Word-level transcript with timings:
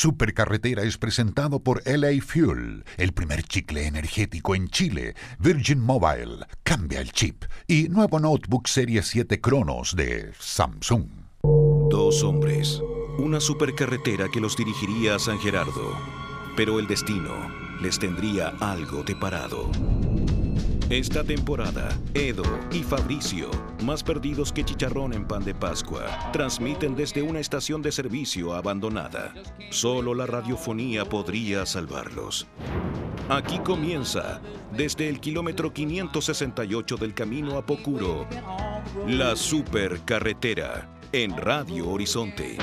Supercarretera 0.00 0.82
es 0.82 0.96
presentado 0.96 1.62
por 1.62 1.82
LA 1.84 2.22
Fuel, 2.26 2.86
el 2.96 3.12
primer 3.12 3.42
chicle 3.42 3.86
energético 3.86 4.54
en 4.54 4.68
Chile, 4.68 5.14
Virgin 5.38 5.78
Mobile, 5.78 6.46
cambia 6.62 7.02
el 7.02 7.12
chip 7.12 7.44
y 7.66 7.90
nuevo 7.90 8.18
notebook 8.18 8.66
Serie 8.66 9.02
7 9.02 9.42
Cronos 9.42 9.94
de 9.94 10.32
Samsung. 10.38 11.04
Dos 11.42 12.22
hombres, 12.22 12.80
una 13.18 13.40
supercarretera 13.40 14.30
que 14.32 14.40
los 14.40 14.56
dirigiría 14.56 15.16
a 15.16 15.18
San 15.18 15.38
Gerardo, 15.38 15.94
pero 16.56 16.80
el 16.80 16.86
destino 16.86 17.34
les 17.82 17.98
tendría 17.98 18.54
algo 18.58 19.02
deparado. 19.02 19.70
Esta 20.90 21.22
temporada, 21.22 21.96
Edo 22.14 22.42
y 22.72 22.82
Fabricio, 22.82 23.48
más 23.84 24.02
perdidos 24.02 24.52
que 24.52 24.64
chicharrón 24.64 25.12
en 25.12 25.24
pan 25.24 25.44
de 25.44 25.54
Pascua, 25.54 26.32
transmiten 26.32 26.96
desde 26.96 27.22
una 27.22 27.38
estación 27.38 27.80
de 27.80 27.92
servicio 27.92 28.54
abandonada. 28.54 29.32
Solo 29.70 30.16
la 30.16 30.26
radiofonía 30.26 31.04
podría 31.04 31.64
salvarlos. 31.64 32.48
Aquí 33.28 33.60
comienza, 33.60 34.40
desde 34.76 35.08
el 35.08 35.20
kilómetro 35.20 35.72
568 35.72 36.96
del 36.96 37.14
camino 37.14 37.56
a 37.56 37.64
Pocuro, 37.64 38.26
la 39.06 39.36
supercarretera 39.36 40.88
en 41.12 41.36
Radio 41.36 41.88
Horizonte. 41.88 42.58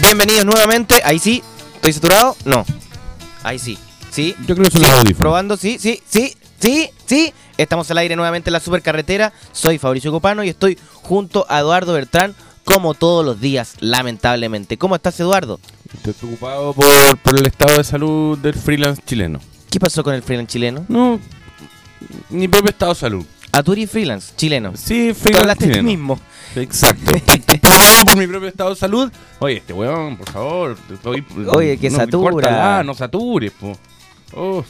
Bienvenidos 0.00 0.46
nuevamente. 0.46 1.02
Ahí 1.04 1.18
sí. 1.18 1.42
¿Estoy 1.74 1.92
saturado? 1.92 2.34
No. 2.46 2.64
Ahí 3.42 3.58
sí. 3.58 3.76
Sí. 4.14 4.34
Yo 4.46 4.54
creo 4.54 4.66
que 4.66 4.70
son 4.70 4.82
los 4.82 4.90
audífonos. 4.90 5.18
Probando, 5.18 5.56
sí, 5.56 5.76
sí, 5.80 6.00
sí, 6.08 6.36
sí, 6.60 6.88
sí. 7.04 7.32
Estamos 7.58 7.90
al 7.90 7.98
aire 7.98 8.14
nuevamente 8.14 8.48
en 8.50 8.52
la 8.52 8.60
supercarretera. 8.60 9.32
Soy 9.52 9.78
Fabricio 9.78 10.12
Copano 10.12 10.44
y 10.44 10.48
estoy 10.48 10.78
junto 11.02 11.46
a 11.48 11.58
Eduardo 11.60 11.94
Bertrán, 11.94 12.34
como 12.64 12.94
todos 12.94 13.24
los 13.24 13.40
días, 13.40 13.74
lamentablemente. 13.80 14.78
¿Cómo 14.78 14.94
estás, 14.94 15.18
Eduardo? 15.18 15.58
Estoy 15.92 16.12
preocupado 16.12 16.72
por, 16.74 16.84
por 17.18 17.38
el 17.38 17.46
estado 17.46 17.76
de 17.78 17.84
salud 17.84 18.38
del 18.38 18.54
freelance 18.54 19.02
chileno. 19.04 19.40
¿Qué 19.70 19.80
pasó 19.80 20.04
con 20.04 20.14
el 20.14 20.22
freelance 20.22 20.52
chileno? 20.52 20.84
No, 20.88 21.18
mi 22.30 22.46
propio 22.46 22.70
estado 22.70 22.94
de 22.94 23.00
salud. 23.00 23.26
A 23.50 23.62
tú 23.62 23.72
eres 23.72 23.90
freelance 23.90 24.32
chileno. 24.36 24.72
Sí, 24.76 25.08
Tú 25.12 25.14
freelance 25.20 25.40
hablaste 25.40 25.64
chileno. 25.66 25.82
mismo. 25.84 26.20
Exacto. 26.56 27.12
Por 28.04 28.16
mi 28.16 28.26
propio 28.26 28.48
estado 28.48 28.70
de 28.70 28.76
salud. 28.76 29.10
Oye, 29.40 29.56
este 29.58 29.72
weón, 29.72 30.16
por 30.16 30.30
favor. 30.30 30.76
Estoy, 30.92 31.24
Oye, 31.48 31.76
que 31.78 31.90
no, 31.90 31.96
satura. 31.96 32.30
córtala, 32.30 32.82
no 32.84 32.94
satures, 32.94 33.52
po. 33.52 33.76
Oh. 34.34 34.64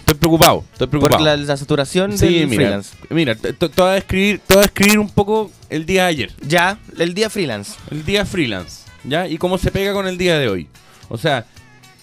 Estoy 0.00 0.14
preocupado, 0.18 0.64
estoy 0.72 0.86
Por 0.86 1.00
preocupado. 1.00 1.24
la, 1.24 1.36
la 1.36 1.56
saturación 1.56 2.16
Sí, 2.16 2.26
del 2.38 2.46
mira, 2.48 2.60
freelance. 2.62 2.96
mira, 3.10 3.34
te, 3.34 3.52
te- 3.52 3.68
te 3.68 3.82
voy 3.82 3.90
a 3.90 3.94
describir, 3.94 4.40
te 4.46 4.54
voy 4.54 4.60
a 4.60 4.66
describir 4.66 4.98
un 5.00 5.08
poco 5.10 5.50
el 5.68 5.84
día 5.84 6.02
de 6.04 6.08
ayer. 6.08 6.32
Ya, 6.46 6.78
el 6.98 7.12
día 7.12 7.28
freelance. 7.28 7.72
El 7.90 8.04
día 8.04 8.24
freelance, 8.24 8.82
¿ya? 9.02 9.26
Y 9.26 9.36
cómo 9.36 9.58
se 9.58 9.72
pega 9.72 9.92
con 9.92 10.06
el 10.06 10.16
día 10.16 10.38
de 10.38 10.48
hoy. 10.48 10.68
O 11.08 11.18
sea, 11.18 11.44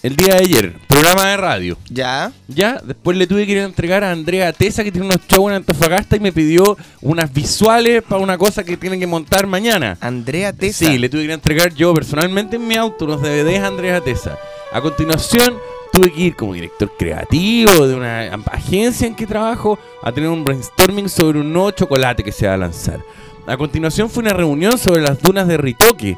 el 0.02 0.16
día 0.16 0.34
de 0.34 0.40
ayer, 0.40 0.74
programa 0.86 1.30
de 1.30 1.36
radio. 1.38 1.78
Ya. 1.88 2.30
Ya, 2.46 2.78
después 2.84 3.16
le 3.16 3.26
tuve 3.26 3.46
que 3.46 3.52
ir 3.52 3.58
a 3.60 3.64
entregar 3.64 4.04
a 4.04 4.10
Andrea 4.10 4.52
Tesa, 4.52 4.84
que 4.84 4.92
tiene 4.92 5.06
unos 5.06 5.20
shows 5.26 5.48
en 5.48 5.56
Antofagasta, 5.56 6.16
y 6.16 6.20
me 6.20 6.30
pidió 6.30 6.76
unas 7.00 7.32
visuales 7.32 8.02
para 8.02 8.20
una 8.20 8.36
cosa 8.36 8.64
que 8.64 8.76
tienen 8.76 9.00
que 9.00 9.06
montar 9.06 9.46
mañana. 9.46 9.96
Andrea 10.02 10.52
Tesa. 10.52 10.84
Sí, 10.90 10.98
le 10.98 11.08
tuve 11.08 11.20
que 11.22 11.24
ir 11.24 11.30
a 11.30 11.34
entregar 11.34 11.72
yo 11.74 11.94
personalmente 11.94 12.56
en 12.56 12.68
mi 12.68 12.74
auto 12.76 13.06
unos 13.06 13.22
DVDs 13.22 13.60
a 13.60 13.68
Andrea 13.68 14.02
Tesa. 14.02 14.38
A 14.74 14.82
continuación, 14.82 15.54
tuve 15.94 16.12
que 16.12 16.20
ir 16.22 16.36
como 16.36 16.54
director 16.54 16.90
creativo 16.98 17.86
de 17.86 17.94
una 17.94 18.34
agencia 18.50 19.06
en 19.06 19.14
que 19.14 19.26
trabajo 19.26 19.78
a 20.02 20.10
tener 20.10 20.28
un 20.28 20.42
brainstorming 20.44 21.08
sobre 21.08 21.38
un 21.38 21.52
nuevo 21.52 21.70
chocolate 21.70 22.24
que 22.24 22.32
se 22.32 22.48
va 22.48 22.54
a 22.54 22.58
lanzar. 22.58 23.00
A 23.46 23.56
continuación 23.56 24.10
fue 24.10 24.22
una 24.24 24.32
reunión 24.32 24.76
sobre 24.76 25.02
las 25.02 25.20
dunas 25.22 25.46
de 25.46 25.56
Ritoque, 25.56 26.16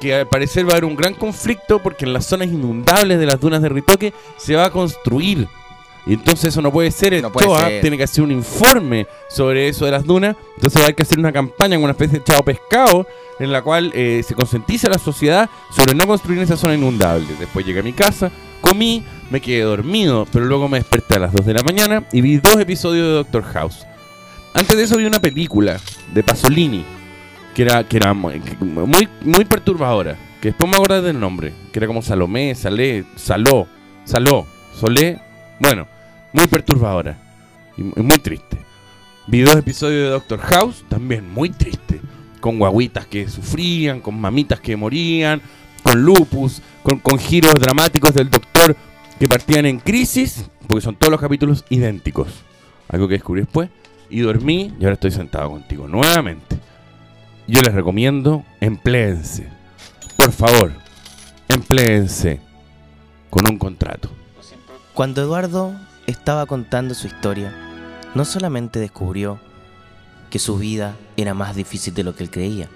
que 0.00 0.14
al 0.14 0.28
parecer 0.28 0.64
va 0.64 0.70
a 0.70 0.72
haber 0.74 0.84
un 0.84 0.94
gran 0.94 1.14
conflicto 1.14 1.82
porque 1.82 2.04
en 2.04 2.12
las 2.12 2.26
zonas 2.26 2.48
inundables 2.48 3.18
de 3.18 3.26
las 3.26 3.40
dunas 3.40 3.62
de 3.62 3.68
Ritoque 3.68 4.12
se 4.36 4.54
va 4.54 4.66
a 4.66 4.70
construir. 4.70 5.48
Y 6.06 6.12
entonces 6.12 6.50
eso 6.50 6.62
no 6.62 6.70
puede 6.70 6.92
ser, 6.92 7.14
el 7.14 7.22
No 7.22 7.32
puede 7.32 7.48
CHOA 7.48 7.66
ser. 7.66 7.80
tiene 7.80 7.96
que 7.96 8.04
hacer 8.04 8.22
un 8.22 8.30
informe 8.30 9.08
sobre 9.28 9.68
eso 9.68 9.86
de 9.86 9.90
las 9.90 10.04
dunas, 10.04 10.36
entonces 10.54 10.78
va 10.78 10.82
a 10.82 10.84
haber 10.84 10.94
que 10.94 11.02
hacer 11.02 11.18
una 11.18 11.32
campaña 11.32 11.74
con 11.76 11.82
una 11.82 11.92
especie 11.92 12.20
de 12.20 12.24
chavo 12.24 12.44
pescado 12.44 13.08
en 13.40 13.50
la 13.50 13.60
cual 13.62 13.90
eh, 13.92 14.22
se 14.24 14.34
concientiza 14.36 14.88
la 14.88 14.98
sociedad 14.98 15.50
sobre 15.74 15.96
no 15.96 16.06
construir 16.06 16.38
esa 16.38 16.56
zona 16.56 16.74
inundable. 16.76 17.26
Después 17.40 17.66
llegué 17.66 17.80
a 17.80 17.82
mi 17.82 17.92
casa, 17.92 18.30
comí, 18.60 19.02
me 19.30 19.40
quedé 19.40 19.62
dormido, 19.62 20.26
pero 20.32 20.44
luego 20.44 20.68
me 20.68 20.78
desperté 20.78 21.16
a 21.16 21.20
las 21.20 21.32
2 21.32 21.46
de 21.46 21.54
la 21.54 21.62
mañana 21.62 22.04
y 22.12 22.20
vi 22.20 22.36
dos 22.38 22.56
episodios 22.58 23.06
de 23.06 23.12
Doctor 23.14 23.42
House. 23.44 23.86
Antes 24.54 24.76
de 24.76 24.84
eso 24.84 24.96
vi 24.96 25.04
una 25.04 25.20
película 25.20 25.78
de 26.14 26.22
Pasolini 26.22 26.84
que 27.54 27.62
era, 27.62 27.84
que 27.84 27.96
era 27.96 28.12
muy, 28.14 28.40
muy, 28.60 29.44
perturbadora, 29.44 30.16
que 30.40 30.48
después 30.48 30.70
me 30.70 30.76
acordé 30.76 31.00
del 31.02 31.18
nombre, 31.18 31.52
que 31.72 31.78
era 31.78 31.86
como 31.86 32.02
Salomé, 32.02 32.54
Salé, 32.54 33.04
Saló, 33.16 33.66
Saló, 34.04 34.46
Solé, 34.78 35.18
bueno, 35.58 35.86
muy 36.32 36.46
perturbadora 36.48 37.16
y 37.76 37.82
mu- 37.82 37.94
muy 37.96 38.18
triste. 38.18 38.58
Vi 39.26 39.40
dos 39.40 39.56
episodios 39.56 40.04
de 40.04 40.10
Doctor 40.10 40.38
House, 40.40 40.84
también 40.88 41.32
muy 41.32 41.48
triste, 41.50 42.00
con 42.40 42.58
guaguitas 42.58 43.06
que 43.06 43.26
sufrían, 43.28 44.00
con 44.00 44.20
mamitas 44.20 44.60
que 44.60 44.76
morían, 44.76 45.40
con 45.82 46.00
lupus, 46.02 46.60
con, 46.82 46.98
con 47.00 47.18
giros 47.18 47.54
dramáticos 47.54 48.12
del 48.14 48.28
doctor 48.30 48.76
que 49.18 49.28
partían 49.28 49.66
en 49.66 49.80
crisis, 49.80 50.50
porque 50.66 50.82
son 50.82 50.96
todos 50.96 51.10
los 51.10 51.20
capítulos 51.20 51.64
idénticos. 51.70 52.28
Algo 52.88 53.08
que 53.08 53.14
descubrí 53.14 53.42
después. 53.42 53.70
Y 54.08 54.20
dormí 54.20 54.72
y 54.78 54.84
ahora 54.84 54.94
estoy 54.94 55.10
sentado 55.10 55.50
contigo 55.50 55.88
nuevamente. 55.88 56.56
Yo 57.48 57.60
les 57.62 57.74
recomiendo, 57.74 58.44
empléense. 58.60 59.48
Por 60.16 60.32
favor, 60.32 60.72
empléense 61.48 62.40
con 63.30 63.48
un 63.50 63.58
contrato. 63.58 64.10
Cuando 64.94 65.22
Eduardo 65.22 65.74
estaba 66.06 66.46
contando 66.46 66.94
su 66.94 67.06
historia, 67.06 67.52
no 68.14 68.24
solamente 68.24 68.78
descubrió 68.78 69.38
que 70.30 70.38
su 70.38 70.56
vida 70.58 70.96
era 71.16 71.34
más 71.34 71.54
difícil 71.54 71.94
de 71.94 72.04
lo 72.04 72.14
que 72.14 72.24
él 72.24 72.30
creía, 72.30 72.68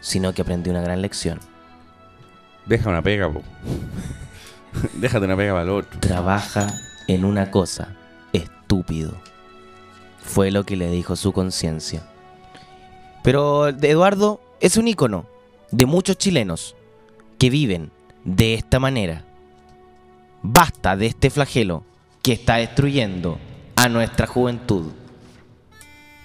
sino 0.00 0.32
que 0.32 0.42
aprendió 0.42 0.72
una 0.72 0.82
gran 0.82 1.02
lección. 1.02 1.40
Deja 2.66 2.90
una 2.90 3.02
pega, 3.02 3.30
po. 3.30 3.42
Déjate 4.94 5.24
una 5.26 5.36
pega 5.36 5.52
para 5.52 5.62
el 5.64 5.70
otro. 5.70 6.00
Trabaja 6.00 6.72
en 7.06 7.24
una 7.24 7.50
cosa, 7.50 7.94
estúpido. 8.32 9.12
Fue 10.24 10.50
lo 10.50 10.64
que 10.64 10.76
le 10.76 10.90
dijo 10.90 11.16
su 11.16 11.32
conciencia. 11.32 12.02
Pero 13.22 13.68
Eduardo 13.68 14.40
es 14.60 14.76
un 14.76 14.88
ícono 14.88 15.26
de 15.70 15.86
muchos 15.86 16.18
chilenos 16.18 16.76
que 17.38 17.50
viven 17.50 17.90
de 18.24 18.54
esta 18.54 18.78
manera. 18.78 19.24
Basta 20.42 20.96
de 20.96 21.06
este 21.06 21.30
flagelo 21.30 21.84
que 22.22 22.32
está 22.32 22.56
destruyendo 22.56 23.38
a 23.76 23.88
nuestra 23.88 24.26
juventud. 24.26 24.92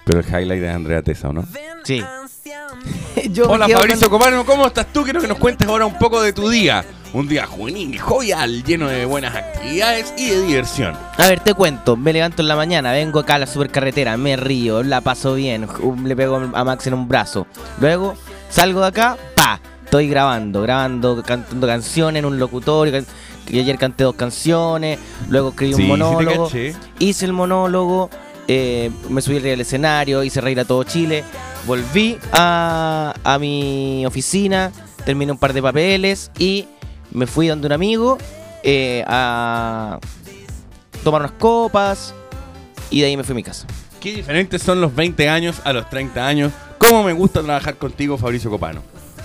Pero 0.06 0.20
el 0.20 0.26
highlight 0.26 0.62
de 0.62 0.70
Andrea 0.70 1.02
Tesa, 1.02 1.30
¿o 1.30 1.34
no? 1.34 1.46
Sí. 1.84 2.04
Yo 3.32 3.46
Hola 3.50 3.68
Fabricio 3.70 4.10
con- 4.10 4.20
Copano, 4.20 4.46
¿cómo 4.46 4.68
estás 4.68 4.92
tú? 4.92 5.04
Quiero 5.04 5.22
que 5.22 5.28
nos 5.28 5.38
cuentes 5.38 5.68
ahora 5.68 5.86
un 5.86 5.98
poco 5.98 6.22
de 6.22 6.34
tu 6.34 6.50
día. 6.50 6.84
Un 7.14 7.28
día 7.28 7.46
juvenil, 7.46 8.00
jovial, 8.00 8.64
lleno 8.64 8.88
de 8.88 9.06
buenas 9.06 9.36
actividades 9.36 10.12
y 10.18 10.30
de 10.32 10.42
diversión. 10.48 10.96
A 11.18 11.28
ver, 11.28 11.40
te 11.42 11.54
cuento. 11.54 11.96
Me 11.96 12.12
levanto 12.12 12.42
en 12.42 12.48
la 12.48 12.56
mañana, 12.56 12.92
vengo 12.92 13.20
acá 13.20 13.36
a 13.36 13.40
la 13.40 13.46
supercarretera, 13.46 14.18
me 14.18 14.36
río, 14.36 14.82
la 14.82 15.00
paso 15.02 15.36
bien, 15.36 15.68
le 16.06 16.16
pego 16.16 16.38
a 16.54 16.64
Max 16.64 16.88
en 16.88 16.96
un 16.96 17.08
brazo. 17.08 17.46
Luego 17.80 18.16
salgo 18.50 18.82
de 18.82 18.88
acá, 18.88 19.16
pa, 19.36 19.60
estoy 19.86 20.10
grabando, 20.10 20.64
grabando, 20.64 21.22
cantando 21.22 21.68
canciones 21.68 22.20
en 22.22 22.26
un 22.26 22.40
locutorio. 22.40 22.92
can- 22.92 23.06
que 23.46 23.60
ayer 23.60 23.78
canté 23.78 24.06
dos 24.06 24.16
canciones, 24.16 24.98
luego 25.30 25.50
escribí 25.50 25.74
Sí, 25.74 25.82
un 25.82 25.86
sí 25.86 25.88
monólogo, 25.90 26.46
caché. 26.46 26.74
hice 26.98 27.26
el 27.26 27.34
monólogo, 27.34 28.10
eh, 28.48 28.90
me 29.10 29.22
subí 29.22 29.40
del 29.40 29.60
escenario, 29.62 30.24
hice 30.24 30.40
reír 30.42 30.62
a 30.62 30.66
todo 30.66 30.84
Chile, 30.86 31.26
volví 31.68 32.18
a, 32.32 33.14
a 33.22 33.38
mi 33.40 34.06
oficina, 34.06 34.72
terminé 35.06 35.34
un 35.34 35.38
par 35.38 35.52
de 35.52 35.62
papeles 35.62 36.32
y 36.40 36.68
me 37.14 37.28
fui 37.28 37.48
donde 37.48 37.68
un 37.68 37.74
amigo 37.74 38.18
eh, 38.64 39.04
a 39.08 40.00
tomar 41.04 41.22
unas 41.22 41.34
copas 41.34 42.14
y 42.90 43.02
de 43.02 43.08
ahí 43.08 43.18
me 43.18 43.24
fui 43.24 43.34
a 43.34 43.36
mi 43.36 43.44
casa. 43.44 43.66
Qué 44.00 44.14
diferentes 44.16 44.62
son 44.62 44.82
los 44.82 44.94
20 44.94 45.30
años 45.30 45.62
a 45.64 45.74
los 45.74 45.90
30 45.90 46.26
años. 46.28 46.52
¿Cómo 46.78 47.04
me 47.04 47.14
gusta 47.14 47.42
trabajar 47.42 47.78
contigo, 47.78 48.18
Fabricio 48.18 48.50
Copano? 48.50 48.82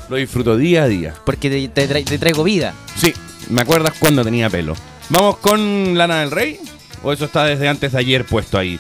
Lo 0.09 0.17
disfruto 0.17 0.57
día 0.57 0.85
a 0.85 0.89
día. 0.89 1.15
Porque 1.27 1.51
te, 1.51 1.69
te 1.69 1.89
tra- 1.89 2.05
te 2.05 2.19
traigo 2.19 2.45
vida. 2.45 2.73
Sí, 2.97 3.13
me 3.51 3.61
acuerdas 3.63 3.95
cuando 3.99 4.25
tenía 4.25 4.49
pelo. 4.49 4.75
¿Vamos 5.11 5.39
con 5.39 5.99
Lana 5.99 6.21
del 6.21 6.31
Rey? 6.31 6.61
¿O 7.03 7.13
eso 7.13 7.25
está 7.27 7.45
desde 7.45 7.69
antes 7.69 7.93
de 7.93 7.99
ayer 7.99 8.25
puesto 8.25 8.57
ahí? 8.59 8.79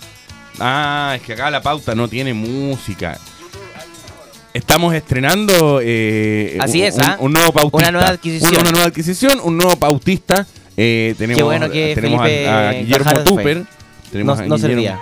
Ah, 0.61 1.15
es 1.17 1.23
que 1.23 1.33
acá 1.35 1.51
la 1.51 1.61
pauta 1.63 1.95
no 1.95 2.09
tiene 2.09 2.33
música. 2.35 3.19
Estamos 4.59 4.93
estrenando 4.93 5.81
eh, 5.83 6.59
Así 6.61 6.81
un, 6.81 6.85
es, 6.87 6.99
¿ah? 6.99 7.17
un- 7.21 7.27
un 7.27 7.33
nuevo 7.35 7.53
pautista. 7.53 7.79
Una 7.79 7.93
nueva 7.93 8.09
adquisición. 8.09 8.51
Una, 8.51 8.61
una 8.63 8.71
nueva 8.73 8.87
adquisición, 8.87 9.41
un 9.45 9.57
nuevo 9.57 9.77
pautista. 9.77 10.47
Eh, 10.77 11.15
tenemos 11.17 11.37
Qué 11.39 11.43
bueno 11.45 11.71
que 11.71 11.95
tenemos 11.95 12.23
Felipe 12.23 12.49
a, 12.49 12.69
a 12.69 12.73
Guillermo. 12.73 13.25
Tupper. 13.25 13.57
No, 13.59 13.67
Tenemos 14.11 14.39
no 14.39 14.45
Guillermo- 14.45 14.59
servía. 14.59 15.01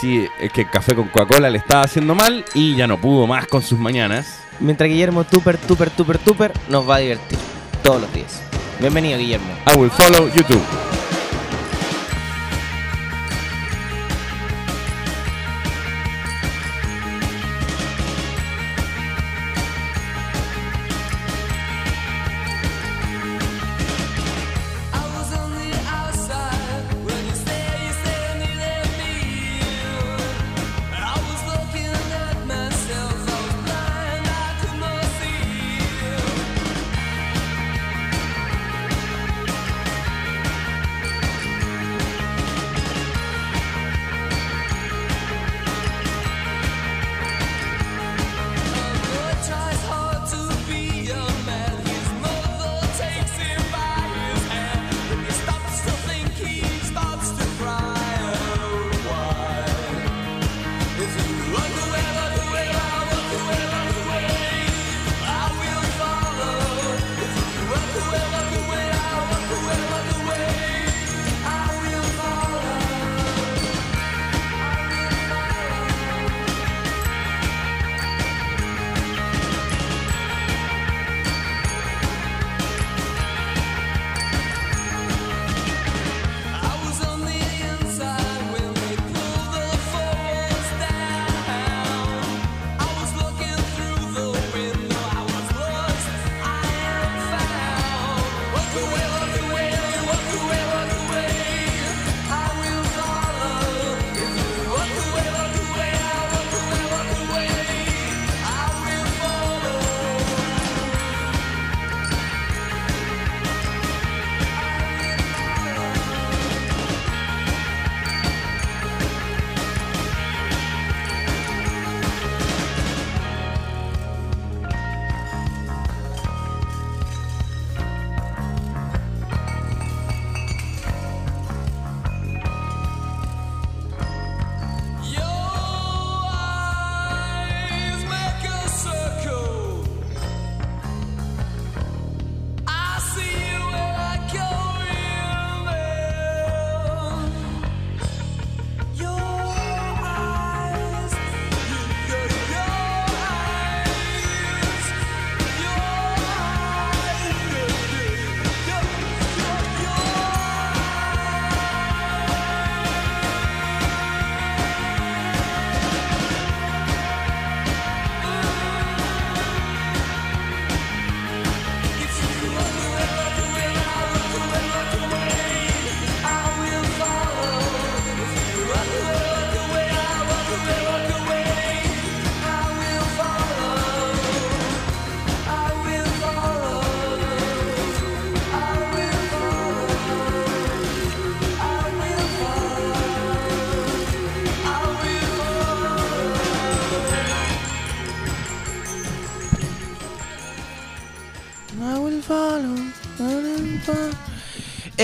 Sí, 0.00 0.24
es 0.40 0.52
que 0.52 0.60
el 0.62 0.70
café 0.70 0.94
con 0.94 1.08
Coca-Cola 1.08 1.50
le 1.50 1.58
estaba 1.58 1.82
haciendo 1.82 2.14
mal 2.14 2.44
y 2.54 2.76
ya 2.76 2.86
no 2.86 3.00
pudo 3.00 3.26
más 3.26 3.46
con 3.48 3.62
sus 3.62 3.78
mañanas. 3.78 4.26
mientras 4.60 4.88
Guillermo 4.88 5.24
tuper, 5.24 5.56
tuper, 5.58 5.90
tuper, 5.90 6.18
tuper 6.18 6.52
nos 6.68 6.88
va 6.88 6.96
a 6.96 6.98
divertir 6.98 7.38
todos 7.82 8.00
los 8.00 8.12
días. 8.14 8.42
Bienvenido, 8.80 9.18
Guillermo. 9.18 9.46
I 9.72 9.76
will 9.78 9.90
follow 9.90 10.28
YouTube. 10.34 10.62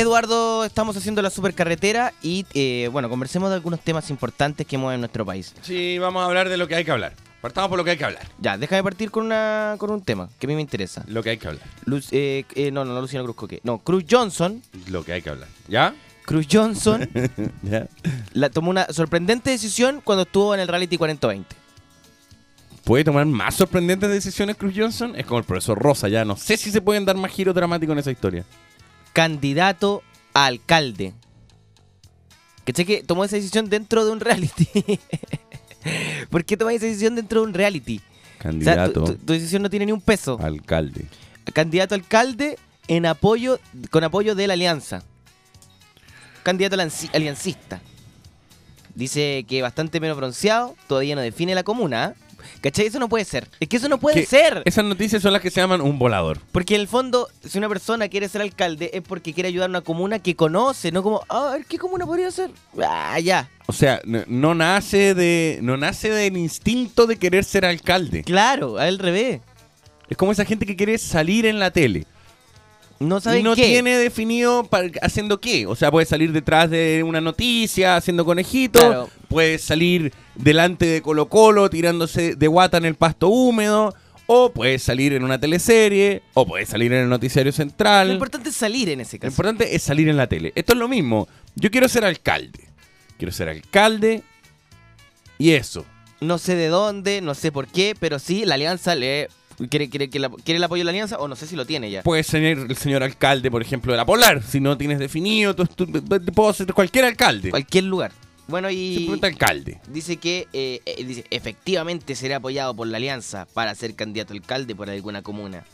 Eduardo, 0.01 0.65
estamos 0.65 0.97
haciendo 0.97 1.21
la 1.23 1.31
supercarretera 1.31 2.13
y 2.23 2.47
eh, 2.55 2.89
bueno, 2.91 3.09
conversemos 3.09 3.51
de 3.51 3.57
algunos 3.57 3.81
temas 3.81 4.09
importantes 4.11 4.67
que 4.67 4.79
mueven 4.79 5.01
nuestro 5.01 5.25
país. 5.27 5.55
Sí, 5.63 5.99
vamos 5.99 6.23
a 6.23 6.27
hablar 6.27 6.49
de 6.49 6.57
lo 6.57 6.67
que 6.67 6.75
hay 6.75 6.85
que 6.85 6.91
hablar. 6.91 7.13
Partamos 7.41 7.69
por 7.71 7.79
lo 7.79 7.85
que 7.85 7.91
hay 7.93 7.97
que 7.97 8.05
hablar. 8.05 8.27
Ya, 8.39 8.59
déjame 8.59 8.83
partir 8.83 9.11
con 9.11 9.25
una 9.27 9.77
con 9.79 9.91
un 9.91 10.03
tema 10.03 10.29
que 10.39 10.47
a 10.47 10.49
mí 10.49 10.55
me 10.55 10.61
interesa. 10.61 11.05
Lo 11.07 11.23
que 11.23 11.31
hay 11.31 11.39
que 11.39 11.49
hablar. 11.49 11.63
Lu- 11.85 12.01
eh, 12.11 12.45
eh, 12.55 12.71
no, 12.71 12.85
no, 12.85 12.93
no, 12.95 13.01
Luciano 13.01 13.25
Cruz 13.25 13.37
Coque. 13.37 13.61
No, 13.63 13.79
Cruz 13.79 14.05
Johnson. 14.11 14.63
Lo 14.89 15.05
que 15.05 15.13
hay 15.13 15.23
que 15.23 15.31
hablar. 15.31 15.49
¿Ya? 15.69 15.95
Cruz 16.25 16.47
Johnson 16.51 17.09
¿Ya? 17.63 17.87
la, 18.33 18.51
tomó 18.51 18.71
una 18.71 18.87
sorprendente 18.93 19.51
decisión 19.51 20.01
cuando 20.05 20.23
estuvo 20.23 20.55
en 20.55 20.61
el 20.61 20.69
Reality 20.69 20.97
4020. 20.99 21.57
¿Puede 22.85 23.05
tomar 23.05 23.27
más 23.27 23.55
sorprendentes 23.55 24.09
decisiones 24.11 24.57
Cruz 24.57 24.73
Johnson? 24.77 25.15
Es 25.17 25.27
como 25.27 25.39
el 25.39 25.45
profesor 25.45 25.79
Rosa, 25.79 26.09
ya 26.09 26.25
no 26.25 26.37
sé 26.37 26.57
si 26.57 26.71
se 26.71 26.81
pueden 26.81 27.05
dar 27.05 27.17
más 27.17 27.31
giros 27.31 27.55
dramáticos 27.55 27.93
en 27.93 27.99
esa 27.99 28.11
historia. 28.11 28.45
Candidato 29.13 30.03
a 30.35 30.47
alcalde. 30.47 31.13
¿Cachai 32.65 32.85
que 32.85 33.03
tomó 33.03 33.25
esa 33.25 33.37
decisión 33.37 33.69
dentro 33.69 34.05
de 34.05 34.13
un 34.13 34.21
reality? 34.21 34.69
¿Por 36.31 36.45
qué 36.45 36.57
tomó 36.57 36.71
esa 36.71 36.87
decisión 36.87 37.17
dentro 37.17 37.41
de 37.41 37.47
un 37.49 37.55
reality? 37.55 37.99
O 37.99 38.01
sea, 38.03 38.39
Candidato 38.43 38.93
tu, 38.93 39.05
tu- 39.13 39.15
tu 39.19 39.33
decisión 39.33 39.63
no 39.63 39.71
tiene 39.71 39.87
ni 39.87 39.93
un 39.93 40.01
peso. 40.01 40.39
alcalde. 40.41 41.07
Candidato 41.53 41.95
a 41.95 41.99
alcalde 41.99 42.59
en 42.87 43.07
apoyo, 43.07 43.59
con 43.91 44.05
apoyo 44.05 44.35
de 44.35 44.47
la 44.47 44.55
alianza. 44.55 45.03
Candidato 46.43 46.77
aliancista. 47.13 47.81
Dice 48.95 49.45
que 49.49 49.63
bastante 49.63 50.01
menos 50.01 50.17
bronceado, 50.17 50.77
todavía 50.87 51.15
no 51.15 51.21
define 51.21 51.55
la 51.55 51.63
comuna. 51.63 52.05
¿ah? 52.05 52.15
¿Cachai? 52.61 52.87
Eso 52.87 52.99
no 52.99 53.09
puede 53.09 53.25
ser. 53.25 53.49
Es 53.61 53.69
que 53.69 53.77
eso 53.77 53.89
no 53.89 53.99
puede 53.99 54.21
Que 54.21 54.27
ser. 54.27 54.63
Esas 54.65 54.85
noticias 54.85 55.23
son 55.23 55.33
las 55.33 55.43
que 55.43 55.51
se 55.51 55.61
llaman 55.61 55.81
un 55.81 55.99
volador. 55.99 56.39
Porque 56.53 56.75
en 56.75 56.83
el 56.83 56.89
fondo, 56.89 57.29
si 57.47 57.59
una 57.59 57.69
persona 57.69 58.09
quiere 58.09 58.29
ser 58.29 58.43
alcalde, 58.43 58.91
es 58.93 59.03
porque 59.03 59.33
quiere 59.33 59.49
ayudar 59.49 59.69
a 59.69 59.71
una 59.71 59.81
comuna 59.81 60.19
que 60.19 60.35
conoce, 60.37 60.93
no 60.93 61.03
como, 61.03 61.23
"Ah, 61.29 61.51
a 61.51 61.53
ver, 61.53 61.65
¿qué 61.67 61.79
comuna 61.79 62.07
podría 62.07 62.31
ser? 62.31 62.51
Ah, 62.83 63.19
ya. 63.21 63.49
O 63.67 63.73
sea, 63.73 64.01
no, 64.05 64.23
no 64.27 64.55
nace 64.55 65.15
de 65.15 65.59
no 65.63 65.77
nace 65.77 66.11
del 66.11 66.37
instinto 66.37 67.07
de 67.07 67.17
querer 67.17 67.45
ser 67.45 67.65
alcalde. 67.65 68.25
Claro, 68.25 68.79
al 68.79 68.99
revés. 68.99 69.41
Es 70.09 70.17
como 70.17 70.33
esa 70.33 70.45
gente 70.45 70.67
que 70.67 70.75
quiere 70.77 70.99
salir 70.99 71.47
en 71.47 71.59
la 71.61 71.71
tele. 71.71 72.05
No 73.01 73.17
Y 73.17 73.21
saben 73.23 73.45
no 73.45 73.55
qué. 73.57 73.65
tiene 73.65 73.97
definido 73.97 74.65
para- 74.65 74.91
haciendo 75.01 75.41
qué. 75.41 75.67
O 75.67 75.75
sea, 75.75 75.91
puede 75.91 76.05
salir 76.07 76.33
detrás 76.33 76.69
de 76.71 77.03
una 77.03 77.21
noticia 77.23 77.97
haciendo 77.97 78.25
conejito. 78.27 78.79
Claro. 78.79 79.11
Puede 79.29 79.59
salir 79.59 80.13
delante 80.35 80.85
de 80.85 81.01
Colo 81.03 81.29
Colo 81.31 81.71
tirándose 81.71 82.37
de 82.37 82.47
guata 82.47 82.77
en 82.77 82.85
el 82.85 82.95
pasto 82.97 83.29
húmedo. 83.29 83.95
O 84.27 84.53
puede 84.53 84.79
salir 84.79 85.15
en 85.15 85.25
una 85.25 85.41
teleserie. 85.41 86.23
O 86.35 86.47
puede 86.47 86.67
salir 86.67 86.93
en 86.93 87.01
el 87.05 87.09
noticiario 87.09 87.51
central. 87.53 88.09
Lo 88.09 88.13
importante 88.15 88.51
es 88.51 88.55
salir 88.55 88.89
en 88.91 89.01
ese 89.01 89.17
Lo 89.17 89.21
caso. 89.23 89.33
importante 89.33 89.75
es 89.75 89.83
salir 89.83 90.09
en 90.09 90.17
la 90.19 90.27
tele. 90.29 90.53
Esto 90.55 90.75
es 90.75 90.79
lo 90.79 90.87
mismo. 90.87 91.27
Yo 91.57 91.71
quiero 91.71 91.89
ser 91.89 92.05
alcalde. 92.05 92.69
Quiero 93.19 93.33
ser 93.33 93.49
alcalde. 93.49 94.23
Y 95.39 95.53
eso. 95.53 95.87
No 96.21 96.37
sé 96.37 96.55
de 96.55 96.69
dónde, 96.69 97.23
no 97.23 97.35
sé 97.35 97.51
por 97.51 97.67
qué, 97.67 97.95
pero 97.99 98.19
sí, 98.19 98.45
la 98.45 98.57
alianza 98.57 98.95
le 98.95 99.29
¿Quiere, 99.69 99.91
quiere, 99.91 100.09
¿Quiere 100.09 100.57
el 100.57 100.65
apoyo 100.65 100.81
de 100.81 100.85
la 100.85 100.91
alianza 100.91 101.19
o 101.19 101.29
no 101.29 101.37
sé 101.37 101.47
si 101.47 101.55
lo 101.57 101.67
tiene 101.67 101.91
ya? 101.91 102.03
Puede 102.03 102.23
ser 102.23 102.43
el 102.45 102.77
señor 102.77 103.03
alcalde, 103.03 103.51
por 103.51 103.61
ejemplo, 103.61 103.93
de 103.93 103.99
la 103.99 104.07
Polar. 104.07 104.43
Si 104.43 104.59
no 104.61 104.79
tienes 104.79 104.99
definido, 104.99 105.55
tú, 105.55 105.67
tú- 105.67 105.87
puedo 106.35 106.53
ser 106.55 106.73
cualquier 106.73 107.05
alcalde. 107.05 107.51
Cualquier 107.51 107.85
lugar. 107.85 108.13
Bueno, 108.49 108.71
y 108.71 108.95
Simplemente 108.97 109.27
alcalde. 109.29 109.81
dice 109.89 110.17
que 110.17 110.49
eh, 110.53 110.81
eh, 110.87 111.05
dice, 111.05 111.25
efectivamente 111.31 112.17
será 112.17 112.37
apoyado 112.37 112.75
por 112.75 112.87
la 112.89 112.97
alianza 112.97 113.47
para 113.53 113.75
ser 113.75 113.95
candidato 113.95 114.33
a 114.33 114.37
alcalde 114.37 114.75
por 114.75 114.89
alguna 114.91 115.23
comuna. 115.23 115.65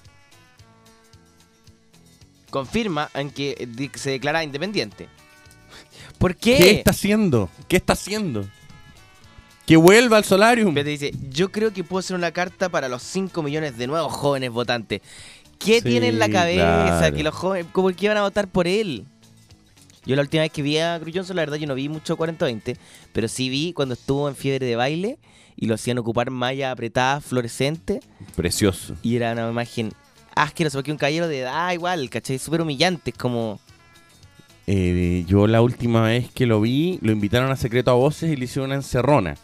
Confirma 2.50 3.10
en 3.14 3.30
que 3.30 3.56
eh, 3.58 3.90
se 3.94 4.10
declara 4.10 4.44
independiente. 4.44 5.08
¿Por 6.18 6.36
qué? 6.36 6.56
¿Qué 6.56 6.70
está 6.70 6.90
haciendo? 6.90 7.50
¿Qué 7.68 7.76
está 7.76 7.92
haciendo? 7.94 8.46
Que 9.66 9.76
vuelva 9.76 10.16
al 10.18 10.24
solarium. 10.24 10.74
Dice, 10.74 11.12
yo 11.30 11.50
creo 11.50 11.72
que 11.72 11.82
puedo 11.82 11.98
hacer 11.98 12.16
una 12.16 12.30
carta 12.30 12.68
para 12.68 12.88
los 12.88 13.02
5 13.02 13.42
millones 13.42 13.76
de 13.76 13.86
nuevos 13.86 14.12
jóvenes 14.12 14.50
votantes. 14.50 15.00
¿Qué 15.58 15.80
Sí, 15.80 15.88
tiene 15.88 16.08
en 16.08 16.18
la 16.18 16.28
cabeza 16.28 16.98
claro. 16.98 17.16
que 17.16 17.22
los 17.24 17.34
jóvenes, 17.34 17.66
como 17.72 17.88
que 17.88 18.04
iban 18.04 18.16
a 18.16 18.22
votar 18.22 18.46
por 18.46 18.68
él? 18.68 19.04
Yo 20.04 20.14
la 20.14 20.22
última 20.22 20.42
vez 20.42 20.52
que 20.52 20.62
vi 20.62 20.78
a 20.78 21.00
Johnson, 21.12 21.34
la 21.34 21.42
verdad 21.42 21.56
yo 21.56 21.66
no 21.66 21.74
vi 21.74 21.88
mucho 21.88 22.16
40-20, 22.16 22.76
pero 23.12 23.26
sí 23.26 23.48
vi 23.48 23.72
cuando 23.72 23.94
estuvo 23.94 24.28
en 24.28 24.36
fiebre 24.36 24.64
de 24.66 24.76
baile 24.76 25.18
y 25.56 25.66
lo 25.66 25.74
hacían 25.74 25.98
ocupar 25.98 26.30
malla 26.30 26.70
apretada, 26.70 27.20
fluorescente, 27.20 28.00
Precioso. 28.36 28.94
y 29.02 29.16
era 29.16 29.32
una 29.32 29.50
imagen 29.50 29.90
asquerosa, 30.36 30.78
porque 30.78 30.92
un 30.92 30.98
caballero 30.98 31.26
de 31.26 31.40
edad 31.40 31.72
igual, 31.72 32.08
¿cachai? 32.08 32.38
Súper 32.38 32.60
humillante, 32.60 33.10
es 33.10 33.16
como... 33.16 33.58
Eh, 34.68 35.24
yo 35.26 35.46
la 35.46 35.62
última 35.62 36.02
vez 36.02 36.30
que 36.30 36.46
lo 36.46 36.60
vi, 36.60 36.98
lo 37.00 37.10
invitaron 37.10 37.50
a 37.50 37.56
secreto 37.56 37.90
a 37.90 37.94
voces 37.94 38.30
y 38.30 38.36
le 38.36 38.44
hicieron 38.44 38.70
una 38.70 38.76
encerrona. 38.76 39.36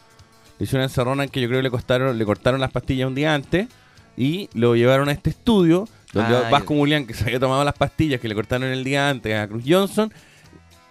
Hicieron 0.63 0.81
una 0.83 0.85
encerrona 0.85 1.25
en 1.25 1.31
que 1.31 1.41
yo 1.41 1.49
creo 1.49 1.59
que 1.59 1.65
le, 1.65 1.71
costaron, 1.71 2.17
le 2.17 2.25
cortaron 2.25 2.61
las 2.61 2.71
pastillas 2.71 3.09
un 3.09 3.15
día 3.15 3.35
antes 3.35 3.69
y 4.17 4.49
lo 4.55 4.75
llevaron 4.77 5.09
a 5.09 5.13
este 5.13 5.31
estudio 5.31 5.89
donde 6.13 6.37
Ah, 6.37 6.49
Vasco. 6.51 6.75
Mulián, 6.75 7.07
que 7.07 7.15
se 7.15 7.25
había 7.25 7.41
tomado 7.41 7.65
las 7.65 7.75
pastillas 7.75 8.21
que 8.21 8.29
le 8.29 8.35
cortaron 8.35 8.69
el 8.69 8.85
día 8.85 9.09
antes 9.09 9.35
a 9.37 9.49
Cruz 9.49 9.65
Johnson, 9.67 10.13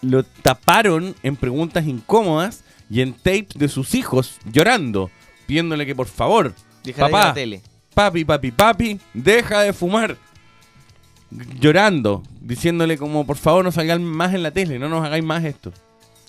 lo 0.02 0.24
taparon 0.24 1.16
en 1.24 1.36
preguntas 1.36 1.86
incómodas 1.86 2.64
y 2.90 3.02
en 3.02 3.14
tapes 3.14 3.50
de 3.56 3.68
sus 3.70 3.94
hijos 3.96 4.40
llorando, 4.52 5.10
pidiéndole 5.46 5.86
que 5.86 5.96
por 5.96 6.08
favor, 6.08 6.54
Deja 6.84 7.06
de 7.06 7.12
papá, 7.12 7.28
la 7.28 7.34
tele. 7.36 7.62
papi, 7.94 8.26
papi, 8.26 8.52
papi, 8.52 9.00
deja 9.14 9.62
de 9.62 9.74
fumar. 9.74 10.18
Llorando, 11.60 12.24
diciéndole 12.42 12.98
como 12.98 13.26
por 13.26 13.38
favor 13.38 13.64
no 13.64 13.72
salgan 13.72 14.04
más 14.04 14.34
en 14.34 14.44
la 14.44 14.52
tele, 14.52 14.80
no 14.80 14.90
nos 14.90 15.06
hagáis 15.06 15.24
más 15.24 15.46
esto. 15.46 15.72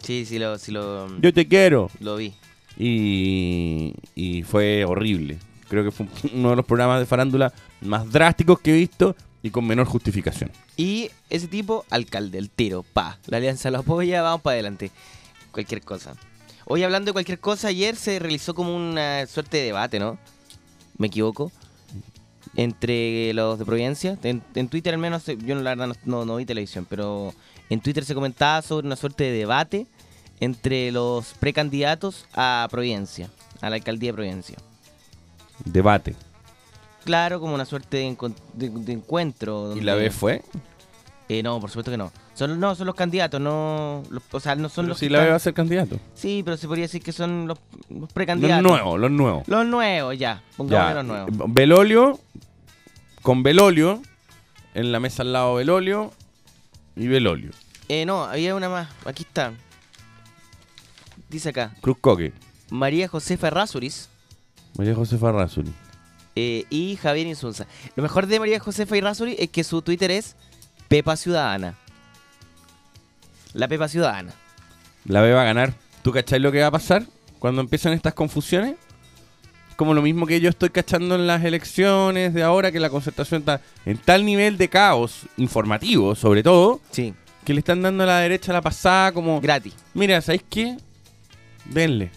Sí, 0.03 0.25
sí 0.27 0.39
lo, 0.39 0.59
sí 0.59 0.71
lo, 0.71 1.19
Yo 1.21 1.33
te 1.33 1.49
quiero. 1.49 1.91
lo 1.99 2.17
vi. 2.17 2.35
Y, 2.79 4.43
fue 4.47 4.85
horrible. 4.85 5.39
Creo 5.69 5.85
que 5.85 5.91
fue 5.91 6.07
uno 6.35 6.51
de 6.51 6.57
los 6.57 6.65
programas 6.67 7.01
de 7.01 7.07
farándula 7.07 7.53
más 7.81 8.11
drásticos 8.11 8.61
que 8.61 8.73
he 8.73 8.77
visto 8.79 9.17
y 9.43 9.51
con 9.51 9.67
menor 9.67 9.87
justificación. 9.87 10.51
Y 10.77 11.11
ese 11.31 11.49
tipo, 11.49 11.85
alcalde, 11.91 12.39
el 12.39 12.51
tiro, 12.51 12.83
pa. 12.83 13.19
La 13.27 13.39
alianza 13.39 13.71
lo 13.71 13.79
apoya, 13.79 14.23
vamos 14.23 14.43
para 14.43 14.55
adelante. 14.55 14.91
Cualquier 15.51 15.83
cosa. 15.83 16.15
Hoy 16.67 16.83
hablando 16.83 17.07
de 17.11 17.13
cualquier 17.13 17.41
cosa, 17.41 17.69
ayer 17.69 17.97
se 17.97 18.19
realizó 18.19 18.55
como 18.55 18.75
una 18.75 19.27
suerte 19.27 19.57
de 19.59 19.65
debate, 19.65 19.99
¿no? 19.99 20.19
¿Me 20.97 21.09
equivoco? 21.09 21.51
Entre 22.55 23.33
los 23.35 23.59
de 23.59 23.65
Providencia. 23.65 24.19
En, 24.23 24.69
Twitter 24.69 24.95
al 24.95 25.01
menos, 25.01 25.25
yo 25.27 25.55
la 25.57 25.75
verdad 25.75 25.97
no- 26.05 26.25
no 26.25 26.37
vi 26.37 26.45
televisión, 26.45 26.87
pero 26.89 27.35
en 27.71 27.81
Twitter 27.81 28.05
se 28.05 28.15
comentaba 28.15 28.63
sobre 28.63 28.87
una 28.87 28.97
suerte 28.97 29.25
de 29.25 29.33
debate 29.33 29.87
entre 30.43 30.91
los 30.91 31.35
precandidatos 31.35 32.27
a 32.35 32.67
Providencia, 32.71 33.31
a 33.61 33.71
la 33.71 33.77
alcaldía 33.77 34.11
de 34.11 34.15
Providencia. 34.15 34.57
Debate. 35.65 36.17
Claro, 37.05 37.39
como 37.41 37.55
una 37.55 37.65
suerte 37.65 37.99
de, 37.99 38.09
encon- 38.17 38.35
de- 38.55 38.71
de 38.71 38.93
encuentro. 38.93 39.77
¿Y 39.77 39.81
la 39.83 39.95
vez 39.95 40.13
fue? 40.15 40.43
Eh, 41.29 41.43
no, 41.45 41.61
por 41.61 41.71
supuesto 41.71 41.91
que 41.93 41.97
no. 41.97 42.11
Son, 42.35 42.59
no, 42.59 42.75
son 42.75 42.87
los 42.87 42.97
candidatos, 42.97 43.41
no. 43.41 44.03
los- 44.11 44.23
o 44.33 44.41
sea, 44.41 44.57
no 44.57 44.69
son 44.69 44.85
Pero 44.87 44.89
los 44.91 44.99
si 44.99 45.07
que 45.07 45.11
la 45.13 45.19
vez 45.21 45.29
va 45.29 45.35
a 45.35 45.37
están- 45.37 45.45
ser 45.45 45.55
candidato. 45.55 45.99
Sí, 46.15 46.43
pero 46.45 46.57
se 46.57 46.67
podría 46.67 46.85
decir 46.87 47.03
que 47.03 47.13
son 47.13 47.47
los, 47.47 47.59
los 47.89 48.01
Los 48.01 48.13
precandidatos. 48.13 48.63
nuevos, 48.65 48.99
los 48.99 49.11
nuevos. 49.13 49.47
Los 49.49 49.65
nuevos, 49.67 50.19
ya. 50.19 50.43
Pongámosle 50.57 50.89
Ya. 50.91 50.95
los 50.95 51.05
nuevos. 51.05 51.53
Belolio, 51.55 52.19
con 53.23 53.43
Belolio, 53.45 54.03
en 54.75 54.91
la 54.91 54.99
mesa 54.99 55.23
al 55.23 55.33
lado 55.33 55.55
Belolio 55.55 56.11
y 56.97 57.07
Belolio. 57.07 57.51
Eh, 57.89 58.05
no, 58.07 58.25
había 58.25 58.55
una 58.57 58.69
más. 58.69 58.89
Aquí 59.05 59.23
está. 59.23 59.53
Dice 61.33 61.49
acá. 61.49 61.75
Cruz 61.81 61.97
Coque, 62.01 62.33
María 62.71 63.09
Josefa 63.09 63.49
Errázuriz 63.49 64.09
María 64.79 64.95
Josefa 64.95 65.33
Razuri. 65.33 65.73
eh, 66.37 66.65
y 66.71 66.97
Javier 66.97 67.27
Insunza. 67.27 67.67
Lo 67.97 68.03
mejor 68.03 68.27
de 68.27 68.39
María 68.39 68.61
Josefa 68.61 68.97
Errázuriz 68.97 69.37
es 69.39 69.49
que 69.51 69.65
su 69.65 69.83
Twitter 69.83 70.11
es 70.11 70.37
Pepa 70.89 71.17
Ciudadana. 71.17 71.75
La 73.55 73.69
Pepa 73.69 73.89
Ciudadana. 73.89 74.33
La 75.05 75.21
B 75.21 75.33
va 75.33 75.43
a 75.43 75.45
ganar. 75.45 75.75
¿Tú 76.03 76.13
cachai 76.13 76.39
lo 76.41 76.51
que 76.53 76.61
va 76.61 76.69
a 76.69 76.71
pasar 76.71 77.05
cuando 77.39 77.61
empiezan 77.61 77.93
estas 77.93 78.15
confusiones? 78.15 78.77
Como 79.77 79.95
lo 79.95 80.03
mismo 80.03 80.27
que 80.27 80.41
yo 80.41 80.49
estoy 80.49 80.71
cachando 80.71 81.15
en 81.17 81.27
las 81.27 81.45
elecciones 81.45 82.33
de 82.35 82.43
ahora, 82.43 82.71
que 82.73 82.81
la 82.81 82.89
concertación 82.91 83.41
está 83.41 83.61
en 83.85 83.99
tal 83.99 84.25
nivel 84.25 84.57
de 84.59 84.69
caos 84.69 85.27
informativo, 85.37 86.15
sobre 86.15 86.43
todo, 86.43 86.81
Sí, 86.91 87.15
que 87.45 87.53
le 87.55 87.59
están 87.61 87.83
dando 87.83 88.05
a 88.05 88.07
la 88.07 88.19
derecha 88.21 88.53
la 88.53 88.61
pasada 88.63 89.13
como... 89.13 89.41
gratis. 89.41 89.75
Mira, 89.95 90.21
¿sabéis 90.21 90.45
qué? 90.49 90.77
Denle. 91.67 92.11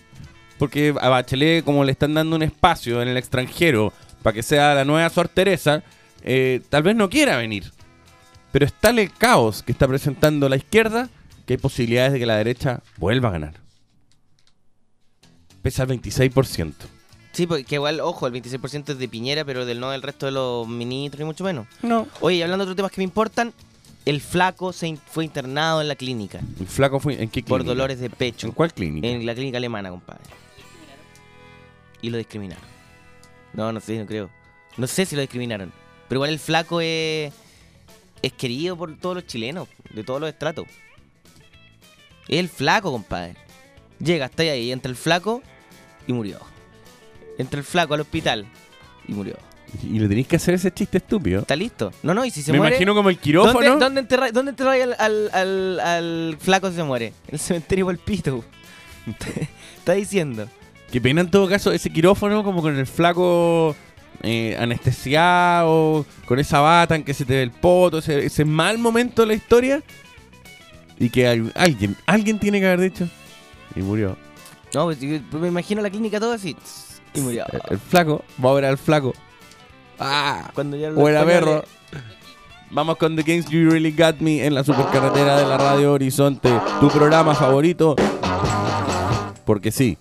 Porque 0.58 0.96
a 1.00 1.10
Bachelet, 1.10 1.64
como 1.64 1.84
le 1.84 1.92
están 1.92 2.14
dando 2.14 2.36
un 2.36 2.44
espacio 2.44 3.02
en 3.02 3.10
el 3.10 3.18
extranjero 3.18 3.92
para 4.24 4.34
que 4.34 4.44
sea 4.44 4.74
la 4.74 4.86
nueva 4.86 5.10
Sor 5.10 5.28
Teresa, 5.28 5.84
eh, 6.22 6.62
tal 6.70 6.84
vez 6.84 6.96
no 6.96 7.10
quiera 7.10 7.38
venir. 7.38 7.72
Pero 8.52 8.66
es 8.66 8.74
tal 8.74 9.00
el 9.00 9.12
caos 9.12 9.64
que 9.64 9.72
está 9.72 9.88
presentando 9.88 10.48
la 10.48 10.56
izquierda 10.56 11.10
que 11.46 11.54
hay 11.54 11.58
posibilidades 11.58 12.14
de 12.14 12.20
que 12.20 12.25
la 12.25 12.38
derecha 12.38 12.82
vuelva 12.98 13.30
a 13.30 13.34
ganar. 13.34 13.54
Pesa 15.62 15.84
al 15.84 15.90
26%. 15.90 16.74
Sí, 17.34 17.48
porque 17.48 17.75
igual, 17.75 18.00
ojo, 18.00 18.28
el 18.28 18.34
26% 18.34 18.94
es 18.94 18.98
de 18.98 19.08
Piñera, 19.10 19.44
pero 19.44 19.66
del 19.66 19.80
no 19.80 19.92
del 19.92 20.02
resto 20.02 20.25
de 20.25 20.32
los 20.32 20.68
ministros 20.68 21.20
ni 21.20 21.25
mucho 21.25 21.44
menos. 21.44 21.68
No. 21.82 22.08
Oye, 22.22 22.42
hablando 22.42 22.66
de 22.66 22.72
otros 22.72 22.78
temas 22.78 22.92
que 22.92 23.02
me 23.02 23.04
importan, 23.04 23.54
el 24.05 24.21
flaco 24.21 24.71
se 24.74 24.88
in- 24.88 24.97
fue 24.97 25.25
internado 25.25 25.81
en 25.81 25.88
la 25.88 25.95
clínica 25.95 26.39
El 26.59 26.67
flaco 26.67 27.00
fue 27.00 27.13
en 27.13 27.21
qué 27.29 27.41
clínica? 27.41 27.50
por 27.50 27.63
dolores 27.63 28.00
de 28.00 28.09
pecho. 28.09 28.47
¿En 28.47 28.53
cuál 28.53 28.74
clínica? 28.74 29.07
En 29.07 29.25
la 29.25 29.33
clínica 29.33 29.57
alemana, 29.57 29.89
compadre. 29.89 30.21
Y 32.01 32.09
lo 32.09 32.17
discriminaron. 32.17 32.63
No, 33.53 33.71
no 33.71 33.79
sé, 33.79 33.97
no 33.97 34.05
creo. 34.05 34.29
No 34.77 34.85
sé 34.88 35.05
si 35.05 35.15
lo 35.15 35.21
discriminaron. 35.21 35.71
Pero 36.07 36.17
igual 36.19 36.29
el 36.29 36.39
flaco 36.39 36.81
es, 36.81 37.33
es 38.21 38.33
querido 38.33 38.77
por 38.77 38.95
todos 38.97 39.15
los 39.15 39.25
chilenos, 39.25 39.67
de 39.91 40.03
todos 40.03 40.19
los 40.21 40.29
estratos. 40.29 40.65
Es 42.27 42.39
el 42.39 42.50
flaco, 42.50 42.91
compadre. 42.91 43.35
Llega, 44.00 44.25
está 44.25 44.43
ahí, 44.43 44.71
entra 44.71 44.89
el 44.89 44.95
flaco 44.97 45.41
y 46.05 46.13
murió. 46.13 46.39
Entra 47.38 47.59
el 47.59 47.65
flaco 47.65 47.93
al 47.95 48.01
hospital 48.01 48.45
y 49.07 49.13
murió. 49.13 49.38
Y 49.84 50.00
le 50.00 50.07
tenéis 50.07 50.27
que 50.27 50.36
hacer 50.38 50.53
ese 50.53 50.72
chiste 50.74 50.98
estúpido. 51.00 51.41
¿Está 51.41 51.55
listo? 51.55 51.91
No, 52.03 52.13
no, 52.13 52.24
y 52.25 52.31
si 52.31 52.41
se 52.41 52.51
Me 52.51 52.57
muere... 52.60 52.75
imagino 52.75 52.95
como 52.95 53.10
el 53.10 53.17
quirófano. 53.17 53.60
¿Dónde, 53.60 53.84
dónde 53.86 54.00
enterráis 54.01 54.34
dónde 54.34 54.50
enterráis 54.51 54.84
al, 54.84 54.95
al, 55.00 55.29
al, 55.34 55.79
al 55.79 56.38
flaco 56.39 56.69
si 56.69 56.75
se 56.77 56.84
muere? 56.84 57.07
En 57.27 57.34
el 57.34 57.39
cementerio 57.39 57.86
Palpito. 57.88 58.43
Está 59.77 59.93
diciendo. 59.93 60.48
Que 60.91 61.01
pena 61.01 61.22
en 61.22 61.29
todo 61.29 61.48
caso 61.50 61.72
ese 61.72 61.89
quirófano 61.89 62.43
como 62.43 62.62
con 62.62 62.75
el 62.77 62.88
flaco 62.88 63.75
eh, 64.24 64.55
anestesiado, 64.60 66.05
con 66.25 66.39
esa 66.39 66.60
bata 66.60 66.95
en 66.95 67.03
que 67.03 67.13
se 67.13 67.25
te 67.25 67.34
ve 67.36 67.43
el 67.43 67.51
poto, 67.51 67.98
ese, 68.00 68.25
ese 68.25 68.45
mal 68.45 68.77
momento 68.77 69.22
de 69.24 69.27
la 69.27 69.34
historia. 69.34 69.84
Y 70.98 71.10
que 71.10 71.27
al- 71.27 71.51
alguien, 71.55 71.95
alguien 72.05 72.39
tiene 72.39 72.60
que 72.60 72.67
haber 72.67 72.79
dicho. 72.79 73.07
Y 73.75 73.81
murió. 73.81 74.17
No, 74.74 74.86
pues, 74.86 75.00
me 75.01 75.48
imagino 75.48 75.81
la 75.81 75.89
clínica 75.89 76.19
todo 76.19 76.34
así. 76.34 76.55
Y 77.13 77.19
murió. 77.22 77.45
El, 77.51 77.62
el 77.72 77.79
flaco, 77.79 78.24
va 78.43 78.51
a 78.51 78.53
ver 78.53 78.65
al 78.65 78.77
flaco. 78.77 79.13
Ah, 80.00 80.52
Cuando 80.54 80.78
ya 80.78 80.92
buena 80.92 81.24
perro. 81.25 81.64
Vamos 82.72 82.98
con 82.98 83.16
The 83.16 83.24
Games 83.24 83.46
You 83.50 83.70
Really 83.70 83.92
Got 83.92 84.20
Me 84.20 84.46
en 84.46 84.54
la 84.54 84.64
supercarretera 84.64 85.38
de 85.38 85.46
la 85.46 85.58
Radio 85.58 85.94
Horizonte, 85.94 86.50
tu 86.80 86.90
programa 86.90 87.34
favorito. 87.36 87.96
Porque 89.46 89.72
sí. 89.72 89.98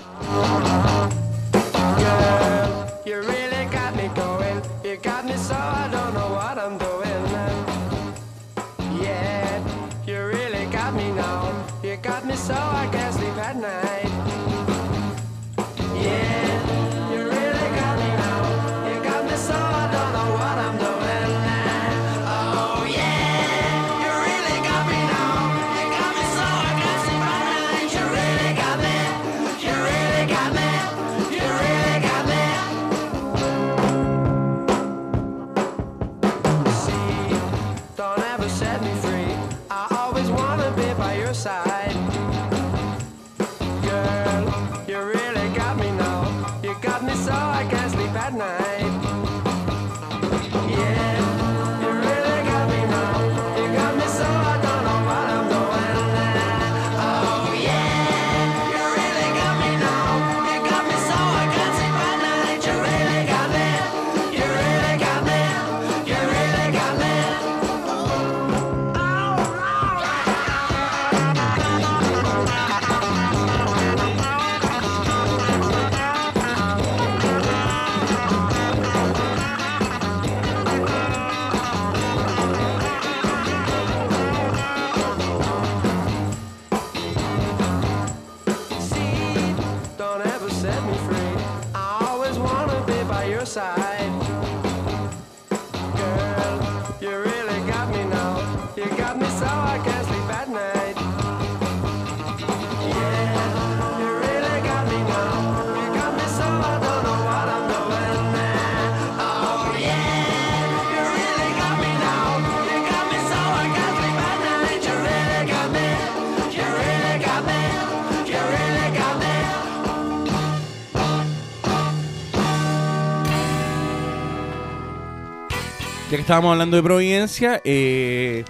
Estábamos 126.25 126.53
hablando 126.53 126.77
de 126.77 126.83
Providencia, 126.83 127.61
eh, 127.65 128.45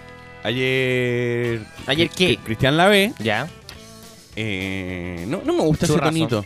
ayer. 0.44 1.60
¿Ayer 1.86 2.08
qué? 2.08 2.34
Cri- 2.34 2.38
Cristian 2.44 2.76
Lavé. 2.76 3.12
Ya. 3.18 3.48
eh, 4.36 5.24
no, 5.28 5.42
no 5.44 5.54
me 5.54 5.60
gusta 5.62 5.86
ese 5.86 5.98
tonito. 5.98 6.44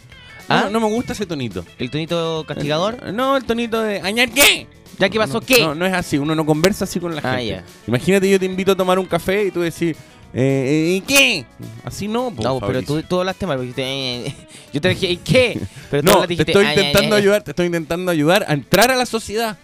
¿Ah? 0.48 0.62
No, 0.64 0.70
no 0.70 0.80
me 0.88 0.94
gusta 0.94 1.12
ese 1.12 1.26
tonito. 1.26 1.64
¿El 1.78 1.90
tonito 1.90 2.44
castigador? 2.48 2.96
Eh, 3.06 3.12
No, 3.12 3.36
el 3.36 3.44
tonito 3.44 3.82
de. 3.82 4.00
¿Añar 4.00 4.30
qué? 4.30 4.66
¿Ya 4.98 5.08
qué 5.10 5.18
pasó? 5.18 5.34
No, 5.34 5.40
¿Qué? 5.42 5.60
No, 5.60 5.74
no 5.74 5.84
es 5.86 5.92
así, 5.92 6.16
uno 6.18 6.34
no 6.34 6.44
conversa 6.46 6.84
así 6.84 6.98
con 6.98 7.14
la 7.14 7.20
Ah, 7.22 7.36
gente. 7.36 7.62
Imagínate, 7.86 8.28
yo 8.30 8.38
te 8.40 8.46
invito 8.46 8.72
a 8.72 8.76
tomar 8.76 8.98
un 8.98 9.04
café 9.06 9.44
y 9.44 9.50
tú 9.50 9.60
decís, 9.60 9.94
eh, 10.34 10.94
¿y 10.96 11.00
qué? 11.02 11.44
Así 11.84 12.08
no, 12.08 12.30
po, 12.34 12.42
no, 12.42 12.58
pero 12.60 12.82
tú, 12.82 13.00
tú 13.02 13.20
hablaste 13.20 13.46
mal. 13.46 13.58
porque 13.58 13.68
dijiste, 13.74 14.26
eh, 14.28 14.34
yo 14.72 14.80
te 14.80 14.88
dije, 14.88 15.06
¿y 15.10 15.16
qué? 15.18 15.60
Pero 15.90 16.02
tú 16.02 16.06
No, 16.08 16.12
hablaste, 16.14 16.28
te 16.36 16.44
dijiste, 16.44 16.52
estoy 16.52 16.64
"Ay, 16.64 16.72
ay, 16.78 16.78
intentando 16.86 17.14
ay". 17.16 17.22
ayudar, 17.22 17.42
te 17.42 17.50
estoy 17.50 17.66
intentando 17.66 18.10
ayudar 18.10 18.44
a 18.48 18.54
entrar 18.54 18.90
a 18.90 18.96
la 18.96 19.06
sociedad. 19.06 19.58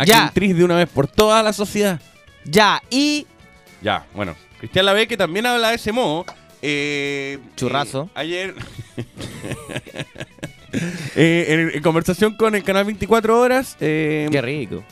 A 0.00 0.04
Ya. 0.04 0.32
de 0.34 0.64
una 0.64 0.76
vez 0.76 0.88
por 0.88 1.06
toda 1.06 1.42
la 1.42 1.52
sociedad. 1.52 2.00
Ya, 2.44 2.82
y. 2.88 3.26
Ya, 3.82 4.06
bueno. 4.14 4.34
Cristian 4.58 4.86
Lavé, 4.86 5.06
que 5.06 5.16
también 5.16 5.44
habla 5.46 5.68
de 5.70 5.74
ese 5.74 5.92
modo. 5.92 6.24
eh, 6.62 7.38
Churrazo. 7.56 8.04
eh, 8.04 8.10
ayer. 8.14 8.54
eh, 11.16 11.46
en, 11.48 11.70
en 11.76 11.82
conversación 11.82 12.34
con 12.36 12.54
el 12.54 12.62
canal 12.62 12.84
24 12.84 13.38
Horas, 13.40 13.76
eh, 13.80 14.28
Qué 14.30 14.40
rico. 14.42 14.82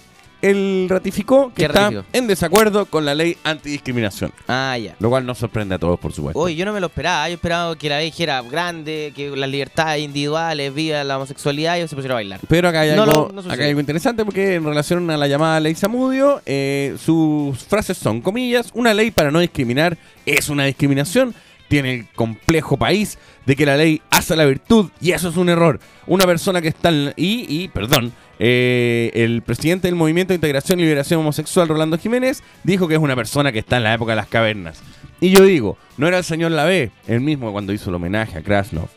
Él 0.41 0.87
ratificó 0.89 1.49
que 1.49 1.63
Qué 1.63 1.65
está 1.67 1.91
en 2.13 2.27
desacuerdo 2.27 2.87
con 2.87 3.05
la 3.05 3.15
ley 3.15 3.37
antidiscriminación. 3.45 4.33
Ah, 4.47 4.77
ya. 4.79 4.95
Lo 5.01 5.09
cual 5.11 5.27
nos 5.27 5.39
sorprende 5.39 5.75
a 5.75 5.79
todos, 5.79 5.99
por 5.99 6.13
supuesto. 6.13 6.39
Oye, 6.39 6.55
yo 6.55 6.65
no 6.65 6.73
me 6.73 6.81
lo 6.81 6.87
esperaba. 6.87 7.29
Yo 7.29 7.35
esperaba 7.35 7.77
que 7.77 7.89
la 7.89 7.97
ley 7.99 8.07
dijera 8.07 8.41
grande, 8.43 9.13
que 9.15 9.31
las 9.31 9.51
libertades 9.51 10.05
individuales, 10.05 10.73
viva 10.75 11.03
la 11.05 11.17
homosexualidad 11.17 11.77
y 11.77 11.89
se 11.89 11.95
pusiera 11.97 12.15
a 12.15 12.17
bailar. 12.17 12.41
Pero 12.49 12.69
acá 12.69 12.81
hay, 12.83 12.95
No, 12.95 13.03
algo, 13.03 13.29
no, 13.29 13.33
no 13.35 13.43
sucede. 13.43 13.55
acá 13.55 13.63
hay 13.65 13.69
algo 13.71 13.81
interesante 13.81 14.25
porque 14.25 14.55
en 14.55 14.65
relación 14.65 15.11
a 15.11 15.17
la 15.17 15.27
llamada 15.27 15.61
ley 15.61 15.75
Samudio, 15.75 16.41
eh, 16.47 16.97
sus 17.05 17.59
frases 17.65 17.97
son, 17.99 18.21
comillas, 18.21 18.71
una 18.75 18.95
ley 18.95 19.11
para 19.11 19.31
no 19.31 19.41
discriminar 19.41 19.99
es 20.27 20.49
una 20.49 20.65
discriminación. 20.65 21.35
Tiene 21.69 21.93
el 21.95 22.07
complejo 22.15 22.79
país 22.79 23.19
de 23.45 23.55
que 23.55 23.67
la 23.67 23.77
ley 23.77 24.01
hace 24.09 24.35
la 24.37 24.47
virtud 24.47 24.89
y 25.03 25.11
eso 25.13 25.29
es 25.29 25.37
un 25.37 25.51
error. 25.51 25.79
Una 26.07 26.25
persona 26.25 26.63
que 26.63 26.69
está 26.69 26.89
en... 26.89 27.13
Y, 27.15 27.45
y 27.47 27.69
perdón, 27.69 28.13
eh, 28.39 29.11
el 29.15 29.43
presidente 29.43 29.89
del 29.89 29.95
Movimiento 29.95 30.33
de 30.33 30.37
Integración 30.37 30.79
y 30.81 30.83
Liberación 30.83 31.21
Homosexual, 31.21 31.69
Rolando 31.69 31.99
Jiménez, 31.99 32.43
dijo 32.65 32.87
que 32.89 32.95
es 32.95 33.01
una 33.01 33.17
persona 33.17 33.53
que 33.53 33.59
está 33.59 33.79
en 33.79 33.85
la 33.85 33.95
época 33.95 34.13
de 34.13 34.17
las 34.17 34.29
cavernas. 34.29 34.81
Y 35.21 35.31
yo 35.31 35.43
digo, 35.45 35.77
no 35.97 36.07
era 36.07 36.19
el 36.19 36.25
señor 36.25 36.53
Lavé, 36.53 36.93
el 37.07 37.21
mismo 37.21 37.51
cuando 37.53 37.73
hizo 37.73 37.91
el 37.91 37.97
homenaje 37.97 38.39
a 38.39 38.43
Krasnov. 38.43 38.89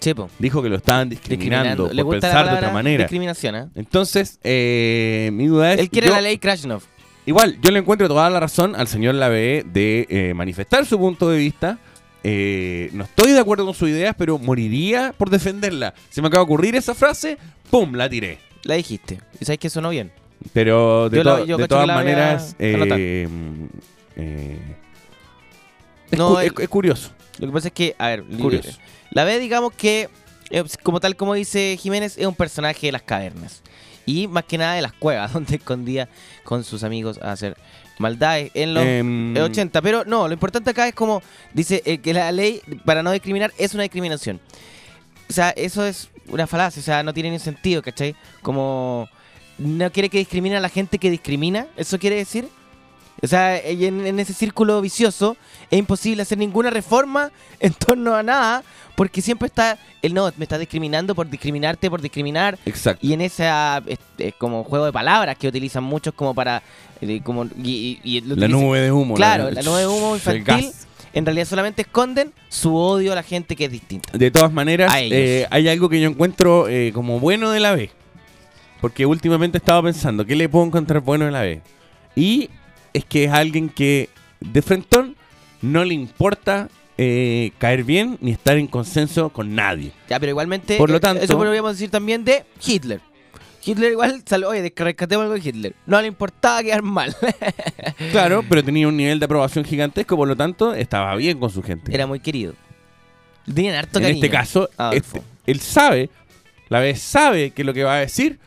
Chepo. 0.00 0.28
Dijo 0.38 0.62
que 0.62 0.68
lo 0.68 0.76
estaban 0.76 1.08
discriminando, 1.08 1.88
por 1.88 2.20
pensar 2.20 2.50
de 2.50 2.56
otra 2.56 2.70
manera. 2.72 3.04
discriminación, 3.04 3.54
¿eh? 3.56 3.66
Entonces, 3.74 4.38
eh, 4.44 5.30
mi 5.32 5.46
duda 5.46 5.72
es. 5.72 5.80
Él 5.80 5.88
quiere 5.88 6.08
yo- 6.08 6.12
la 6.14 6.20
ley 6.20 6.36
Krasnov. 6.36 6.82
Igual, 7.24 7.58
yo 7.62 7.70
le 7.70 7.78
encuentro 7.78 8.06
toda 8.06 8.28
la 8.28 8.38
razón 8.38 8.76
al 8.76 8.86
señor 8.86 9.14
Lavé 9.14 9.64
de 9.72 10.06
eh, 10.10 10.34
manifestar 10.34 10.84
su 10.84 10.98
punto 10.98 11.30
de 11.30 11.38
vista. 11.38 11.78
Eh, 12.22 12.90
no 12.92 13.04
estoy 13.04 13.32
de 13.32 13.38
acuerdo 13.38 13.64
con 13.64 13.72
sus 13.74 13.88
ideas, 13.88 14.14
pero 14.18 14.38
moriría 14.38 15.14
por 15.16 15.30
defenderla. 15.30 15.94
Se 16.10 16.20
me 16.20 16.28
acaba 16.28 16.40
de 16.42 16.44
ocurrir 16.44 16.76
esa 16.76 16.94
frase, 16.94 17.38
¡pum! 17.70 17.94
La 17.94 18.08
tiré. 18.10 18.38
La 18.64 18.74
dijiste. 18.74 19.20
Y 19.40 19.44
sabes 19.44 19.58
que 19.58 19.70
sonó 19.70 19.90
bien. 19.90 20.12
Pero 20.52 21.08
de, 21.08 21.18
Yo 21.18 21.24
la- 21.24 21.36
to- 21.38 21.44
yo 21.46 21.56
de 21.56 21.68
todas 21.68 21.86
maneras, 21.86 22.56
eh, 22.58 22.74
anotar. 22.74 22.98
eh, 23.00 24.58
es, 26.10 26.18
No, 26.18 26.30
cu- 26.30 26.38
es- 26.38 26.52
es 26.58 26.68
curioso. 26.68 27.10
Lo 27.38 27.46
que 27.48 27.52
pasa 27.52 27.68
es 27.68 27.74
que, 27.74 27.94
a 27.98 28.08
ver, 28.08 28.24
Curioso. 28.24 28.70
la 29.10 29.24
ve, 29.24 29.38
digamos 29.38 29.72
que, 29.72 30.08
eh, 30.50 30.62
como 30.82 31.00
tal 31.00 31.16
como 31.16 31.34
dice 31.34 31.76
Jiménez, 31.80 32.16
es 32.18 32.26
un 32.26 32.34
personaje 32.34 32.86
de 32.86 32.92
las 32.92 33.02
cavernas. 33.02 33.62
Y 34.06 34.28
más 34.28 34.44
que 34.44 34.58
nada 34.58 34.74
de 34.74 34.82
las 34.82 34.92
cuevas, 34.92 35.32
donde 35.32 35.56
escondía 35.56 36.08
con 36.44 36.62
sus 36.62 36.84
amigos 36.84 37.18
a 37.22 37.32
hacer 37.32 37.56
maldades 37.98 38.50
en 38.54 38.74
los 38.74 38.84
Em, 38.84 39.36
eh, 39.36 39.40
80. 39.42 39.80
Pero 39.82 40.04
no, 40.04 40.28
lo 40.28 40.34
importante 40.34 40.70
acá 40.70 40.86
es 40.88 40.94
como 40.94 41.22
dice 41.52 41.82
eh, 41.86 41.98
que 41.98 42.12
la 42.12 42.30
ley 42.32 42.60
para 42.84 43.02
no 43.02 43.12
discriminar 43.12 43.52
es 43.58 43.72
una 43.74 43.82
discriminación. 43.84 44.40
O 45.28 45.32
sea, 45.32 45.50
eso 45.50 45.84
es 45.86 46.08
una 46.28 46.46
falacia, 46.46 46.80
o 46.80 46.84
sea, 46.84 47.02
no 47.02 47.12
tiene 47.14 47.30
ni 47.30 47.38
sentido, 47.38 47.82
¿cachai? 47.82 48.14
Como 48.42 49.08
no 49.58 49.90
quiere 49.92 50.08
que 50.08 50.18
discrimine 50.18 50.56
a 50.56 50.60
la 50.60 50.68
gente 50.68 50.98
que 50.98 51.10
discrimina, 51.10 51.66
¿eso 51.76 51.98
quiere 51.98 52.16
decir? 52.16 52.48
O 53.22 53.26
sea, 53.26 53.56
en, 53.58 54.04
en 54.06 54.18
ese 54.18 54.34
círculo 54.34 54.80
vicioso 54.80 55.36
es 55.70 55.78
imposible 55.78 56.22
hacer 56.22 56.36
ninguna 56.36 56.68
reforma 56.68 57.30
en 57.60 57.72
torno 57.72 58.14
a 58.14 58.22
nada, 58.22 58.62
porque 58.96 59.22
siempre 59.22 59.46
está 59.46 59.78
el 60.02 60.12
no, 60.12 60.30
me 60.36 60.44
está 60.44 60.58
discriminando 60.58 61.14
por 61.14 61.30
discriminarte, 61.30 61.88
por 61.88 62.02
discriminar, 62.02 62.58
Exacto. 62.66 63.06
y 63.06 63.12
en 63.12 63.20
ese 63.22 63.48
como 64.38 64.64
juego 64.64 64.84
de 64.86 64.92
palabras 64.92 65.36
que 65.38 65.48
utilizan 65.48 65.84
muchos 65.84 66.12
como 66.14 66.34
para 66.34 66.62
eh, 67.00 67.20
como 67.24 67.44
y, 67.62 68.00
y- 68.04 68.16
y 68.16 68.20
lo 68.20 68.34
La 68.36 68.46
utilizan- 68.46 68.60
nube 68.60 68.80
de 68.80 68.92
humo. 68.92 69.14
Claro, 69.14 69.50
la 69.50 69.62
nube 69.62 69.80
de 69.80 69.86
humo 69.86 70.10
el 70.10 70.16
infantil. 70.16 70.44
gas. 70.44 70.86
En 71.14 71.24
realidad 71.24 71.46
solamente 71.46 71.82
esconden 71.82 72.32
su 72.48 72.74
odio 72.76 73.12
a 73.12 73.14
la 73.14 73.22
gente 73.22 73.54
que 73.56 73.66
es 73.66 73.70
distinta. 73.70 74.10
De 74.18 74.30
todas 74.30 74.52
maneras, 74.52 74.92
eh, 74.98 75.46
hay 75.50 75.68
algo 75.68 75.88
que 75.88 76.00
yo 76.00 76.08
encuentro 76.10 76.68
eh, 76.68 76.90
como 76.92 77.20
bueno 77.20 77.50
de 77.52 77.60
la 77.60 77.74
B. 77.74 77.90
Porque 78.80 79.06
últimamente 79.06 79.56
he 79.56 79.60
estado 79.60 79.82
pensando, 79.84 80.26
¿qué 80.26 80.34
le 80.36 80.48
puedo 80.48 80.66
encontrar 80.66 81.00
bueno 81.00 81.24
de 81.24 81.30
la 81.30 81.42
B? 81.42 81.62
Y 82.16 82.50
es 82.92 83.04
que 83.04 83.24
es 83.24 83.32
alguien 83.32 83.68
que 83.68 84.10
de 84.40 84.60
frentón 84.60 85.16
no 85.62 85.84
le 85.84 85.94
importa 85.94 86.68
eh, 86.98 87.52
caer 87.58 87.84
bien 87.84 88.18
ni 88.20 88.32
estar 88.32 88.58
en 88.58 88.66
consenso 88.66 89.30
con 89.30 89.54
nadie. 89.54 89.92
Ya, 90.08 90.20
pero 90.20 90.30
igualmente 90.30 90.76
Por 90.76 90.90
lo 90.90 91.00
tanto- 91.00 91.22
eso 91.24 91.36
podríamos 91.38 91.72
decir 91.72 91.90
también 91.90 92.24
de 92.24 92.44
Hitler. 92.64 93.00
Hitler 93.64 93.92
igual 93.92 94.22
salió, 94.26 94.48
oye, 94.50 94.72
rescatemos 94.76 95.22
algo 95.24 95.34
de 95.34 95.40
Hitler. 95.48 95.74
No 95.86 96.00
le 96.00 96.06
importaba 96.08 96.62
quedar 96.62 96.82
mal. 96.82 97.14
Claro, 98.12 98.44
pero 98.48 98.62
tenía 98.62 98.86
un 98.88 98.96
nivel 98.96 99.18
de 99.18 99.24
aprobación 99.26 99.64
gigantesco, 99.64 100.16
por 100.16 100.26
lo 100.28 100.36
tanto, 100.36 100.74
estaba 100.74 101.14
bien 101.16 101.38
con 101.38 101.50
su 101.50 101.62
gente. 101.62 101.94
Era 101.94 102.06
muy 102.06 102.20
querido. 102.20 102.54
Tenían 103.52 103.74
harto 103.76 103.98
en 103.98 104.04
cariño. 104.04 104.24
este 104.24 104.30
caso, 104.30 104.68
Adolfo. 104.76 105.18
este- 105.18 105.50
él 105.52 105.60
sabe, 105.60 106.10
la 106.68 106.80
vez 106.80 107.00
sabe 107.00 107.50
que 107.50 107.62
lo 107.64 107.72
que 107.74 107.84
va 107.84 107.96
a 107.96 108.00
decir 108.00 108.38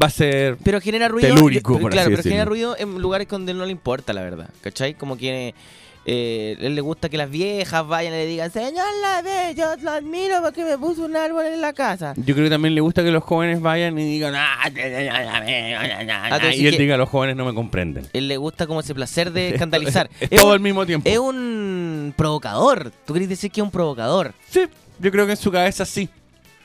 va 0.00 0.06
a 0.06 0.10
ser 0.10 0.56
Pero 0.62 0.80
genera 0.80 1.08
ruido. 1.08 1.28
Telúrico, 1.34 1.72
pero- 1.74 1.82
por 1.82 1.92
claro, 1.92 2.06
así 2.08 2.16
pero 2.16 2.22
genera 2.22 2.44
ruido 2.44 2.76
en 2.78 2.98
lugares 3.00 3.28
donde 3.28 3.52
no 3.54 3.64
le 3.64 3.72
importa, 3.72 4.12
la 4.12 4.22
verdad. 4.22 4.48
¿Cachai? 4.60 4.94
Como 4.94 5.16
que 5.16 5.54
eh, 6.10 6.56
él 6.60 6.74
le 6.74 6.80
gusta 6.80 7.10
que 7.10 7.18
las 7.18 7.28
viejas 7.30 7.86
vayan 7.86 8.14
y 8.14 8.16
le 8.16 8.24
digan, 8.26 8.50
Señor 8.50 8.86
la 9.02 9.20
ve, 9.20 9.54
yo 9.54 9.76
lo 9.82 9.90
admiro 9.90 10.36
porque 10.42 10.64
me 10.64 10.78
puso 10.78 11.04
un 11.04 11.14
árbol 11.14 11.44
en 11.44 11.60
la 11.60 11.74
casa. 11.74 12.14
Yo 12.16 12.34
creo 12.34 12.46
que 12.46 12.50
también 12.50 12.74
le 12.74 12.80
gusta 12.80 13.04
que 13.04 13.10
los 13.10 13.22
jóvenes 13.22 13.60
vayan 13.60 13.98
y 13.98 14.04
digan, 14.10 14.34
"Ah, 14.34 14.70
ya, 14.74 14.88
ya, 14.88 15.00
ya, 15.02 15.12
ya, 15.44 15.86
ya, 15.86 16.02
ya", 16.06 16.24
Ah, 16.34 16.54
y 16.54 16.66
él 16.66 16.78
diga, 16.78 16.96
los 16.96 17.10
jóvenes 17.10 17.36
no 17.36 17.44
me 17.44 17.52
comprenden. 17.52 18.06
Él 18.14 18.26
le 18.26 18.38
gusta 18.38 18.66
como 18.66 18.80
ese 18.80 18.94
placer 18.94 19.30
de 19.32 19.50
escandalizar. 19.50 20.08
Es, 20.18 20.28
Es 20.32 20.40
todo 20.40 20.52
al 20.52 20.60
mismo 20.60 20.86
tiempo. 20.86 21.06
Es 21.10 21.18
un 21.18 22.14
provocador. 22.16 22.90
¿Tú 23.06 23.12
querés 23.12 23.28
decir 23.28 23.50
que 23.50 23.60
es 23.60 23.64
un 23.64 23.70
provocador? 23.70 24.32
Sí, 24.48 24.62
yo 24.98 25.10
creo 25.12 25.26
que 25.26 25.32
en 25.32 25.36
su 25.38 25.52
cabeza 25.52 25.84
sí. 25.84 26.08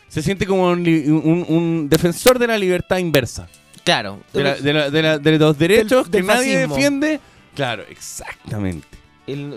Se 0.07 0.21
siente 0.21 0.45
como 0.45 0.69
un, 0.69 0.83
li- 0.83 1.09
un- 1.09 1.45
un 1.49 1.89
defensor 1.89 2.39
de 2.39 2.47
la 2.47 2.57
libertad 2.57 2.97
inversa. 2.97 3.49
Claro. 3.83 4.19
De, 4.31 4.41
la- 4.43 4.55
de 4.55 4.73
la- 4.73 4.89
de 4.89 5.01
la- 5.01 5.17
de 5.17 5.37
los 5.39 5.57
derechos 5.57 6.09
del 6.09 6.21
que 6.21 6.27
nadie 6.27 6.53
fascismo. 6.53 6.75
defiende. 6.75 7.19
Claro, 7.55 7.83
exactamente. 7.89 8.87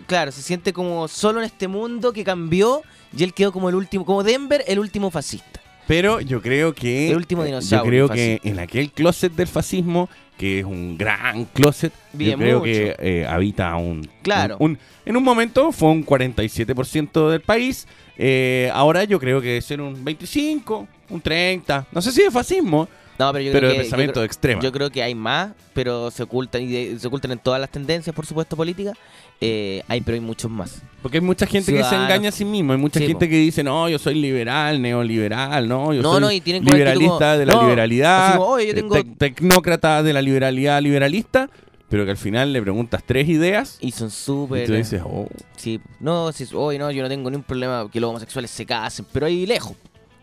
Claro, 0.06 0.30
se 0.32 0.42
siente 0.42 0.72
como 0.72 1.08
solo 1.08 1.40
en 1.40 1.46
este 1.46 1.66
mundo 1.68 2.12
que 2.12 2.22
cambió 2.24 2.82
y 3.16 3.24
él 3.24 3.34
quedó 3.34 3.52
como 3.52 3.68
el 3.68 3.74
último, 3.74 4.04
como 4.04 4.22
Denver, 4.22 4.62
el 4.68 4.78
último 4.78 5.10
fascista. 5.10 5.60
Pero 5.88 6.20
yo 6.20 6.42
creo 6.42 6.74
que. 6.74 7.10
El 7.10 7.16
último 7.16 7.42
eh, 7.42 7.46
dinosaurio 7.46 8.06
Yo 8.06 8.12
creo 8.12 8.14
que 8.14 8.40
en 8.48 8.58
aquel 8.58 8.90
closet 8.90 9.32
del 9.32 9.46
fascismo, 9.46 10.08
que 10.36 10.58
es 10.60 10.64
un 10.64 10.98
gran 10.98 11.44
closet, 11.46 11.92
yo 12.12 12.36
creo 12.36 12.58
mucho. 12.58 12.64
que 12.64 12.96
eh, 12.98 13.26
habita 13.28 13.74
un. 13.76 14.08
Claro. 14.22 14.56
un- 14.58 14.72
un- 14.72 14.78
en 15.04 15.16
un 15.16 15.22
momento 15.22 15.70
fue 15.72 15.90
un 15.90 16.04
47% 16.04 17.30
del 17.30 17.40
país. 17.40 17.86
eh, 18.18 18.70
ahora 18.74 19.04
yo 19.04 19.20
creo 19.20 19.40
que 19.40 19.48
debe 19.48 19.60
ser 19.62 19.80
un 19.80 20.02
25, 20.04 20.88
un 21.10 21.20
30. 21.20 21.86
No 21.92 22.00
sé 22.02 22.10
si 22.12 22.22
es 22.22 22.32
fascismo, 22.32 22.88
No, 23.18 23.32
pero 23.32 23.44
yo 23.44 23.52
pero 23.52 23.60
creo 23.60 23.70
de 23.70 23.76
que, 23.76 23.80
pensamiento 23.82 24.12
yo 24.12 24.14
creo- 24.20 24.24
extremo. 24.24 24.62
Yo 24.62 24.72
creo 24.72 24.90
que 24.90 25.02
hay 25.02 25.14
más, 25.14 25.52
pero 25.72 26.10
se 26.10 26.22
ocultan 26.22 26.62
y 26.62 26.66
de- 26.66 26.98
se 26.98 27.06
ocultan 27.06 27.32
en 27.32 27.38
todas 27.38 27.60
las 27.60 27.70
tendencias, 27.70 28.14
por 28.14 28.26
supuesto, 28.26 28.56
políticas. 28.56 28.94
Eh, 29.40 29.82
hay, 29.88 30.00
pero 30.00 30.14
hay 30.14 30.20
muchos 30.20 30.50
más. 30.50 30.82
Porque 31.02 31.18
hay 31.18 31.22
mucha 31.22 31.46
gente 31.46 31.72
que 31.72 31.82
se 31.84 31.94
engaña 31.94 32.28
a 32.28 32.32
sí 32.32 32.44
mismo. 32.44 32.72
Hay 32.72 32.78
mucha 32.78 32.98
Sí, 33.00 33.06
gente 33.06 33.26
po. 33.26 33.30
que 33.30 33.36
dice, 33.38 33.62
no, 33.62 33.88
yo 33.88 33.98
soy 33.98 34.14
liberal, 34.16 34.80
neoliberal, 34.80 35.68
no, 35.68 35.92
yo 35.92 36.02
No, 36.02 36.12
soy 36.12 36.20
no, 36.20 36.30
y 36.32 36.40
tienen 36.40 36.64
liberalista 36.64 37.06
como, 37.18 37.38
de 37.38 37.46
la 37.46 37.52
no, 37.54 37.62
liberalidad, 37.62 38.36
como, 38.38 38.58
yo 38.60 38.70
eh, 38.70 38.74
tengo- 38.74 39.02
tecnócrata 39.18 40.02
de 40.02 40.12
la 40.12 40.22
liberalidad 40.22 40.80
liberalista, 40.82 41.48
pero 41.88 42.04
que 42.04 42.10
al 42.12 42.16
final 42.16 42.52
le 42.52 42.60
preguntas 42.62 43.02
tres 43.06 43.28
ideas 43.28 43.78
Y 43.80 43.92
son 43.92 44.08
y 44.08 44.10
súper. 44.10 44.66
tú 44.66 44.72
dices, 44.74 45.02
oh, 45.04 45.28
Sí, 45.56 45.80
no, 46.00 46.32
si, 46.32 46.46
hoy 46.54 46.78
no, 46.78 46.90
yo 46.90 47.02
no 47.02 47.08
tengo 47.08 47.30
ningún 47.30 47.44
problema 47.44 47.88
que 47.90 48.00
los 48.00 48.10
homosexuales 48.10 48.50
se 48.50 48.64
casen, 48.66 49.06
pero 49.12 49.26
ahí 49.26 49.46
lejos. 49.46 49.76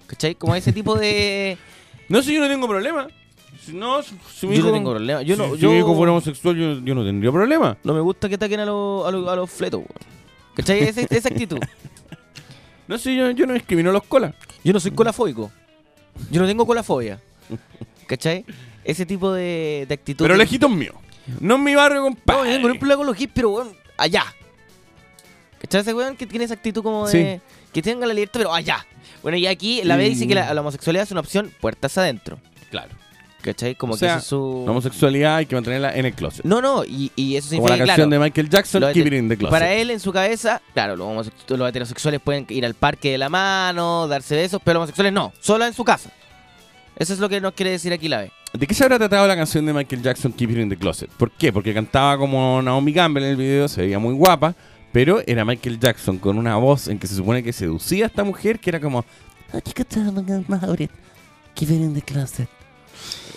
¿Cachai? 0.07 0.35
Como 0.35 0.53
ese 0.55 0.71
tipo 0.73 0.95
de. 0.95 1.57
no, 2.17 2.23
si 2.23 2.33
yo 2.35 2.41
no 2.41 2.47
tengo 2.47 2.67
problema. 2.67 3.07
Si 3.65 3.73
no, 3.73 4.01
si, 4.03 4.15
si 4.35 4.47
mi 4.47 4.55
yo 4.55 4.59
hijo, 4.59 4.67
no 4.69 4.73
tengo 4.73 4.91
problema. 4.91 5.21
Yo 5.21 5.35
si- 5.35 5.41
no, 5.41 5.55
si 5.55 5.61
yo, 5.61 5.71
mi 5.71 5.77
hijo 5.79 5.95
fuera 5.95 6.11
homosexual, 6.11 6.55
yo, 6.55 6.79
yo 6.79 6.95
no 6.95 7.03
tendría 7.05 7.31
problema. 7.31 7.77
no 7.83 7.93
me 7.93 8.01
gusta 8.01 8.27
que 8.29 8.35
ataquen 8.35 8.59
a 8.61 8.65
los, 8.65 9.05
a 9.07 9.11
los, 9.11 9.27
a 9.27 9.35
los 9.35 9.49
fletos, 9.49 9.79
weón. 9.79 10.13
¿Cachai? 10.55 10.79
Esa, 10.83 11.01
esa 11.09 11.29
actitud. 11.29 11.59
No 12.87 12.97
sé, 12.97 13.15
yo, 13.15 13.31
yo 13.31 13.45
no 13.45 13.53
discrimino 13.53 13.91
los 13.91 14.03
colas. 14.03 14.33
Yo 14.63 14.73
no 14.73 14.79
soy 14.79 14.91
colafóbico. 14.91 15.51
Yo 16.29 16.41
no 16.41 16.47
tengo 16.47 16.65
colafobia. 16.65 17.19
¿Cachai? 18.07 18.45
ese 18.83 19.05
tipo 19.05 19.31
de, 19.31 19.85
de 19.87 19.93
actitud. 19.93 20.25
Pero 20.25 20.33
que- 20.35 20.39
lejitos 20.39 20.69
mío. 20.69 20.93
No 21.39 21.55
en 21.55 21.63
mi 21.63 21.73
barrio, 21.73 22.01
No, 22.01 22.09
yo 22.09 22.15
compadre. 22.15 22.51
tengo 22.53 22.67
ningún 22.67 22.79
problema 22.79 22.97
con 22.97 23.07
los 23.07 23.27
pero 23.33 23.49
weón, 23.51 23.77
allá. 23.97 24.25
¿Cachai 25.59 25.81
ese 25.81 25.93
weón 25.93 26.17
que 26.17 26.27
tiene 26.27 26.45
esa 26.45 26.53
actitud 26.55 26.83
como 26.83 27.07
de. 27.07 27.39
Que 27.71 27.81
tenga 27.81 28.05
la 28.05 28.13
libertad, 28.13 28.39
pero 28.41 28.53
allá. 28.53 28.85
Bueno, 29.23 29.37
y 29.37 29.47
aquí 29.47 29.81
la 29.83 29.95
B 29.95 30.09
dice 30.09 30.27
que 30.27 30.35
la, 30.35 30.53
la 30.53 30.61
homosexualidad 30.61 31.03
es 31.03 31.11
una 31.11 31.21
opción 31.21 31.51
puertas 31.59 31.97
adentro. 31.97 32.37
Claro. 32.69 32.91
¿Cachai? 33.41 33.75
Como 33.75 33.93
O 33.93 33.97
sea, 33.97 34.13
que 34.13 34.19
es 34.19 34.25
su. 34.25 34.63
La 34.65 34.71
homosexualidad 34.71 35.35
hay 35.35 35.45
que 35.45 35.55
mantenerla 35.55 35.93
en 35.95 36.05
el 36.05 36.13
closet. 36.13 36.45
No, 36.45 36.61
no, 36.61 36.85
y, 36.85 37.11
y 37.15 37.35
eso 37.35 37.49
Como 37.49 37.67
significa 37.67 37.69
la 37.71 37.75
que, 37.75 37.87
canción 37.87 38.09
claro, 38.09 38.23
de 38.23 38.29
Michael 38.29 38.49
Jackson, 38.49 38.81
lo 38.81 38.93
Keep 38.93 39.07
It 39.07 39.13
in 39.13 39.29
the 39.29 39.37
Closet. 39.37 39.51
Para 39.51 39.73
él, 39.73 39.91
en 39.91 39.99
su 39.99 40.13
cabeza, 40.13 40.61
claro, 40.73 40.95
los 40.95 41.27
heterosexuales 41.49 42.21
pueden 42.21 42.45
ir 42.49 42.65
al 42.65 42.73
parque 42.73 43.11
de 43.11 43.17
la 43.17 43.27
mano, 43.27 44.07
darse 44.07 44.37
besos, 44.37 44.61
pero 44.63 44.75
los 44.75 44.83
homosexuales 44.83 45.11
no, 45.11 45.33
solo 45.41 45.65
en 45.65 45.73
su 45.73 45.83
casa. 45.83 46.09
Eso 46.95 47.11
es 47.11 47.19
lo 47.19 47.27
que 47.27 47.41
nos 47.41 47.53
quiere 47.53 47.71
decir 47.71 47.91
aquí 47.91 48.07
la 48.07 48.21
B. 48.21 48.31
¿De 48.53 48.67
qué 48.67 48.73
se 48.73 48.83
habrá 48.83 48.97
tratado 48.97 49.27
la 49.27 49.35
canción 49.35 49.65
de 49.65 49.73
Michael 49.73 50.01
Jackson, 50.03 50.31
Keep 50.31 50.51
It 50.51 50.57
in 50.59 50.69
the 50.69 50.77
Closet? 50.77 51.09
¿Por 51.09 51.31
qué? 51.31 51.51
Porque 51.51 51.73
cantaba 51.73 52.17
como 52.17 52.61
Naomi 52.61 52.93
Campbell 52.93 53.23
en 53.23 53.31
el 53.31 53.35
video, 53.35 53.67
se 53.67 53.81
veía 53.81 53.99
muy 53.99 54.13
guapa, 54.13 54.55
pero 54.93 55.21
era 55.27 55.43
Michael 55.43 55.79
Jackson 55.79 56.19
con 56.19 56.37
una 56.37 56.55
voz 56.55 56.87
en 56.87 56.99
que 56.99 57.07
se 57.07 57.15
supone 57.15 57.43
que 57.43 57.51
seducía 57.51 58.05
a 58.05 58.07
esta 58.07 58.23
mujer 58.23 58.59
que 58.59 58.69
era 58.69 58.79
como... 58.79 59.03
It 59.51 60.89
in 61.69 61.93
the 61.93 62.01
closet. 62.01 62.47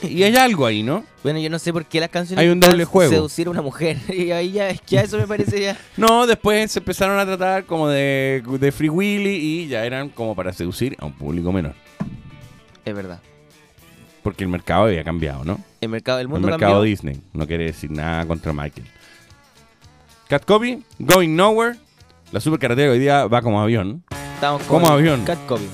Y 0.02 0.22
hay 0.22 0.36
algo 0.36 0.66
ahí, 0.66 0.82
¿no? 0.82 1.04
Bueno, 1.22 1.38
yo 1.38 1.48
no 1.48 1.58
sé 1.58 1.72
por 1.72 1.86
qué 1.86 2.00
las 2.00 2.10
canciones 2.10 2.42
Hay 2.42 2.50
un 2.50 2.60
doble 2.60 2.84
juego. 2.84 3.10
seducir 3.10 3.46
a 3.46 3.50
una 3.50 3.62
mujer. 3.62 3.98
Y 4.08 4.30
ahí 4.30 4.52
ya, 4.52 4.74
ya 4.86 5.00
eso 5.00 5.18
me 5.18 5.26
parece 5.26 5.60
ya. 5.60 5.76
No, 5.96 6.26
después 6.26 6.70
se 6.70 6.78
empezaron 6.78 7.18
a 7.18 7.24
tratar 7.24 7.64
como 7.64 7.88
de, 7.88 8.42
de 8.60 8.72
Free 8.72 8.90
Willy 8.90 9.34
y 9.34 9.68
ya 9.68 9.84
eran 9.84 10.10
como 10.10 10.34
para 10.34 10.52
seducir 10.52 10.96
a 10.98 11.06
un 11.06 11.12
público 11.12 11.52
menor. 11.52 11.74
Es 12.84 12.94
verdad. 12.94 13.20
Porque 14.22 14.44
el 14.44 14.50
mercado 14.50 14.84
había 14.84 15.04
cambiado, 15.04 15.44
¿no? 15.44 15.58
El 15.80 15.88
mercado 15.88 16.18
del 16.18 16.26
El 16.26 16.28
mundo 16.28 16.48
mercado 16.48 16.74
cambió. 16.74 16.82
Disney. 16.82 17.20
No 17.32 17.46
quiere 17.46 17.64
decir 17.64 17.90
nada 17.90 18.26
contra 18.26 18.52
Michael. 18.52 18.86
Cat 20.28 20.44
Copy, 20.44 20.82
Going 20.98 21.36
Nowhere. 21.36 21.76
La 22.32 22.40
supercarretera 22.40 22.90
hoy 22.90 22.98
día 22.98 23.26
va 23.26 23.42
como 23.42 23.60
avión. 23.60 24.02
Estamos 24.34 24.62
Como 24.62 24.88
avión. 24.88 25.24
Cat 25.24 25.38
Copy. 25.46 25.68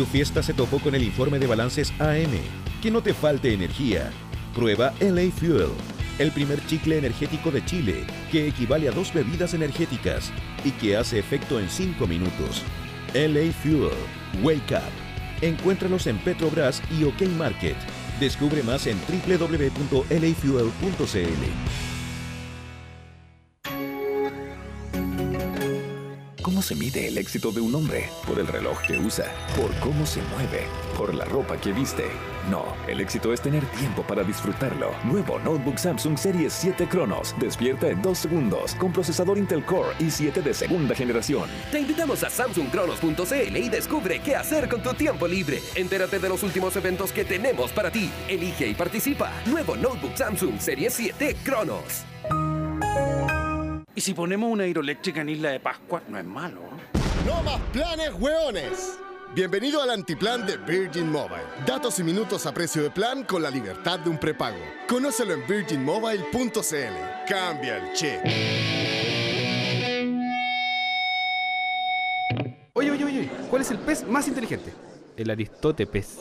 Tu 0.00 0.06
fiesta 0.06 0.42
se 0.42 0.54
topó 0.54 0.78
con 0.78 0.94
el 0.94 1.02
informe 1.02 1.38
de 1.38 1.46
balances 1.46 1.92
AM, 1.98 2.32
que 2.80 2.90
no 2.90 3.02
te 3.02 3.12
falte 3.12 3.52
energía. 3.52 4.10
Prueba 4.54 4.94
LA 4.98 5.30
Fuel, 5.30 5.68
el 6.18 6.32
primer 6.32 6.66
chicle 6.66 6.96
energético 6.96 7.50
de 7.50 7.62
Chile, 7.66 8.06
que 8.32 8.48
equivale 8.48 8.88
a 8.88 8.92
dos 8.92 9.12
bebidas 9.12 9.52
energéticas 9.52 10.32
y 10.64 10.70
que 10.70 10.96
hace 10.96 11.18
efecto 11.18 11.60
en 11.60 11.68
5 11.68 12.06
minutos. 12.06 12.62
LA 13.12 13.52
Fuel, 13.52 13.92
Wake 14.42 14.74
Up. 14.74 15.42
Encuéntralos 15.42 16.06
en 16.06 16.16
Petrobras 16.16 16.80
y 16.98 17.04
OK 17.04 17.20
Market. 17.36 17.76
Descubre 18.20 18.62
más 18.62 18.86
en 18.86 18.96
www.lafuel.cl. 19.06 20.10
se 26.70 26.76
mide 26.76 27.08
el 27.08 27.18
éxito 27.18 27.50
de 27.50 27.60
un 27.60 27.74
hombre? 27.74 28.08
Por 28.24 28.38
el 28.38 28.46
reloj 28.46 28.80
que 28.82 28.96
usa, 28.96 29.24
por 29.56 29.74
cómo 29.80 30.06
se 30.06 30.22
mueve, 30.22 30.68
por 30.96 31.12
la 31.12 31.24
ropa 31.24 31.56
que 31.56 31.72
viste. 31.72 32.04
No, 32.48 32.64
el 32.86 33.00
éxito 33.00 33.32
es 33.32 33.40
tener 33.40 33.66
tiempo 33.72 34.04
para 34.04 34.22
disfrutarlo. 34.22 34.92
Nuevo 35.02 35.40
Notebook 35.40 35.80
Samsung 35.80 36.16
Series 36.16 36.52
7 36.52 36.86
Cronos. 36.88 37.34
Despierta 37.40 37.88
en 37.88 38.00
2 38.00 38.16
segundos 38.16 38.76
con 38.76 38.92
procesador 38.92 39.36
Intel 39.36 39.64
Core 39.64 39.96
i7 39.98 40.44
de 40.44 40.54
segunda 40.54 40.94
generación. 40.94 41.50
Te 41.72 41.80
invitamos 41.80 42.22
a 42.22 42.30
samsungcronos.cl 42.30 43.56
y 43.56 43.68
descubre 43.68 44.20
qué 44.20 44.36
hacer 44.36 44.68
con 44.68 44.80
tu 44.80 44.94
tiempo 44.94 45.26
libre. 45.26 45.60
Entérate 45.74 46.20
de 46.20 46.28
los 46.28 46.44
últimos 46.44 46.76
eventos 46.76 47.10
que 47.10 47.24
tenemos 47.24 47.72
para 47.72 47.90
ti. 47.90 48.08
Elige 48.28 48.68
y 48.68 48.74
participa. 48.74 49.32
Nuevo 49.46 49.74
Notebook 49.74 50.16
Samsung 50.16 50.60
Serie 50.60 50.88
7 50.88 51.34
Cronos. 51.42 52.04
Y 54.00 54.02
si 54.02 54.14
ponemos 54.14 54.50
una 54.50 54.66
hidroeléctrica 54.66 55.20
en 55.20 55.28
Isla 55.28 55.50
de 55.50 55.60
Pascua, 55.60 56.02
no 56.08 56.18
es 56.18 56.24
malo. 56.24 56.62
¿eh? 56.62 56.98
¡No 57.26 57.42
más 57.42 57.60
planes, 57.70 58.10
hueones! 58.18 58.98
Bienvenido 59.34 59.82
al 59.82 59.90
antiplan 59.90 60.46
de 60.46 60.56
Virgin 60.56 61.12
Mobile. 61.12 61.42
Datos 61.66 61.98
y 61.98 62.02
minutos 62.02 62.46
a 62.46 62.54
precio 62.54 62.82
de 62.82 62.88
plan 62.88 63.24
con 63.24 63.42
la 63.42 63.50
libertad 63.50 63.98
de 63.98 64.08
un 64.08 64.16
prepago. 64.16 64.56
Conócelo 64.88 65.34
en 65.34 65.46
virginmobile.cl. 65.46 67.28
Cambia 67.28 67.76
el 67.76 67.92
chip. 67.92 68.20
Oye, 72.72 72.90
oye, 72.92 73.04
oye, 73.04 73.30
¿cuál 73.50 73.60
es 73.60 73.70
el 73.70 73.80
pez 73.80 74.08
más 74.08 74.26
inteligente? 74.28 74.72
El 75.14 75.28
Aristote 75.28 75.86
pez. 75.86 76.16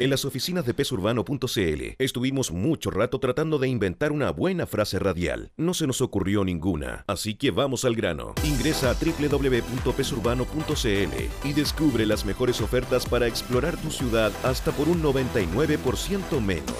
En 0.00 0.10
las 0.10 0.24
oficinas 0.24 0.66
de 0.66 0.74
pesurbano.cl 0.74 1.94
estuvimos 1.98 2.50
mucho 2.50 2.90
rato 2.90 3.20
tratando 3.20 3.58
de 3.58 3.68
inventar 3.68 4.10
una 4.12 4.30
buena 4.30 4.66
frase 4.66 4.98
radial. 4.98 5.52
No 5.56 5.72
se 5.72 5.86
nos 5.86 6.00
ocurrió 6.00 6.44
ninguna, 6.44 7.04
así 7.06 7.36
que 7.36 7.50
vamos 7.50 7.84
al 7.84 7.94
grano. 7.94 8.34
Ingresa 8.44 8.90
a 8.90 8.94
www.pesurbano.cl 8.94 11.48
y 11.48 11.52
descubre 11.52 12.06
las 12.06 12.24
mejores 12.24 12.60
ofertas 12.60 13.06
para 13.06 13.28
explorar 13.28 13.76
tu 13.76 13.90
ciudad 13.90 14.32
hasta 14.42 14.72
por 14.72 14.88
un 14.88 15.02
99% 15.02 16.40
menos. 16.40 16.74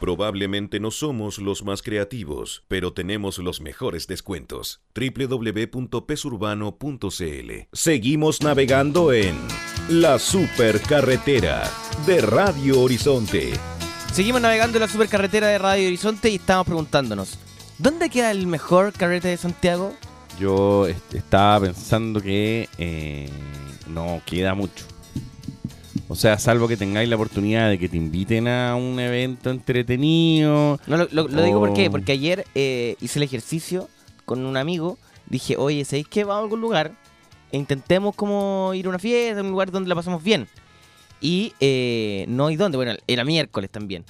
Probablemente 0.00 0.78
no 0.78 0.90
somos 0.90 1.38
los 1.38 1.64
más 1.64 1.80
creativos, 1.82 2.62
pero 2.68 2.92
tenemos 2.92 3.38
los 3.38 3.60
mejores 3.62 4.06
descuentos. 4.06 4.80
www.pesurbano.cl 4.94 7.50
Seguimos 7.72 8.42
navegando 8.42 9.12
en 9.12 9.36
La 9.88 10.18
Supercarretera 10.18 11.70
de 12.06 12.20
Radio 12.20 12.80
Horizonte. 12.82 13.52
Seguimos 14.12 14.40
navegando 14.42 14.76
en 14.78 14.82
la 14.82 14.88
supercarretera 14.88 15.48
de 15.48 15.58
Radio 15.58 15.86
Horizonte 15.88 16.30
y 16.30 16.36
estamos 16.36 16.66
preguntándonos, 16.66 17.38
¿dónde 17.78 18.08
queda 18.10 18.30
el 18.30 18.46
mejor 18.46 18.92
carrete 18.92 19.28
de 19.28 19.36
Santiago? 19.36 19.92
Yo 20.40 20.86
est- 20.86 21.14
estaba 21.14 21.60
pensando 21.66 22.20
que 22.20 22.68
eh, 22.78 23.28
no 23.88 24.20
queda 24.26 24.54
mucho. 24.54 24.84
O 26.08 26.14
sea, 26.14 26.38
salvo 26.38 26.68
que 26.68 26.76
tengáis 26.76 27.08
la 27.08 27.16
oportunidad 27.16 27.68
de 27.68 27.78
que 27.78 27.88
te 27.88 27.96
inviten 27.96 28.46
a 28.46 28.76
un 28.76 29.00
evento 29.00 29.50
entretenido. 29.50 30.78
No, 30.86 30.96
lo, 30.96 31.08
lo- 31.10 31.28
lo 31.28 31.42
digo 31.42 31.58
por 31.60 31.74
qué, 31.74 31.88
o- 31.88 31.90
porque 31.90 32.12
ayer 32.12 32.44
eh, 32.54 32.96
hice 33.00 33.18
el 33.18 33.24
ejercicio 33.24 33.88
con 34.24 34.44
un 34.46 34.56
amigo, 34.56 34.98
dije, 35.28 35.56
oye, 35.56 35.84
¿sabéis 35.84 36.06
qué? 36.08 36.22
Vamos 36.24 36.40
a 36.40 36.42
algún 36.44 36.60
lugar 36.60 36.92
e 37.50 37.56
intentemos 37.56 38.14
como 38.14 38.72
ir 38.74 38.86
a 38.86 38.88
una 38.90 38.98
fiesta, 38.98 39.40
a 39.40 39.42
un 39.42 39.50
lugar 39.50 39.70
donde 39.72 39.88
la 39.88 39.94
pasamos 39.94 40.22
bien. 40.22 40.46
Y 41.20 41.54
eh, 41.60 42.24
no 42.28 42.46
hay 42.46 42.56
dónde, 42.56 42.76
bueno, 42.76 42.92
era 43.08 43.24
miércoles 43.24 43.70
también. 43.70 44.04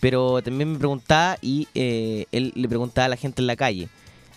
Pero 0.00 0.42
también 0.42 0.72
me 0.72 0.78
preguntaba 0.78 1.38
y 1.42 1.68
eh, 1.74 2.26
él 2.32 2.52
le 2.56 2.68
preguntaba 2.68 3.06
a 3.06 3.08
la 3.08 3.16
gente 3.16 3.40
en 3.42 3.46
la 3.46 3.56
calle, 3.56 3.88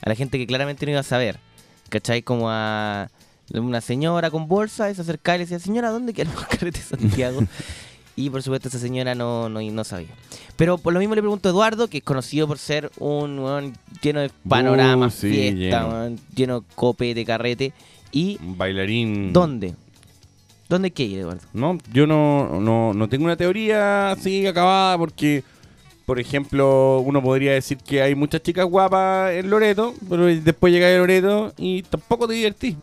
a 0.02 0.10
la 0.10 0.16
gente 0.16 0.38
que 0.38 0.46
claramente 0.48 0.86
no 0.86 0.92
iba 0.92 1.00
a 1.02 1.04
saber, 1.04 1.40
¿cachai? 1.90 2.22
Como 2.22 2.50
a 2.50 3.10
una 3.54 3.82
señora 3.82 4.30
con 4.30 4.48
bolsa, 4.48 4.94
se 4.94 5.02
acercaba 5.02 5.36
y 5.36 5.40
le 5.40 5.46
decía, 5.46 5.60
señora, 5.60 5.90
¿dónde 5.90 6.14
queda 6.14 6.24
el 6.24 6.30
mejor 6.30 6.48
carrete 6.50 6.80
de 6.80 6.86
Santiago? 6.86 7.42
y 8.16 8.30
por 8.30 8.44
supuesto 8.44 8.68
esa 8.68 8.80
señora 8.80 9.16
no, 9.16 9.50
no, 9.50 9.62
no 9.62 9.84
sabía. 9.84 10.10
Pero 10.58 10.78
por 10.78 10.94
lo 10.94 11.00
mismo 11.00 11.16
le 11.16 11.22
pregunto 11.22 11.48
a 11.50 11.52
Eduardo, 11.52 11.88
que 11.88 12.00
es 12.00 12.04
conocido 12.04 12.48
por 12.48 12.58
ser 12.58 12.92
un 13.00 13.40
weón 13.40 13.74
lleno 14.02 14.20
de 14.20 14.30
panoramas, 14.48 15.16
Uh, 15.16 15.22
sí, 15.22 15.30
fiesta, 15.32 15.56
lleno. 15.82 15.88
weón, 15.90 16.20
lleno 16.36 16.66
de 17.00 17.26
carrete. 17.26 17.74
¿Y 18.12 18.38
Un 18.44 18.58
bailarín. 18.58 19.32
dónde? 19.34 19.74
¿Dónde 20.68 20.92
que 20.92 21.04
ir, 21.04 21.20
Eduardo? 21.20 21.42
No, 21.54 21.78
yo 21.92 22.06
no, 22.06 22.60
no, 22.60 22.94
no 22.94 23.10
tengo 23.10 23.26
una 23.26 23.36
teoría 23.38 24.12
así 24.12 24.46
acabada 24.46 24.98
porque, 25.00 25.44
por 26.06 26.20
ejemplo, 26.20 27.00
uno 27.00 27.24
podría 27.24 27.54
decir 27.54 27.78
que 27.80 28.02
hay 28.04 28.14
muchas 28.14 28.44
chicas 28.44 28.66
guapas 28.66 29.32
en 29.32 29.50
Loreto, 29.50 29.96
pero 30.08 30.26
después 30.26 30.72
llega 30.72 30.88
a 30.94 30.98
Loreto 30.98 31.54
y 31.58 31.82
tampoco 31.84 32.28
te 32.28 32.34
divertís. 32.36 32.76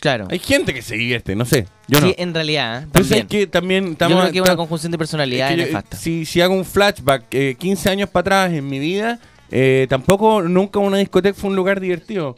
Claro. 0.00 0.28
Hay 0.30 0.38
gente 0.38 0.72
que 0.72 0.80
se 0.82 0.96
divierte, 0.96 1.36
no 1.36 1.44
sé. 1.44 1.66
Yo 1.86 1.98
sí, 1.98 2.06
no. 2.06 2.14
en 2.16 2.34
realidad, 2.34 2.84
¿eh? 2.84 2.86
También. 2.90 3.20
es 3.20 3.26
que 3.26 3.46
también 3.46 3.84
Yo 3.84 3.92
estamos... 3.92 4.20
creo 4.20 4.32
que 4.32 4.38
es 4.38 4.44
una 4.44 4.56
conjunción 4.56 4.90
de 4.92 4.96
es 4.96 4.98
personalidades 4.98 5.56
yo- 5.58 5.64
nefasta. 5.64 5.96
si, 5.96 6.24
si 6.24 6.40
hago 6.40 6.54
un 6.54 6.64
flashback 6.64 7.24
eh, 7.32 7.56
15 7.58 7.90
años 7.90 8.08
para 8.08 8.20
atrás 8.46 8.52
en 8.52 8.66
mi 8.66 8.78
vida, 8.78 9.18
eh, 9.50 9.86
tampoco 9.90 10.42
nunca 10.42 10.78
una 10.78 10.96
discoteca 10.96 11.38
fue 11.38 11.50
un 11.50 11.56
lugar 11.56 11.80
divertido. 11.80 12.36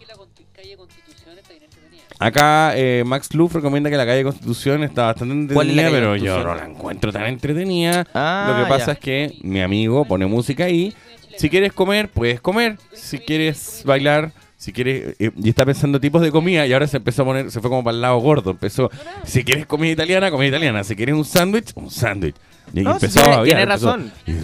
Acá 2.19 2.73
eh, 2.77 3.03
Max 3.05 3.35
Luff 3.35 3.53
recomienda 3.55 3.91
que 3.91 3.97
la 3.97 4.07
calle 4.07 4.23
Constitución 4.23 4.85
está 4.85 5.07
bastante 5.07 5.53
¿Cuál 5.53 5.71
es 5.71 5.75
la 5.77 5.83
entretenida, 5.89 6.13
pero 6.13 6.25
yo 6.25 6.45
no 6.45 6.55
la 6.55 6.67
encuentro 6.67 7.13
tan 7.13 7.25
entretenida. 7.27 8.07
Ah, 8.15 8.47
Lo 8.57 8.63
que 8.65 8.69
pasa 8.71 8.87
ya. 8.87 8.93
es 8.93 8.99
que 9.01 9.35
mi 9.43 9.61
amigo 9.61 10.05
pone 10.05 10.27
música 10.27 10.65
ahí. 10.65 10.95
Si 11.37 11.51
quieres 11.51 11.73
comer, 11.73 12.09
puedes 12.09 12.41
comer. 12.41 12.79
Si 12.93 13.19
quieres 13.19 13.83
bailar, 13.85 14.31
si 14.63 14.73
quieres... 14.73 15.17
eh, 15.19 15.33
y 15.37 15.49
está 15.49 15.67
pensando 15.67 15.99
tipos 15.99 16.23
de 16.23 16.31
comida 16.31 16.65
y 16.69 16.73
ahora 16.73 16.87
se 16.87 16.99
empezó 16.99 17.23
a 17.23 17.25
poner, 17.25 17.51
se 17.51 17.61
fue 17.61 17.69
como 17.69 17.83
para 17.83 17.97
el 17.97 18.01
lado 18.01 18.19
gordo. 18.19 18.53
Empezó, 18.53 18.91
si 19.25 19.43
quieres 19.43 19.67
comida 19.67 19.91
italiana, 19.91 20.31
comida 20.31 20.51
italiana. 20.51 20.85
Si 20.85 20.95
quieres 20.95 21.17
un 21.17 21.25
sándwich, 21.25 21.73
un 21.75 21.91
sándwich. 21.91 22.37
Y 22.73 22.83
No, 22.83 22.93
empezó 22.93 23.21
tiene- 23.21 23.35
a 23.35 23.43
tiene 23.43 23.63
empezó, 23.63 23.87
razón. 23.87 24.13
"Y 24.25 24.33
si 24.33 24.41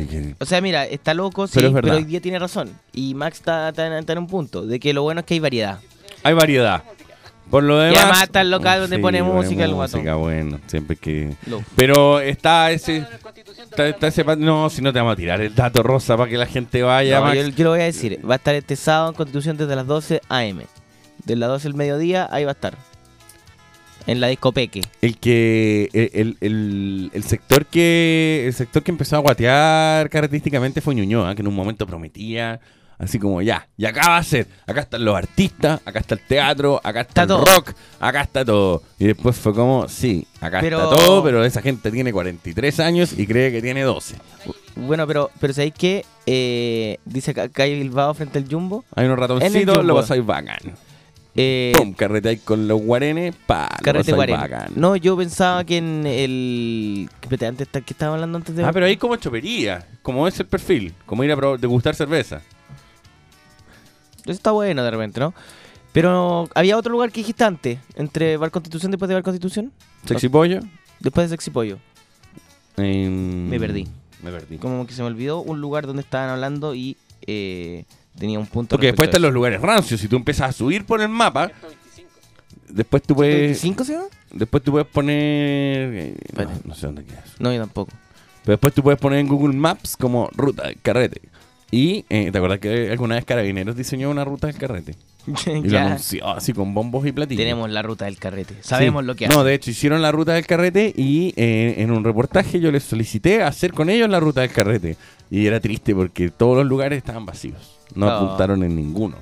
si 0.00 0.06
quieres-". 0.06 0.34
O 0.40 0.44
sea, 0.44 0.60
mira, 0.60 0.84
está 0.84 1.14
loco, 1.14 1.46
sí, 1.46 1.52
Pero 1.54 1.72
pero, 1.72 1.94
hoy 1.94 2.02
día 2.04 2.20
tiene 2.20 2.40
razón. 2.40 2.70
Y 2.92 3.14
Max 3.14 3.38
está, 3.38 3.68
está- 3.68 3.96
está 3.98 4.12
en 4.14 4.18
un 4.18 4.26
punto, 4.26 4.66
de 4.66 4.80
que 4.80 4.92
lo 4.92 5.02
bueno 5.02 5.20
es 5.20 5.26
que 5.26 5.34
hay 5.34 5.40
variedad. 5.40 5.78
Hay 6.24 6.34
variedad. 6.34 6.82
Por 7.52 7.62
lo 7.64 7.78
demás. 7.78 8.00
además 8.00 8.22
está 8.22 8.40
el 8.40 8.50
local 8.50 8.80
donde 8.80 8.98
pone 8.98 9.22
música, 9.22 9.62
el 9.64 9.74
guatón. 9.74 10.00
música, 10.00 10.14
bueno, 10.16 10.58
siempre 10.66 10.96
que. 10.96 11.34
Pero 11.76 12.18
está 12.18 12.70
ese. 12.72 13.06
Está, 13.62 13.86
está 13.88 14.06
ese. 14.08 14.24
No, 14.38 14.70
si 14.70 14.80
no 14.80 14.90
te 14.90 14.98
vamos 14.98 15.12
a 15.12 15.16
tirar 15.16 15.40
el 15.42 15.54
dato 15.54 15.82
rosa 15.82 16.16
para 16.16 16.30
que 16.30 16.38
la 16.38 16.46
gente 16.46 16.82
vaya. 16.82 17.20
No, 17.20 17.34
yo, 17.34 17.46
yo 17.48 17.64
lo 17.64 17.70
voy 17.70 17.80
a 17.80 17.84
decir, 17.84 18.18
va 18.28 18.34
a 18.34 18.36
estar 18.38 18.54
este 18.54 18.74
sábado 18.74 19.10
en 19.10 19.14
Constitución 19.16 19.56
desde 19.58 19.76
las 19.76 19.86
12 19.86 20.22
AM. 20.30 20.62
De 21.26 21.36
las 21.36 21.50
12 21.50 21.68
del 21.68 21.74
mediodía, 21.74 22.26
ahí 22.32 22.44
va 22.44 22.52
a 22.52 22.54
estar. 22.54 22.74
En 24.06 24.18
la 24.20 24.26
discopeque. 24.28 24.80
El 25.02 25.18
que. 25.18 25.90
El, 25.92 26.10
el, 26.14 26.36
el- 26.40 27.10
el 27.12 27.22
sector 27.22 27.66
que. 27.66 28.44
El 28.46 28.54
sector 28.54 28.82
que 28.82 28.90
empezó 28.90 29.16
a 29.16 29.18
guatear 29.20 30.08
característicamente 30.10 30.80
fue 30.80 30.94
Ñuñoa, 30.94 31.34
que 31.36 31.42
en 31.42 31.48
un 31.48 31.54
momento 31.54 31.86
prometía. 31.86 32.60
Así 33.02 33.18
como 33.18 33.42
ya, 33.42 33.66
y 33.76 33.84
acá 33.84 34.10
va 34.10 34.16
a 34.18 34.22
ser, 34.22 34.46
acá 34.64 34.82
están 34.82 35.04
los 35.04 35.16
artistas, 35.16 35.80
acá 35.84 35.98
está 35.98 36.14
el 36.14 36.20
teatro, 36.20 36.80
acá 36.84 37.00
está, 37.00 37.22
Está 37.22 37.22
el 37.22 37.28
todo. 37.40 37.44
rock, 37.44 37.72
acá 37.98 38.20
está 38.20 38.44
todo. 38.44 38.82
Y 38.96 39.06
después 39.06 39.34
fue 39.34 39.52
como, 39.52 39.88
sí, 39.88 40.24
acá 40.40 40.60
Pero- 40.60 40.80
está 40.84 40.96
todo, 41.04 41.20
pero 41.24 41.44
esa 41.44 41.60
gente 41.62 41.90
tiene 41.90 42.12
43 42.12 42.78
años 42.78 43.12
y 43.18 43.26
cree 43.26 43.50
que 43.50 43.60
tiene 43.60 43.82
12. 43.82 44.14
Bueno, 44.76 45.04
pero, 45.08 45.30
pero 45.40 45.52
¿sabéis 45.52 45.74
qué? 45.76 46.04
Eh, 46.26 46.98
dice 47.04 47.32
acá 47.32 47.48
Calle 47.48 47.74
Bilbao 47.74 48.14
frente 48.14 48.38
al 48.38 48.46
Jumbo. 48.48 48.84
Hay 48.94 49.06
unos 49.06 49.18
ratoncitos, 49.18 49.84
lo 49.84 49.96
pasáis 49.96 50.24
bacán. 50.24 50.60
Eh, 51.34 51.72
Pum, 51.76 51.94
carreteáis 51.94 52.42
con 52.42 52.68
los 52.68 52.80
guarenes, 52.80 53.34
pa, 53.46 53.66
Carrete 53.82 54.12
pasáis 54.12 54.14
40. 54.16 54.40
bacán. 54.42 54.72
No, 54.76 54.94
yo 54.94 55.16
pensaba 55.16 55.64
que 55.64 55.78
en 55.78 56.06
el. 56.06 57.08
Espérate, 57.20 57.46
antes, 57.46 57.68
¿qué 57.68 57.82
estaba 57.94 58.14
hablando 58.14 58.38
antes 58.38 58.54
de.? 58.54 58.62
Ah, 58.64 58.70
pero 58.72 58.86
ahí 58.86 58.96
como 58.96 59.16
chopería, 59.16 59.84
como 60.02 60.28
es 60.28 60.38
el 60.38 60.46
perfil, 60.46 60.94
como 61.04 61.24
ir 61.24 61.32
a 61.32 61.36
degustar 61.56 61.96
cerveza. 61.96 62.42
Eso 64.24 64.32
está 64.32 64.50
bueno 64.52 64.82
de 64.82 64.90
repente, 64.90 65.20
¿no? 65.20 65.34
Pero 65.92 66.48
había 66.54 66.76
otro 66.78 66.90
lugar 66.92 67.10
que 67.12 67.20
dijiste 67.20 67.44
antes, 67.44 67.78
entre 67.96 68.36
Bar 68.36 68.50
Constitución 68.50 68.90
después 68.90 69.08
de 69.08 69.14
Bar 69.14 69.22
Constitución. 69.22 69.72
Sexy 70.06 70.28
pollo. 70.28 70.60
Después 71.00 71.28
de 71.28 71.34
Sexy 71.36 71.50
Pollo. 71.50 71.78
em, 72.76 73.48
Me 73.48 73.58
perdí. 73.58 73.86
Me 74.22 74.30
perdí. 74.30 74.56
Como 74.58 74.86
que 74.86 74.94
se 74.94 75.02
me 75.02 75.08
olvidó 75.08 75.40
un 75.40 75.60
lugar 75.60 75.86
donde 75.86 76.02
estaban 76.02 76.30
hablando 76.30 76.74
y 76.74 76.96
eh, 77.26 77.84
tenía 78.16 78.38
un 78.38 78.46
punto. 78.46 78.76
Porque 78.76 78.86
después 78.88 79.08
están 79.08 79.22
los 79.22 79.32
lugares 79.32 79.60
rancios. 79.60 80.00
Si 80.00 80.08
tú 80.08 80.16
empiezas 80.16 80.50
a 80.50 80.52
subir 80.52 80.86
por 80.86 81.00
el 81.00 81.08
mapa, 81.08 81.50
después 82.68 83.02
tú 83.02 83.14
puedes. 83.16 83.62
¿25 83.62 83.84
se 83.84 83.92
llama? 83.94 84.06
Después 84.30 84.62
tú 84.62 84.70
puedes 84.70 84.86
poner. 84.88 85.14
eh, 85.18 86.16
no, 86.64 86.74
sé 86.74 86.86
dónde 86.86 87.04
queda 87.04 87.22
eso. 87.24 87.34
No, 87.38 87.52
yo 87.52 87.60
tampoco. 87.60 87.92
Pero 88.44 88.54
después 88.54 88.72
tú 88.72 88.82
puedes 88.82 88.98
poner 88.98 89.18
en 89.18 89.28
Google 89.28 89.54
Maps 89.54 89.96
como 89.96 90.28
ruta 90.32 90.70
carrete. 90.82 91.20
Y, 91.74 92.04
eh, 92.10 92.28
¿te 92.30 92.36
acuerdas 92.36 92.58
que 92.60 92.90
alguna 92.90 93.14
vez 93.14 93.24
Carabineros 93.24 93.74
diseñó 93.74 94.10
una 94.10 94.24
ruta 94.26 94.46
del 94.46 94.56
carrete? 94.56 94.94
Y 95.46 95.68
lo 95.70 95.78
anunció 95.78 96.28
así 96.28 96.52
con 96.52 96.74
bombos 96.74 97.06
y 97.06 97.12
platillos. 97.12 97.40
Tenemos 97.40 97.70
la 97.70 97.80
ruta 97.80 98.04
del 98.04 98.18
carrete. 98.18 98.56
Sabemos 98.60 99.02
Sí. 99.02 99.06
lo 99.06 99.14
que 99.14 99.26
hace. 99.26 99.34
No, 99.34 99.42
de 99.42 99.54
hecho, 99.54 99.70
hicieron 99.70 100.02
la 100.02 100.12
ruta 100.12 100.34
del 100.34 100.46
carrete 100.46 100.92
y 100.94 101.32
eh, 101.36 101.76
en 101.78 101.90
un 101.90 102.04
reportaje 102.04 102.60
yo 102.60 102.70
les 102.70 102.82
solicité 102.82 103.42
hacer 103.42 103.72
con 103.72 103.88
ellos 103.88 104.08
la 104.10 104.20
ruta 104.20 104.42
del 104.42 104.50
carrete. 104.50 104.96
Y 105.30 105.46
era 105.46 105.60
triste 105.60 105.94
porque 105.94 106.28
todos 106.30 106.58
los 106.58 106.66
lugares 106.66 106.98
estaban 106.98 107.24
vacíos. 107.24 107.78
No 107.94 108.04
No. 108.06 108.12
apuntaron 108.12 108.62
en 108.64 108.76
ninguno. 108.76 109.16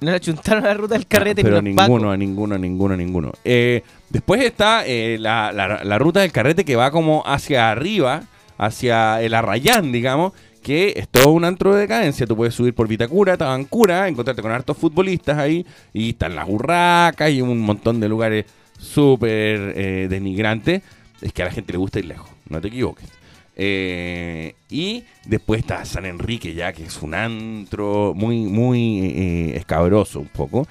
No 0.00 0.10
le 0.10 0.16
achuntaron 0.16 0.64
la 0.64 0.74
ruta 0.74 0.94
del 0.94 1.06
carrete, 1.06 1.42
Pero 1.42 1.56
pacos. 1.56 1.64
ninguno, 1.64 2.10
a 2.10 2.16
ninguno, 2.18 2.54
a 2.56 2.58
ninguno, 2.58 2.94
a 2.94 2.96
ninguno. 2.98 3.32
Eh, 3.44 3.82
después 4.10 4.42
está 4.42 4.84
eh, 4.84 5.16
la, 5.18 5.52
la- 5.52 5.82
la 5.84 5.98
ruta 5.98 6.20
del 6.20 6.32
carrete 6.32 6.64
que 6.66 6.74
va 6.76 6.90
como 6.90 7.22
hacia 7.24 7.70
arriba, 7.70 8.24
hacia 8.58 9.22
el 9.22 9.34
Arrayán, 9.34 9.90
digamos, 9.92 10.32
que 10.64 10.94
es 10.96 11.08
todo 11.08 11.30
un 11.30 11.44
antro 11.44 11.74
de 11.74 11.82
decadencia. 11.82 12.26
Tú 12.26 12.34
puedes 12.34 12.54
subir 12.54 12.74
por 12.74 12.88
Vitacura, 12.88 13.36
Tabancura, 13.36 14.08
encontrarte 14.08 14.42
con 14.42 14.50
hartos 14.50 14.76
futbolistas 14.76 15.38
ahí, 15.38 15.64
y 15.92 16.10
están 16.10 16.34
las 16.34 16.48
burracas 16.48 17.30
y 17.30 17.42
un 17.42 17.60
montón 17.60 18.00
de 18.00 18.08
lugares 18.08 18.46
súper 18.78 19.74
eh, 19.76 20.06
denigrantes. 20.08 20.82
Es 21.20 21.32
que 21.32 21.42
a 21.42 21.44
la 21.44 21.52
gente 21.52 21.72
le 21.72 21.78
gusta 21.78 22.00
ir 22.00 22.06
lejos, 22.06 22.30
no 22.48 22.60
te 22.60 22.68
equivoques. 22.68 23.08
Eh, 23.56 24.56
y 24.68 25.04
después 25.26 25.60
está 25.60 25.84
San 25.84 26.06
Enrique 26.06 26.54
ya, 26.54 26.72
que 26.72 26.84
es 26.84 27.02
un 27.02 27.14
antro 27.14 28.14
muy, 28.16 28.38
muy 28.46 29.00
eh, 29.00 29.56
escabroso 29.56 30.18
un 30.18 30.28
poco. 30.28 30.66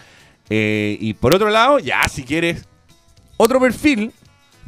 Y 0.50 1.14
por 1.16 1.34
otro 1.34 1.50
lado, 1.50 1.80
ya 1.80 2.08
si 2.08 2.24
quieres 2.24 2.68
otro 3.38 3.60
perfil, 3.60 4.12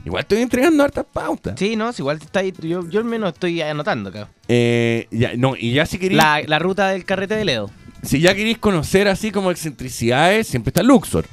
igual 0.06 0.22
estoy 0.22 0.42
entregando 0.42 0.84
hartas 0.84 1.06
pautas. 1.12 1.56
Sí, 1.58 1.76
no, 1.76 1.92
si 1.92 2.02
igual 2.02 2.20
está 2.22 2.40
ahí. 2.40 2.54
Yo, 2.62 2.88
yo 2.90 3.00
al 3.00 3.06
menos 3.06 3.34
estoy 3.34 3.62
anotando 3.62 4.10
acá. 4.10 4.30
Eh, 4.48 5.08
ya, 5.12 5.32
no, 5.36 5.56
y 5.58 5.74
ya 5.74 5.86
si 5.86 5.98
queréis, 5.98 6.18
La, 6.18 6.42
la 6.46 6.60
ruta 6.60 6.90
del 6.90 7.04
carrete 7.06 7.36
de 7.36 7.46
Ledo. 7.46 7.70
si 8.04 8.22
ya 8.22 8.34
queréis 8.36 8.58
conocer 8.60 9.08
así 9.08 9.32
como 9.32 9.52
excentricidades, 9.52 10.48
siempre 10.48 10.70
está 10.70 10.84
Luxor. 10.84 11.26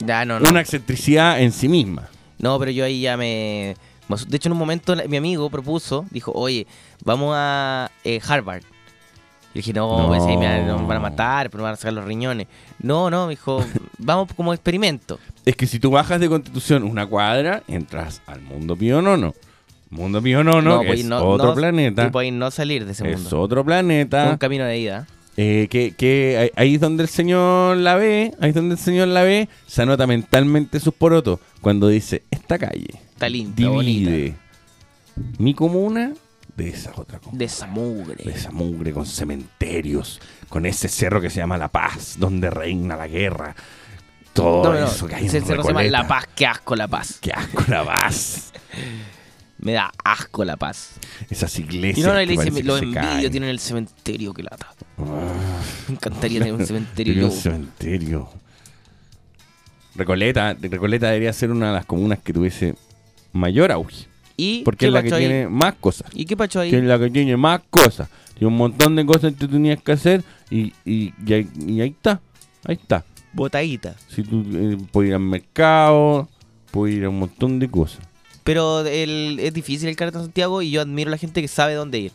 Ya, 0.00 0.24
no, 0.24 0.40
no. 0.40 0.48
Una 0.50 0.60
excentricidad 0.60 1.40
en 1.40 1.52
sí 1.52 1.68
misma. 1.68 2.08
No, 2.38 2.58
pero 2.58 2.70
yo 2.72 2.84
ahí 2.84 3.02
ya 3.02 3.16
me... 3.16 3.76
De 4.28 4.36
hecho, 4.36 4.48
en 4.48 4.52
un 4.52 4.58
momento 4.58 4.94
mi 5.08 5.16
amigo 5.16 5.48
propuso, 5.48 6.04
dijo, 6.10 6.32
oye, 6.34 6.66
vamos 7.04 7.32
a 7.36 7.90
eh, 8.04 8.20
Harvard. 8.26 8.62
Y 9.54 9.58
dije, 9.58 9.72
no, 9.72 9.98
No. 9.98 10.06
pues 10.08 10.22
ahí 10.22 10.36
me 10.36 10.46
van, 10.46 10.66
nos 10.66 10.86
van 10.86 10.96
a 10.96 11.00
matar, 11.00 11.50
pero 11.50 11.62
me 11.62 11.64
van 11.64 11.74
a 11.74 11.76
sacar 11.76 11.92
los 11.92 12.04
riñones. 12.04 12.46
No, 12.80 13.10
no, 13.10 13.26
me 13.26 13.30
dijo, 13.32 13.64
vamos 13.98 14.28
como 14.34 14.52
experimento. 14.54 15.18
Es 15.44 15.56
que 15.56 15.66
si 15.66 15.78
tú 15.78 15.90
bajas 15.90 16.20
de 16.20 16.28
Constitución 16.28 16.84
una 16.84 17.06
cuadra, 17.06 17.62
entras 17.68 18.22
al 18.26 18.40
mundo 18.40 18.76
pionono. 18.76 19.34
Mundo 19.90 20.22
pionono, 20.22 20.80
que 20.80 20.86
pues, 20.86 21.00
es 21.00 21.06
no- 21.06 21.22
otro 21.22 21.48
no- 21.48 21.54
planeta. 21.54 22.06
Y 22.06 22.10
podéis 22.10 22.32
no 22.32 22.50
salir 22.50 22.86
de 22.86 22.92
ese 22.92 23.10
Es 23.10 23.20
mundo. 23.20 23.40
otro 23.42 23.62
planeta. 23.64 24.30
Un 24.30 24.38
camino 24.38 24.64
de 24.64 24.78
ida. 24.78 25.06
Eh, 25.36 25.66
que, 25.70 25.92
que 25.96 26.50
ahí- 26.56 26.74
es 26.74 26.80
donde 26.80 27.02
el 27.02 27.08
señor 27.10 27.76
la 27.78 27.96
ve, 27.96 28.32
ahí 28.40 28.50
es 28.50 28.54
donde 28.54 28.74
el 28.74 28.80
señor 28.80 29.08
la 29.08 29.22
ve, 29.22 29.48
se 29.66 29.82
anota 29.82 30.06
mentalmente 30.06 30.78
sus 30.80 30.92
porotos 30.94 31.40
cuando 31.62 31.88
dice, 31.88 32.22
esta 32.30 32.58
calle 32.58 32.88
Está 33.14 33.28
limpia, 33.30 33.68
divide 33.70 34.34
mi 35.38 35.54
comuna 35.54 36.12
de 36.56 36.68
esa 36.68 36.92
otra 36.96 37.18
comuna. 37.18 37.38
De 37.38 37.44
esa 37.44 37.66
mugre. 37.66 38.24
De 38.24 38.30
esa 38.32 38.50
mugre 38.50 38.92
con 38.92 39.06
cementerios, 39.06 40.20
con 40.48 40.66
ese 40.66 40.88
cerro 40.88 41.20
que 41.20 41.30
se 41.30 41.36
llama 41.38 41.56
La 41.58 41.68
Paz, 41.68 42.16
donde 42.18 42.50
reina 42.50 42.96
la 42.96 43.08
guerra. 43.08 43.54
Todo 44.32 44.72
No, 44.72 44.80
no, 44.80 44.86
eso 44.86 45.06
que 45.06 45.14
hay 45.14 45.26
ese 45.26 45.38
en 45.38 45.46
cerro 45.46 45.62
se 45.62 45.68
llama 45.68 45.80
Recoleta. 45.80 46.02
La 46.02 46.08
Paz, 46.08 46.28
qué 46.34 46.46
asco 46.46 46.76
La 46.76 46.88
Paz. 46.88 47.18
Qué 47.20 47.32
asco 47.32 47.64
La 47.68 47.84
Paz. 47.84 48.52
Me 49.58 49.72
da 49.74 49.92
asco 50.02 50.44
La 50.44 50.56
Paz. 50.56 50.94
Esas 51.30 51.56
Y 51.58 51.62
iglesias 51.62 52.06
no, 52.06 52.12
no, 52.14 52.18
le 52.18 52.26
dice, 52.26 52.50
que 52.50 52.62
los 52.64 52.80
se 52.80 52.84
envidio 52.84 53.30
tienen 53.30 53.48
el 53.50 53.60
cementerio 53.60 54.34
que 54.34 54.42
lata. 54.42 54.68
Ah. 54.98 55.32
Me 55.88 55.94
encantaría 55.94 56.40
tener 56.40 56.54
un 56.54 56.66
cementerio 56.66 57.12
Tiene 57.14 57.28
yo. 57.28 57.32
un 57.34 57.40
cementerio. 57.40 58.28
Recoleta, 59.94 60.54
Recoleta 60.54 61.08
debería 61.08 61.32
ser 61.32 61.50
una 61.50 61.68
de 61.68 61.74
las 61.74 61.86
comunas 61.86 62.18
que 62.18 62.32
tuviese 62.32 62.74
mayor 63.32 63.70
auge. 63.70 64.06
¿Y 64.36 64.62
Porque 64.64 64.86
es 64.86 64.92
la 64.92 65.02
que 65.02 65.12
ahí? 65.14 65.20
tiene 65.26 65.48
más 65.48 65.74
cosas. 65.74 66.10
¿Y 66.14 66.24
qué 66.24 66.36
pacho 66.36 66.60
ahí? 66.60 66.70
Que 66.70 66.78
es 66.78 66.84
la 66.84 66.98
que 66.98 67.10
tiene 67.10 67.36
más 67.36 67.60
cosas. 67.70 68.08
Tiene 68.34 68.48
un 68.48 68.56
montón 68.56 68.96
de 68.96 69.04
cosas 69.06 69.32
que 69.32 69.38
tú 69.38 69.48
tenías 69.48 69.80
que 69.82 69.92
hacer 69.92 70.24
y, 70.50 70.72
y, 70.84 71.12
y 71.26 71.32
ahí, 71.32 71.48
y 71.66 71.80
ahí 71.80 71.90
está. 71.90 72.20
Ahí 72.64 72.76
está. 72.80 73.04
Botadita. 73.32 73.94
Si 74.08 74.22
tú 74.22 74.44
eh, 74.54 74.76
puedes 74.90 75.08
ir 75.10 75.14
al 75.14 75.20
mercado, 75.20 76.28
puedes 76.70 76.96
ir 76.96 77.04
a 77.04 77.08
un 77.08 77.18
montón 77.20 77.58
de 77.58 77.68
cosas. 77.70 78.00
Pero 78.44 78.80
el- 78.86 79.38
es 79.40 79.52
difícil 79.54 79.88
el 79.88 79.96
carrete 79.96 80.18
en 80.18 80.24
Santiago 80.24 80.62
y 80.62 80.70
yo 80.70 80.80
admiro 80.80 81.08
a 81.08 81.12
la 81.12 81.18
gente 81.18 81.40
que 81.40 81.48
sabe 81.48 81.74
dónde 81.74 81.98
ir. 81.98 82.12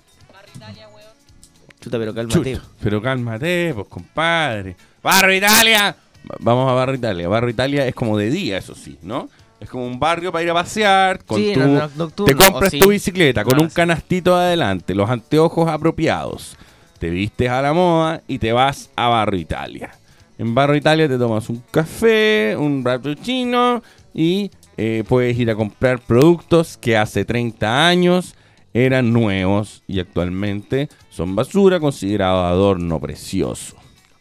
Chuta, 1.80 1.98
pero 2.00 2.14
cálmate. 2.14 2.56
Chuta, 2.56 2.68
pero 2.82 3.02
cálmate, 3.02 3.72
pues 3.76 3.88
compadre. 3.88 4.76
¡Barrio 5.04 5.36
Italia! 5.38 5.96
Va- 6.30 6.36
Vamos 6.40 6.70
a 6.70 6.74
Barrio 6.74 6.96
Italia. 6.96 7.28
Barrio 7.30 7.50
Italia 7.52 7.88
es 7.88 7.96
como 7.96 8.18
de 8.18 8.30
día, 8.30 8.58
eso 8.58 8.76
sí, 8.76 8.98
¿no? 9.04 9.30
Es 9.60 9.70
como 9.70 9.88
un 9.88 10.00
barrio 10.00 10.32
para 10.32 10.44
ir 10.44 10.50
a 10.52 10.54
pasear. 10.54 11.24
Con 11.26 11.40
Sí, 11.40 11.52
tu- 11.54 11.60
no, 11.60 11.68
no, 11.68 11.90
nocturno, 11.96 12.26
te 12.26 12.36
compras 12.36 12.72
sí. 12.72 12.80
tu 12.80 12.90
bicicleta 12.90 13.44
con 13.44 13.58
No, 13.58 13.64
un 13.64 13.70
canastito 13.70 14.36
adelante, 14.36 14.94
los 14.94 15.10
anteojos 15.10 15.68
apropiados. 15.70 16.56
Te 17.00 17.10
vistes 17.10 17.50
a 17.50 17.62
la 17.62 17.74
moda 17.74 18.22
y 18.28 18.40
te 18.40 18.52
vas 18.52 18.90
a 18.96 19.08
Barrio 19.08 19.40
Italia. 19.40 19.92
En 20.38 20.54
Barrio 20.54 20.76
Italia 20.76 21.08
te 21.08 21.18
tomas 21.18 21.50
un 21.50 21.64
café, 21.72 22.56
un 22.58 22.84
chino 23.24 23.82
y 24.14 24.52
eh, 24.78 25.04
puedes 25.08 25.38
ir 25.38 25.50
a 25.50 25.56
comprar 25.56 26.00
productos 26.00 26.78
que 26.78 26.96
hace 26.96 27.26
30 27.26 27.88
años 27.88 28.36
eran 28.74 29.12
nuevos 29.12 29.82
y 29.88 30.00
actualmente 30.00 30.88
son 31.10 31.36
basura 31.36 31.80
considerado 31.80 32.46
adorno 32.46 33.00
precioso. 33.00 33.76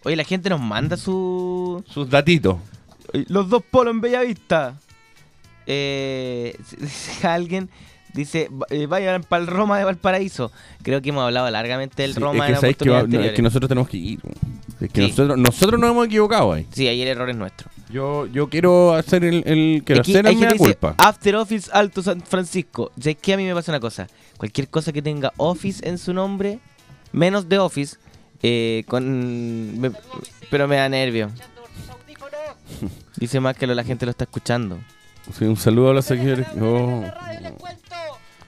Oye, 0.05 0.17
la 0.17 0.25
gente 0.25 0.49
nos 0.49 0.61
manda 0.61 0.97
su... 0.97 1.85
Sus 1.89 2.09
datitos. 2.09 2.57
Los 3.29 3.51
dos 3.51 3.63
polos 3.71 3.93
en 3.93 4.01
Bellavista. 4.01 4.75
Eh, 5.67 6.57
alguien 7.23 7.69
dice, 8.15 8.49
"Va- 8.51 8.67
eh, 8.71 8.87
vayan 8.87 9.23
para 9.25 9.43
el 9.43 9.47
Roma 9.49 9.79
de 9.79 9.85
Valparaíso. 9.85 10.51
Creo 10.83 11.03
que 11.03 11.11
hemos 11.11 11.25
hablado 11.25 11.51
largamente 11.51 12.03
del 12.03 12.15
Sí, 12.15 12.21
Roma 12.21 12.49
es, 12.49 12.63
en 12.63 12.69
que 12.71 12.75
que, 12.77 12.91
va- 12.91 12.97
oportunidades 12.99 13.25
no, 13.27 13.31
es 13.31 13.37
que 13.37 13.43
nosotros 13.43 13.69
tenemos 13.69 13.89
que 13.91 13.97
ir. 13.97 14.21
Es 14.81 14.91
que 14.91 15.03
Sí. 15.03 15.09
nosotros, 15.11 15.39
nosotros 15.39 15.81
nos 15.81 15.91
hemos 15.91 16.07
equivocado 16.07 16.53
ahí. 16.53 16.67
Sí, 16.73 16.87
ahí 16.89 17.03
el 17.03 17.09
error 17.09 17.29
es 17.31 17.37
nuestro. 17.37 17.69
Yo, 17.91 18.27
yo 18.27 18.49
quiero 18.49 18.95
hacer 18.95 19.25
el, 19.25 19.43
el 19.47 19.83
quiero 19.85 20.01
Aquí 20.03 20.13
hacer 20.13 20.27
hay 20.27 20.35
el 20.35 20.39
gente 20.41 20.55
mea 20.55 20.59
que 20.59 20.65
dice, 20.65 20.77
culpa. 20.79 20.95
After 20.99 21.37
Office 21.37 21.71
Alto 21.73 22.03
San 22.03 22.21
Francisco. 22.23 22.91
¿Sabes 22.99 23.17
qué? 23.21 23.35
A 23.35 23.37
mí 23.37 23.45
me 23.45 23.55
pasa 23.55 23.71
una 23.73 23.81
cosa. 23.81 24.07
Cualquier 24.39 24.69
cosa 24.69 24.93
que 24.93 25.03
tenga 25.03 25.33
Office 25.37 25.87
en 25.89 25.97
su 25.99 26.13
nombre, 26.13 26.59
menos 27.13 27.49
de 27.49 27.59
Office, 27.59 27.97
eh, 28.43 28.85
con... 28.87 29.79
me- 29.81 29.93
pero 30.51 30.67
me 30.69 30.77
da 30.77 30.89
nervio. 30.89 31.31
Dice 33.17 33.41
más 33.41 33.57
que 33.57 33.67
lo- 33.67 33.75
la 33.75 33.85
gente 33.85 34.05
lo 34.05 34.11
está 34.11 34.25
escuchando. 34.25 34.79
Sí, 35.39 35.45
un 35.45 35.57
saludo 35.57 35.91
a 35.91 35.95
los 35.95 36.05
seguidores. 36.05 36.47
oh. 36.61 37.03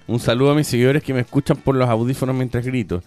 Un 0.07 0.21
saludo 0.21 0.53
a 0.53 0.55
mis 0.55 0.67
seguidores 0.67 1.03
que 1.03 1.13
me 1.13 1.21
escuchan 1.21 1.57
por 1.59 1.75
los 1.75 1.89
audífonos 1.89 2.35
mientras 2.35 2.65
grito. 2.65 3.03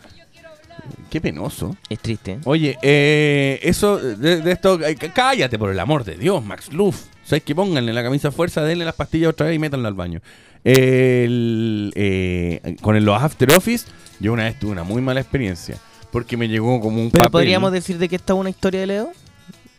Qué 1.09 1.19
penoso. 1.19 1.75
Es 1.89 1.99
triste. 1.99 2.33
¿eh? 2.33 2.39
Oye, 2.45 2.77
eh, 2.81 3.59
eso 3.63 3.97
de, 3.97 4.41
de 4.41 4.51
esto, 4.51 4.79
eh, 4.85 4.95
cállate 5.13 5.57
por 5.59 5.71
el 5.71 5.79
amor 5.79 6.03
de 6.03 6.15
Dios, 6.15 6.43
Max 6.43 6.71
Luff. 6.71 7.05
¿Sabes 7.23 7.43
que 7.43 7.55
Pónganle 7.55 7.91
la 7.93 8.03
camisa 8.03 8.27
a 8.29 8.31
fuerza, 8.31 8.61
denle 8.63 8.85
las 8.85 8.95
pastillas 8.95 9.29
otra 9.31 9.47
vez 9.47 9.55
y 9.55 9.59
métanla 9.59 9.87
al 9.87 9.93
baño. 9.93 10.21
El, 10.63 11.91
eh, 11.95 12.75
con 12.81 12.95
el- 12.95 13.03
los 13.05 13.21
After 13.21 13.51
Office, 13.51 13.87
yo 14.19 14.33
una 14.33 14.43
vez 14.43 14.59
tuve 14.59 14.71
una 14.71 14.83
muy 14.83 15.01
mala 15.01 15.21
experiencia. 15.21 15.77
Porque 16.11 16.35
me 16.37 16.47
llegó 16.49 16.79
como 16.81 17.01
un 17.01 17.09
Pero 17.09 17.23
papel. 17.23 17.31
podríamos 17.31 17.71
decir 17.71 17.97
de 17.97 18.09
que 18.09 18.17
esta 18.17 18.33
es 18.33 18.39
una 18.39 18.49
historia 18.49 18.81
de 18.81 18.87
Leo. 18.87 19.11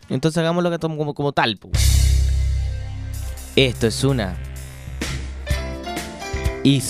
Entonces 0.09 0.37
hagámoslo 0.39 0.71
que 0.71 0.79
como, 0.79 0.97
como, 0.97 1.13
como 1.13 1.31
tal. 1.31 1.57
po. 1.57 1.69
Esto 3.55 3.85
es 3.85 4.03
una 4.03 4.35
del 6.63 6.81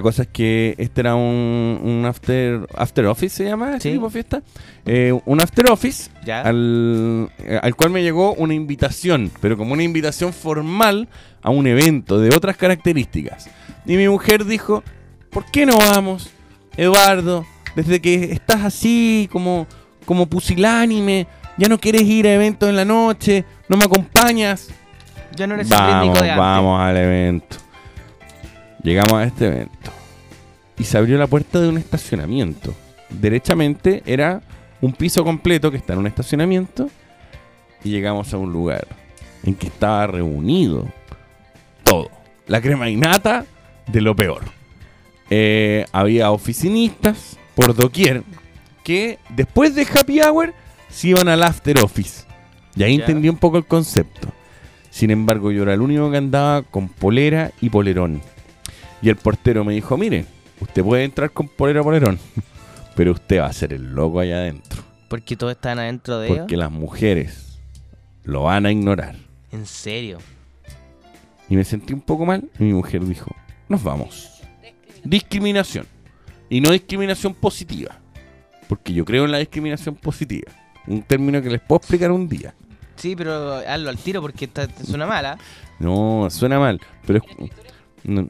La 0.00 0.02
cosa 0.02 0.22
es 0.22 0.28
que 0.28 0.74
este 0.78 1.02
era 1.02 1.14
un, 1.14 1.78
un 1.84 2.06
after, 2.06 2.66
after 2.74 3.04
office, 3.04 3.36
¿se 3.36 3.44
llama 3.44 3.72
ese 3.72 3.80
Sí. 3.80 3.92
tipo 3.92 4.06
de 4.06 4.10
fiesta? 4.10 4.42
Eh, 4.86 5.12
un 5.26 5.42
after 5.42 5.70
office 5.70 6.10
Ya. 6.24 6.40
al, 6.40 7.28
eh, 7.40 7.60
al 7.62 7.76
cual 7.76 7.90
me 7.90 8.02
llegó 8.02 8.32
una 8.32 8.54
invitación, 8.54 9.30
pero 9.42 9.58
como 9.58 9.74
una 9.74 9.82
invitación 9.82 10.32
formal 10.32 11.06
a 11.42 11.50
un 11.50 11.66
evento 11.66 12.18
de 12.18 12.34
otras 12.34 12.56
características. 12.56 13.50
Y 13.84 13.96
mi 13.98 14.08
mujer 14.08 14.46
dijo, 14.46 14.82
¿por 15.28 15.44
qué 15.50 15.66
no 15.66 15.76
vamos? 15.76 16.30
Eduardo, 16.78 17.44
desde 17.76 18.00
que 18.00 18.32
estás 18.32 18.64
así 18.64 19.28
como, 19.30 19.66
como 20.06 20.24
pusilánime, 20.30 21.26
ya 21.58 21.68
no 21.68 21.78
quieres 21.78 22.04
ir 22.04 22.26
a 22.26 22.32
eventos 22.32 22.70
en 22.70 22.76
la 22.76 22.86
noche, 22.86 23.44
no 23.68 23.76
me 23.76 23.84
acompañas. 23.84 24.70
Ya 25.36 25.46
no 25.46 25.56
eres 25.56 25.70
el 25.70 25.76
Vamos, 25.76 26.00
rítmico 26.04 26.24
de 26.24 26.34
vamos 26.36 26.80
al 26.80 26.96
evento. 26.96 27.56
Llegamos 28.82 29.14
a 29.14 29.24
este 29.24 29.46
evento. 29.46 29.90
Y 30.78 30.84
se 30.84 30.96
abrió 30.96 31.18
la 31.18 31.26
puerta 31.26 31.60
de 31.60 31.68
un 31.68 31.78
estacionamiento. 31.78 32.74
Derechamente 33.10 34.02
era 34.06 34.40
un 34.80 34.92
piso 34.92 35.24
completo 35.24 35.70
que 35.70 35.76
está 35.76 35.92
en 35.92 35.98
un 36.00 36.06
estacionamiento. 36.06 36.88
Y 37.84 37.90
llegamos 37.90 38.32
a 38.32 38.38
un 38.38 38.52
lugar 38.52 38.86
en 39.42 39.54
que 39.54 39.66
estaba 39.66 40.06
reunido 40.06 40.86
todo. 41.84 42.10
La 42.46 42.60
crema 42.60 42.88
innata 42.88 43.44
de 43.86 44.00
lo 44.00 44.14
peor. 44.14 44.42
Eh, 45.28 45.86
había 45.92 46.30
oficinistas 46.30 47.38
por 47.54 47.74
doquier 47.74 48.22
que 48.82 49.18
después 49.28 49.74
de 49.74 49.82
happy 49.82 50.20
hour 50.20 50.54
se 50.88 51.08
iban 51.08 51.28
al 51.28 51.42
after 51.42 51.78
office. 51.78 52.24
Y 52.76 52.82
ahí 52.82 52.94
entendí 52.94 53.28
un 53.28 53.36
poco 53.36 53.58
el 53.58 53.66
concepto. 53.66 54.28
Sin 54.90 55.10
embargo, 55.10 55.52
yo 55.52 55.62
era 55.62 55.74
el 55.74 55.80
único 55.80 56.10
que 56.10 56.16
andaba 56.16 56.62
con 56.62 56.88
polera 56.88 57.52
y 57.60 57.70
polerón. 57.70 58.20
Y 59.02 59.08
el 59.08 59.16
portero 59.16 59.64
me 59.64 59.74
dijo, 59.74 59.96
mire, 59.96 60.26
usted 60.60 60.84
puede 60.84 61.04
entrar 61.04 61.30
con 61.30 61.48
polera 61.48 61.82
polerón, 61.82 62.18
pero 62.94 63.12
usted 63.12 63.40
va 63.40 63.46
a 63.46 63.52
ser 63.52 63.72
el 63.72 63.94
loco 63.94 64.20
allá 64.20 64.36
adentro. 64.36 64.82
Porque 65.08 65.36
todos 65.36 65.52
están 65.52 65.78
adentro 65.78 66.18
de 66.18 66.28
ellos. 66.28 66.38
Porque 66.40 66.56
las 66.56 66.70
mujeres 66.70 67.58
lo 68.24 68.44
van 68.44 68.66
a 68.66 68.72
ignorar. 68.72 69.16
En 69.50 69.66
serio. 69.66 70.18
Y 71.48 71.56
me 71.56 71.64
sentí 71.64 71.92
un 71.92 72.00
poco 72.00 72.24
mal 72.24 72.48
y 72.58 72.64
mi 72.64 72.72
mujer 72.72 73.04
dijo, 73.04 73.34
nos 73.68 73.82
vamos. 73.82 74.42
Discriminación. 75.02 75.86
Y 76.48 76.60
no 76.60 76.70
discriminación 76.70 77.34
positiva. 77.34 77.98
Porque 78.68 78.92
yo 78.92 79.04
creo 79.04 79.24
en 79.24 79.32
la 79.32 79.38
discriminación 79.38 79.96
positiva. 79.96 80.52
Un 80.86 81.02
término 81.02 81.42
que 81.42 81.50
les 81.50 81.60
puedo 81.60 81.78
explicar 81.78 82.12
un 82.12 82.28
día. 82.28 82.54
Sí, 82.96 83.16
pero 83.16 83.54
hazlo 83.54 83.88
al 83.88 83.98
tiro 83.98 84.20
porque 84.20 84.44
esta 84.44 84.68
te 84.68 84.84
suena 84.84 85.06
mala. 85.06 85.38
No, 85.78 86.28
suena 86.30 86.58
mal. 86.58 86.80
Pero 87.06 87.18
es... 87.18 87.50
no. 88.04 88.28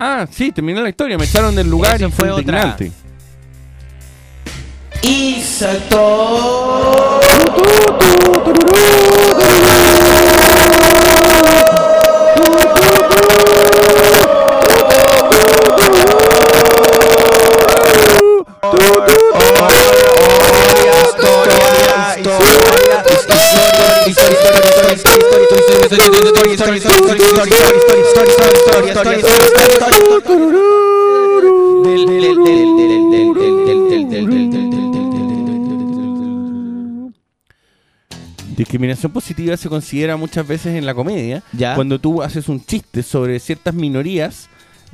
Ah, 0.00 0.26
sí, 0.30 0.50
terminé 0.50 0.80
la 0.80 0.88
historia. 0.88 1.18
Me 1.18 1.26
echaron 1.26 1.54
del 1.54 1.68
lugar 1.68 1.96
Eso 1.96 2.08
y 2.08 2.10
fue 2.10 2.28
fue 2.28 2.30
otra. 2.30 2.40
indignante. 2.74 2.92
Y 5.02 5.42
saltó. 5.42 7.20
Discriminación 38.56 39.12
positiva 39.12 39.56
se 39.56 39.68
considera 39.68 40.16
muchas 40.16 40.46
veces 40.46 40.76
en 40.76 40.84
la 40.84 40.94
comedia 40.94 41.42
Ya. 41.52 41.74
cuando 41.76 41.98
tú 41.98 42.22
haces 42.22 42.48
un 42.48 42.62
chiste 42.64 43.02
sobre 43.02 43.38
ciertas 43.38 43.72
minorías 43.74 44.48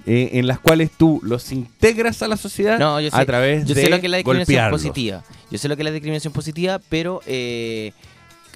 eh, 0.06 0.30
en 0.34 0.46
las 0.46 0.60
cuales 0.60 0.90
tú 0.96 1.20
los 1.24 1.50
integras 1.50 2.22
a 2.22 2.28
la 2.28 2.36
sociedad 2.36 2.78
No, 2.78 3.00
yo 3.00 3.10
sé, 3.10 3.16
a 3.16 3.24
través 3.26 3.64
yo 3.66 3.74
de 3.74 3.82
sé 3.82 3.90
lo 3.90 3.98
que 3.98 4.06
es 4.06 4.10
la 4.10 4.18
discriminación 4.18 4.54
golpearlos. 4.56 4.82
positiva. 4.82 5.24
Yo 5.50 5.58
sé 5.58 5.68
lo 5.68 5.76
que 5.76 5.82
es 5.82 5.84
la 5.84 5.90
discriminación 5.90 6.32
positiva, 6.32 6.80
pero 6.88 7.20
eh, 7.26 7.92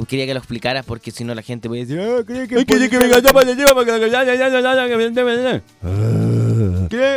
quería 0.06 0.26
que 0.26 0.32
lo 0.34 0.38
explicaras 0.40 0.84
porque 0.86 1.10
si 1.10 1.24
no 1.24 1.34
la 1.34 1.42
gente 1.42 1.68
puede 1.68 1.84
decir, 1.84 2.00
ah, 2.00 2.22
cree 2.26 2.48
que 2.48 2.64
que- 2.64 2.88
que 2.88 2.98
me 2.98 3.10
cayó 3.10 3.32
para 3.32 3.50
allá, 3.50 3.66
para 3.74 3.84
que- 4.00 4.10
ya, 4.10 4.24
ya, 4.24 4.34
ya, 4.34 4.48
ya, 4.48 4.60
ya, 4.60 4.86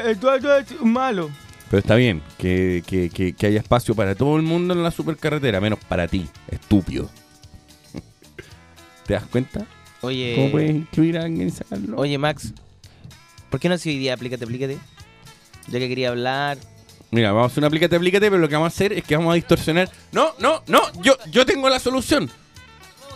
Eduardo 0.09 0.57
es 0.57 0.71
un 0.79 0.91
malo. 0.91 1.29
Pero 1.69 1.79
está 1.79 1.95
bien 1.95 2.21
que, 2.37 2.83
que, 2.85 3.09
que, 3.09 3.33
que 3.33 3.47
haya 3.47 3.59
espacio 3.59 3.95
para 3.95 4.13
todo 4.15 4.35
el 4.37 4.43
mundo 4.43 4.73
en 4.73 4.83
la 4.83 4.91
supercarretera, 4.91 5.59
menos 5.61 5.79
para 5.87 6.07
ti, 6.07 6.27
estúpido. 6.51 7.09
¿Te 9.07 9.13
das 9.13 9.25
cuenta? 9.25 9.65
Oye, 10.01 10.33
¿Cómo 10.35 10.51
puedes 10.51 10.71
incluir 10.71 11.17
a 11.17 11.23
alguien 11.23 11.47
y 11.47 11.51
sacarlo? 11.51 11.97
oye 11.97 12.17
Max, 12.17 12.53
¿por 13.49 13.59
qué 13.59 13.69
no 13.69 13.77
si 13.77 13.89
hoy 13.89 13.97
día 13.97 14.13
aplícate, 14.13 14.43
aplícate? 14.43 14.77
Ya 15.67 15.79
que 15.79 15.87
quería 15.87 16.09
hablar. 16.09 16.57
Mira, 17.11 17.31
vamos 17.31 17.49
a 17.49 17.51
hacer 17.51 17.59
una 17.61 17.67
aplícate, 17.67 17.95
aplícate, 17.95 18.29
pero 18.29 18.39
lo 18.41 18.49
que 18.49 18.55
vamos 18.55 18.73
a 18.73 18.75
hacer 18.75 18.91
es 18.93 19.03
que 19.03 19.15
vamos 19.15 19.31
a 19.31 19.35
distorsionar. 19.35 19.89
No, 20.11 20.33
no, 20.39 20.61
no, 20.67 20.81
yo, 21.01 21.15
yo 21.31 21.45
tengo 21.45 21.69
la 21.69 21.79
solución. 21.79 22.29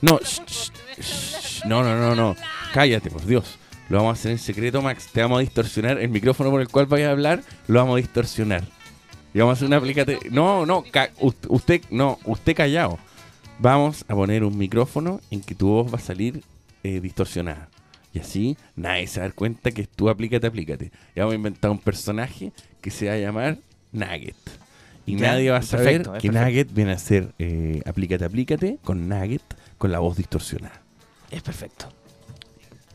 No, 0.01 0.19
shh, 0.19 0.41
shh, 0.47 0.71
shh, 1.01 1.65
no, 1.65 1.83
no, 1.83 1.97
no, 1.97 2.15
no. 2.15 2.35
Cállate, 2.73 3.09
por 3.09 3.25
Dios. 3.25 3.57
Lo 3.89 3.97
vamos 3.97 4.17
a 4.17 4.19
hacer 4.19 4.31
en 4.31 4.37
secreto, 4.37 4.81
Max. 4.81 5.07
Te 5.11 5.21
vamos 5.21 5.37
a 5.37 5.41
distorsionar. 5.41 5.97
El 5.99 6.09
micrófono 6.09 6.51
por 6.51 6.61
el 6.61 6.67
cual 6.67 6.85
vayas 6.85 7.09
a 7.09 7.11
hablar, 7.11 7.41
lo 7.67 7.79
vamos 7.79 7.95
a 7.95 7.97
distorsionar. 7.97 8.63
Y 9.33 9.39
vamos 9.39 9.53
a 9.53 9.55
hacer 9.55 9.67
una 9.67 9.77
aplícate. 9.77 10.19
No, 10.31 10.65
no, 10.65 10.83
usted, 11.47 11.81
no, 11.89 12.19
usted 12.25 12.55
callado. 12.55 12.99
Vamos 13.59 14.05
a 14.07 14.13
poner 14.13 14.43
un 14.43 14.57
micrófono 14.57 15.19
en 15.31 15.41
que 15.41 15.55
tu 15.55 15.67
voz 15.67 15.91
va 15.91 15.97
a 15.97 16.01
salir 16.01 16.43
eh, 16.83 16.99
distorsionada. 16.99 17.69
Y 18.13 18.19
así 18.19 18.57
nadie 18.75 19.07
se 19.07 19.19
va 19.19 19.25
a 19.25 19.29
dar 19.29 19.35
cuenta 19.35 19.71
que 19.71 19.83
es 19.83 19.89
tu 19.89 20.09
aplícate, 20.09 20.47
aplícate. 20.47 20.91
Y 21.15 21.19
vamos 21.19 21.33
a 21.33 21.35
inventar 21.35 21.71
un 21.71 21.79
personaje 21.79 22.51
que 22.81 22.91
se 22.91 23.07
va 23.07 23.13
a 23.13 23.17
llamar 23.17 23.57
Nugget. 23.91 24.35
Y 25.05 25.15
Ya, 25.15 25.31
nadie 25.31 25.51
va 25.51 25.57
a 25.57 25.61
saber 25.61 26.03
que 26.03 26.09
perfecto. 26.09 26.39
Nugget 26.39 26.73
viene 26.73 26.91
a 26.91 26.97
ser 26.97 27.33
eh, 27.39 27.81
aplícate, 27.85 28.25
aplícate 28.25 28.77
con 28.83 29.07
Nugget 29.07 29.41
con 29.77 29.91
la 29.91 29.99
voz 29.99 30.17
distorsionada. 30.17 30.81
Es 31.31 31.41
perfecto. 31.41 31.87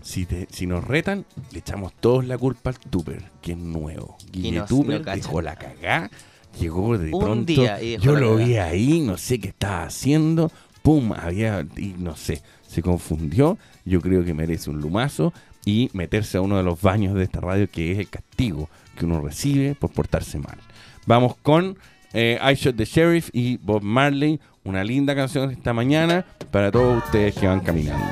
Si, 0.02 0.26
te- 0.26 0.48
si 0.50 0.66
nos 0.66 0.84
retan, 0.84 1.24
le 1.52 1.60
echamos 1.60 1.92
todos 1.94 2.24
la 2.24 2.36
culpa 2.36 2.70
al 2.70 2.78
Tupper, 2.78 3.22
que 3.40 3.52
es 3.52 3.58
nuevo. 3.58 4.16
Guille 4.32 4.58
nos- 4.58 4.68
Tupper 4.68 5.04
no 5.06 5.14
dejó 5.14 5.40
la 5.42 5.54
cagá, 5.56 6.10
llegó 6.58 6.98
de 6.98 7.12
Un 7.12 7.20
pronto. 7.20 7.44
día 7.52 7.80
y 7.82 7.90
dejó 7.92 8.04
yo 8.04 8.12
la 8.14 8.20
lo 8.20 8.32
cagá. 8.34 8.44
vi 8.46 8.56
ahí, 8.56 9.00
no 9.00 9.16
sé 9.16 9.38
qué 9.38 9.48
estaba 9.48 9.84
haciendo. 9.84 10.50
Pum, 10.82 11.12
había, 11.12 11.64
y 11.76 11.94
no 11.98 12.16
sé, 12.16 12.42
se 12.66 12.82
confundió. 12.82 13.56
Yo 13.84 14.00
creo 14.00 14.24
que 14.24 14.34
merece 14.34 14.70
un 14.70 14.80
lumazo 14.80 15.32
y 15.64 15.88
meterse 15.92 16.38
a 16.38 16.40
uno 16.40 16.56
de 16.56 16.64
los 16.64 16.80
baños 16.82 17.14
de 17.14 17.22
esta 17.22 17.40
radio, 17.40 17.70
que 17.70 17.92
es 17.92 17.98
el 18.00 18.08
castigo 18.08 18.68
que 18.96 19.04
uno 19.04 19.20
recibe 19.20 19.76
por 19.76 19.90
portarse 19.92 20.38
mal. 20.40 20.58
Vamos 21.06 21.36
con 21.36 21.78
eh, 22.12 22.38
I 22.42 22.54
Shot 22.56 22.74
the 22.76 22.84
Sheriff 22.84 23.30
y 23.32 23.58
Bob 23.58 23.82
Marley, 23.82 24.40
una 24.64 24.84
linda 24.84 25.14
canción 25.14 25.50
esta 25.50 25.72
mañana 25.72 26.24
para 26.50 26.70
todos 26.70 27.04
ustedes 27.04 27.34
que 27.34 27.46
van 27.46 27.60
caminando. 27.60 28.06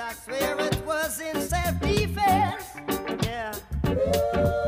I 0.00 0.12
swear 0.12 0.56
it 0.60 0.86
was 0.86 1.20
in 1.20 1.40
self 1.40 1.80
defense. 1.80 2.64
Yeah. 3.24 4.67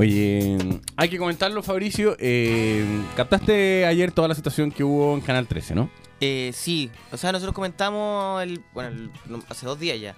Oye, 0.00 0.56
hay 0.96 1.08
que 1.10 1.18
comentarlo, 1.18 1.62
Fabricio. 1.62 2.16
eh, 2.18 2.82
captaste 3.16 3.84
ayer 3.84 4.10
toda 4.12 4.28
la 4.28 4.34
situación 4.34 4.70
que 4.72 4.82
hubo 4.82 5.12
en 5.14 5.20
Canal 5.20 5.46
13, 5.46 5.74
¿no? 5.74 5.90
Eh, 6.22 6.52
sí, 6.54 6.90
o 7.12 7.18
sea, 7.18 7.32
nosotros 7.32 7.54
comentamos 7.54 8.42
el, 8.42 8.62
bueno, 8.72 8.88
el- 8.88 9.10
hace 9.50 9.66
dos 9.66 9.78
días 9.78 10.00
ya 10.00 10.14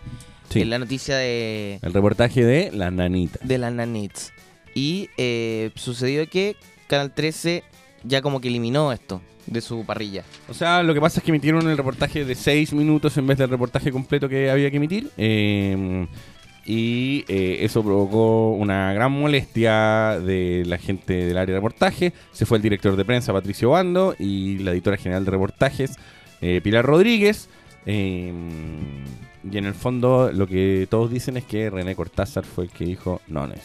Sí. 0.51 0.61
eh, 0.61 0.65
la 0.67 0.79
noticia 0.79 1.17
de, 1.17 1.81
El 1.83 1.93
reportaje 1.93 2.45
de 2.45 2.71
La 2.73 2.93
Nanita. 2.93 3.41
de 3.43 3.59
las 3.59 3.73
nanits. 3.73 4.33
Y 4.73 5.11
eh, 5.17 5.73
sucedió 5.75 6.29
que 6.31 6.55
Canal 6.87 7.13
13 7.13 7.65
ya 8.05 8.23
como 8.23 8.41
que 8.41 8.49
eliminó 8.49 8.93
esto 8.93 9.21
de 9.47 9.61
su 9.61 9.85
parrilla. 9.85 10.23
O 10.49 10.55
sea, 10.55 10.85
lo 10.85 10.95
que 10.95 11.01
pasa 11.01 11.19
es 11.19 11.25
que 11.25 11.33
emitieron 11.33 11.69
el 11.69 11.77
reportaje 11.77 12.25
de 12.25 12.35
6 12.37 12.73
minutos 12.73 13.17
en 13.17 13.27
vez 13.27 13.37
del 13.37 13.51
reportaje 13.51 13.91
completo 13.91 14.29
que 14.29 14.49
había 14.49 14.71
que 14.71 14.77
emitir. 14.77 15.11
eh, 15.17 16.07
y 16.65 17.25
eh, 17.29 17.59
eso 17.65 17.83
provocó 17.83 18.51
una 18.53 18.93
gran 18.93 19.13
molestia 19.13 20.19
de 20.21 20.63
la 20.67 20.79
gente 20.79 21.13
del 21.27 21.37
área 21.39 21.55
de 21.55 21.59
reportaje. 21.61 22.13
Se 22.33 22.47
fue 22.47 22.59
el 22.59 22.63
director 22.63 22.95
de 22.97 23.05
prensa, 23.05 23.33
Patricio 23.33 23.71
Bando, 23.71 24.15
y 24.19 24.59
la 24.59 24.71
editora 24.73 24.97
general 24.97 25.25
de 25.25 25.31
reportajes, 25.33 25.97
eh, 26.41 26.61
Pilar 26.63 26.85
Rodríguez. 26.85 27.49
eh, 27.87 28.33
y 29.51 29.59
en 29.59 29.65
el 29.65 29.75
fondo 29.75 30.31
lo 30.33 30.47
que 30.47 30.87
todos 30.89 31.11
dicen 31.11 31.37
es 31.37 31.45
que 31.45 31.69
René 31.69 31.97
Cortázar 31.97 32.45
fue 32.45 32.65
el 32.65 32.71
que 32.71 32.85
dijo, 32.85 33.21
no, 33.27 33.47
no 33.49 33.55
es. 33.55 33.63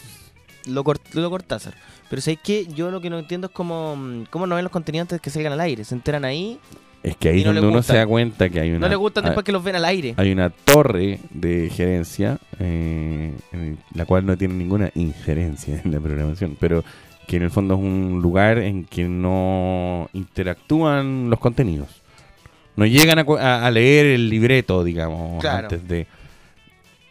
Lo, 0.66 0.82
cort- 0.82 1.28
Cortázar. 1.30 1.74
Pero 2.10 2.20
¿sabes 2.20 2.40
qué? 2.42 2.66
Yo 2.66 2.90
lo 2.90 3.00
que 3.00 3.10
no 3.10 3.18
entiendo 3.18 3.46
es 3.46 3.52
cómo, 3.52 3.94
mm, 3.94 4.24
cómo 4.28 4.46
no 4.48 4.56
ven 4.56 4.64
los 4.64 4.72
contenidos 4.72 5.04
antes 5.04 5.20
que 5.20 5.30
salgan 5.30 5.52
al 5.52 5.60
aire. 5.60 5.84
Se 5.84 5.94
enteran 5.94 6.24
ahí. 6.24 6.58
Es 7.02 7.16
que 7.16 7.28
ahí 7.28 7.40
es 7.40 7.46
no 7.46 7.52
le 7.52 7.60
donde 7.60 7.72
uno 7.74 7.82
se 7.82 7.96
da 7.96 8.06
cuenta 8.06 8.48
que 8.50 8.60
hay 8.60 8.70
una... 8.70 8.80
no 8.80 8.88
les 8.88 8.98
gustan 8.98 9.24
hay- 9.24 9.28
después 9.30 9.44
que 9.44 9.52
los 9.52 9.62
ven 9.62 9.76
al 9.76 9.84
aire. 9.84 10.14
Hay 10.16 10.32
una 10.32 10.50
torre 10.50 11.20
de 11.30 11.70
gerencia, 11.70 12.38
eh, 12.58 13.32
en 13.52 13.78
la 13.94 14.04
cual 14.04 14.26
no 14.26 14.36
tiene 14.36 14.54
ninguna 14.54 14.90
injerencia 14.94 15.80
en 15.84 15.92
la 15.92 16.00
programación, 16.00 16.56
pero 16.58 16.82
que 17.28 17.36
en 17.36 17.42
el 17.44 17.50
fondo 17.50 17.74
es 17.74 17.80
un 17.80 18.20
lugar 18.22 18.58
en 18.58 18.84
que 18.84 19.04
no 19.04 20.08
interactúan 20.12 21.30
los 21.30 21.38
contenidos. 21.38 21.88
No 22.74 22.84
llegan 22.86 23.18
a, 23.18 23.22
a- 23.22 23.66
a 23.66 23.70
leer 23.70 24.06
el 24.06 24.28
libreto, 24.28 24.82
digamos, 24.82 25.40
Claro. 25.40 25.64
antes 25.68 25.86
de... 25.86 26.06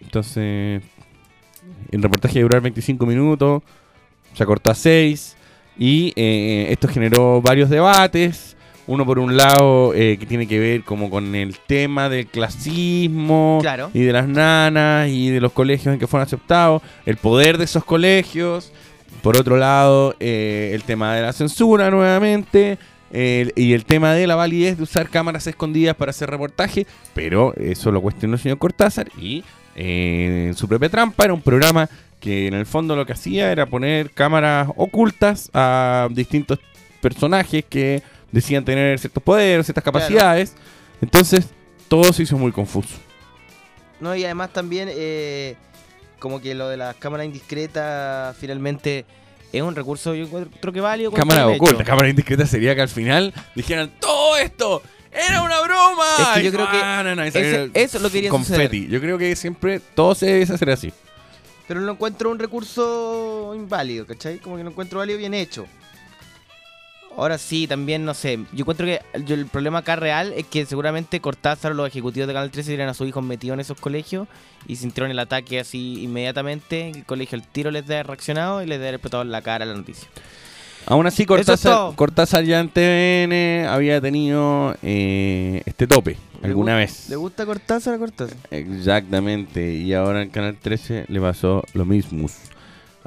Entonces, 0.02 0.84
el 1.92 2.02
reportaje 2.04 2.36
de 2.36 2.42
durar 2.44 2.62
25 2.62 3.06
minutos, 3.06 3.64
se 4.34 4.44
acortó 4.44 4.70
a 4.70 4.76
6 4.76 5.36
y 5.80 6.14
eh, 6.16 6.68
esto 6.72 6.88
generó 6.88 7.42
varios 7.42 7.70
debates. 7.70 8.56
Uno 8.88 9.06
por 9.06 9.20
un 9.20 9.36
lado 9.38 9.94
eh, 9.94 10.18
que 10.18 10.26
tiene 10.26 10.48
que 10.48 10.60
ver 10.60 10.84
como 10.84 11.10
con 11.10 11.36
el 11.36 11.58
tema 11.60 12.08
del 12.10 12.26
clasismo 12.28 13.60
Claro. 13.62 13.92
y 13.94 14.02
de 14.02 14.14
las 14.14 14.28
nanas 14.28 15.10
y 15.10 15.30
de 15.30 15.42
los 15.42 15.52
colegios 15.52 15.94
en 15.94 16.00
que 16.00 16.08
fueron 16.08 16.26
aceptados, 16.26 16.82
el 17.06 17.18
poder 17.18 17.58
de 17.58 17.66
esos 17.66 17.84
colegios. 17.84 18.72
Por 19.22 19.36
otro 19.38 19.58
lado, 19.58 20.16
eh, 20.20 20.72
el 20.74 20.84
tema 20.84 21.16
de 21.16 21.22
la 21.22 21.34
censura 21.34 21.90
nuevamente. 21.92 22.78
el- 23.10 23.54
y 23.56 23.72
el 23.72 23.86
tema 23.86 24.12
de 24.14 24.28
la 24.28 24.36
validez 24.36 24.76
de 24.76 24.84
usar 24.84 25.08
cámaras 25.08 25.48
escondidas 25.48 25.96
para 25.96 26.10
hacer 26.10 26.30
reportaje, 26.30 26.86
pero 27.14 27.54
eso 27.56 27.90
lo 27.90 28.02
cuestionó 28.02 28.34
el 28.34 28.40
señor 28.42 28.58
Cortázar 28.58 29.08
y 29.18 29.46
eh, 29.78 30.48
en 30.50 30.54
su 30.56 30.68
propia 30.68 30.90
trampa 30.90 31.24
era 31.24 31.34
un 31.34 31.42
programa 31.42 31.90
que 32.20 32.48
en 32.48 32.54
el 32.54 32.66
fondo 32.66 32.98
lo 32.98 33.06
que 33.06 33.14
hacía 33.14 33.50
era 33.50 33.66
poner 33.66 34.12
cámaras 34.12 34.68
ocultas 34.76 35.50
a 35.54 36.10
distintos 36.12 36.60
personajes 37.00 37.64
que 37.70 38.04
decían 38.38 38.64
tener 38.66 39.00
ciertos 39.00 39.22
poderes, 39.24 39.66
ciertas 39.66 39.84
capacidades. 39.84 40.54
Entonces, 41.02 41.48
todo 41.88 42.12
se 42.14 42.24
hizo 42.24 42.38
muy 42.38 42.52
confuso. 42.52 42.96
No, 44.00 44.16
y 44.16 44.24
además 44.26 44.52
también, 44.54 44.90
eh, 44.92 45.56
como 46.20 46.40
que 46.42 46.54
lo 46.56 46.70
de 46.70 46.78
las 46.78 46.96
cámaras 46.96 47.26
indiscretas 47.26 48.36
finalmente 48.38 49.06
es 49.52 49.62
un 49.62 49.76
recurso, 49.76 50.14
yo 50.14 50.26
encuentro 50.26 50.72
que 50.72 50.82
válido. 50.82 51.12
Cámara 51.12 51.48
oculta, 51.48 51.84
cámara 51.84 52.10
indiscreta 52.10 52.46
sería 52.46 52.76
que 52.76 52.82
al 52.82 52.90
final 52.90 53.34
dijeran 53.56 53.92
todo 54.00 54.38
esto 54.38 54.82
era 55.12 55.42
una 55.42 55.62
broma. 55.62 56.06
Es 56.20 56.28
que 56.36 56.44
yo 56.44 56.52
creo 56.52 56.70
que 56.70 56.78
ah, 56.78 57.02
no, 57.04 57.16
no, 57.16 57.24
ese- 57.24 57.72
eso 57.74 57.98
es 57.98 58.04
lo 58.04 58.10
que 58.10 58.14
quería 58.16 58.30
confeti. 58.30 58.88
Yo 58.88 59.00
creo 59.00 59.18
que 59.18 59.36
siempre 59.36 59.80
todo 59.80 60.14
se 60.14 60.28
debe 60.28 60.44
hacer 60.44 60.70
así. 60.70 60.94
Pero 61.68 61.82
no 61.82 61.94
encuentro 61.94 62.30
un 62.30 62.40
recurso 62.40 63.54
inválido, 63.56 64.06
¿cachai? 64.06 64.38
Como 64.40 64.58
que 64.58 64.64
no 64.64 64.70
encuentro 64.70 65.00
válido 65.00 65.18
bien 65.18 65.34
hecho. 65.34 65.66
Ahora 67.18 67.38
sí, 67.40 67.66
también, 67.68 68.06
no 68.06 68.14
sé. 68.14 68.38
Yo 68.54 68.60
encuentro 68.62 68.86
que 68.86 69.02
yo- 69.26 69.34
el 69.36 69.48
problema 69.48 69.80
acá 69.80 69.96
real 69.96 70.34
es 70.38 70.46
que 70.46 70.66
seguramente 70.68 71.20
Cortázar 71.20 71.72
o 71.72 71.76
los 71.76 71.88
ejecutivos 71.88 72.28
de 72.28 72.34
Canal 72.34 72.52
13 72.52 72.70
tienen 72.70 72.88
a 72.90 72.94
sus 72.94 73.08
hijos 73.08 73.24
metidos 73.24 73.56
en 73.56 73.60
esos 73.60 73.80
colegios 73.80 74.28
y 74.68 74.76
sintieron 74.76 75.10
el 75.10 75.18
ataque 75.20 75.60
así 75.60 76.04
inmediatamente. 76.04 76.90
El 76.92 77.06
colegio 77.06 77.36
el 77.36 77.42
tiro 77.48 77.72
les 77.72 77.88
da 77.88 78.04
reaccionado 78.04 78.62
y 78.62 78.68
les 78.68 78.80
da 78.80 78.90
explotado 78.90 79.24
en 79.24 79.32
la 79.32 79.42
cara 79.42 79.66
la 79.66 79.74
noticia. 79.74 80.08
Aún 80.86 81.06
así, 81.08 81.24
es 81.24 81.28
Cortázar. 81.28 81.96
Cortázar 81.96 82.44
ya 82.46 82.60
en 82.62 82.70
TVN 82.70 83.68
había 83.68 84.00
tenido 84.00 84.76
eh, 84.84 85.64
este 85.66 85.86
tope 85.88 86.16
alguna 86.44 86.74
gu- 86.74 86.78
vez. 86.78 87.10
¿Le 87.10 87.16
gusta 87.18 87.46
Cortázar 87.46 87.96
a 87.96 87.98
Cortázar? 87.98 88.38
Exactamente, 88.52 89.74
y 89.74 89.94
ahora 89.94 90.22
en 90.22 90.30
Canal 90.30 90.56
13 90.56 91.06
le 91.10 91.20
pasó 91.20 91.64
lo 91.74 91.84
mismo. 91.84 92.30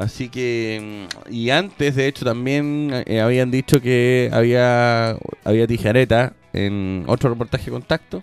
Así 0.00 0.30
que, 0.30 1.06
mm, 1.28 1.32
y 1.32 1.50
antes 1.50 1.94
de 1.94 2.06
hecho 2.06 2.24
también 2.24 3.04
eh, 3.06 3.20
habían 3.20 3.50
dicho 3.50 3.82
que 3.82 4.30
había, 4.32 5.10
había 5.44 5.66
tijareta 5.66 6.32
en 6.54 7.04
otro 7.06 7.28
reportaje 7.28 7.66
de 7.66 7.72
contacto. 7.72 8.22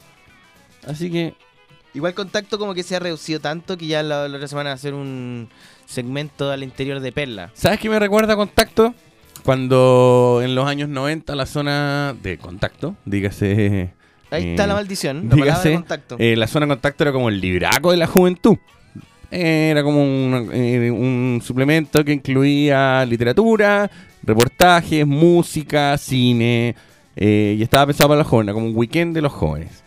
Así 0.87 1.11
que, 1.11 1.35
Igual 1.93 2.13
contacto 2.13 2.59
como 2.59 2.73
que 2.73 2.83
se 2.83 2.95
ha 2.95 2.99
reducido 2.99 3.39
tanto 3.39 3.77
que 3.77 3.87
ya 3.87 4.03
la, 4.03 4.27
la 4.27 4.35
otra 4.35 4.47
semana 4.47 4.69
va 4.69 4.71
a 4.71 4.75
hacer 4.75 4.93
un 4.93 5.49
segmento 5.85 6.51
al 6.51 6.63
interior 6.63 6.99
de 6.99 7.11
Perla. 7.11 7.51
¿sabes 7.53 7.79
qué 7.79 7.89
me 7.89 7.99
recuerda 7.99 8.33
a 8.33 8.35
contacto? 8.35 8.93
Cuando 9.43 10.41
en 10.43 10.55
los 10.55 10.67
años 10.67 10.89
90 10.89 11.35
la 11.35 11.45
zona 11.45 12.15
de 12.21 12.37
contacto, 12.37 12.95
dígase... 13.05 13.93
Ahí 14.29 14.43
eh, 14.43 14.49
está 14.51 14.67
la 14.67 14.73
maldición, 14.73 15.23
la 15.23 15.29
palabra 15.29 15.45
dígase, 15.45 15.73
contacto. 15.73 16.15
eh, 16.19 16.35
la 16.35 16.47
zona 16.47 16.65
de 16.65 16.71
contacto 16.71 17.03
era 17.03 17.11
como 17.13 17.29
el 17.29 17.39
libraco 17.39 17.91
de 17.91 17.97
la 17.97 18.07
juventud. 18.07 18.57
Era 19.29 19.83
como 19.83 20.01
un, 20.01 20.49
eh, 20.53 20.89
un 20.89 21.41
suplemento 21.43 22.03
que 22.05 22.13
incluía 22.13 23.05
literatura, 23.05 23.89
reportajes, 24.23 25.05
música, 25.05 25.97
cine, 25.97 26.75
eh, 27.15 27.55
y 27.57 27.63
estaba 27.63 27.87
pensado 27.87 28.09
para 28.09 28.19
los 28.19 28.27
jóvenes, 28.27 28.53
como 28.53 28.67
un 28.67 28.75
weekend 28.75 29.15
de 29.15 29.21
los 29.21 29.33
jóvenes. 29.33 29.83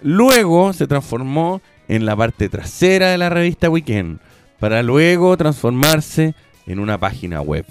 Luego 0.00 0.72
se 0.72 0.86
transformó 0.86 1.60
en 1.86 2.06
la 2.06 2.16
parte 2.16 2.48
trasera 2.48 3.10
de 3.10 3.18
la 3.18 3.28
revista 3.28 3.70
Weekend, 3.70 4.18
para 4.58 4.82
luego 4.82 5.36
transformarse 5.36 6.34
en 6.66 6.78
una 6.78 6.98
página 6.98 7.40
web. 7.40 7.66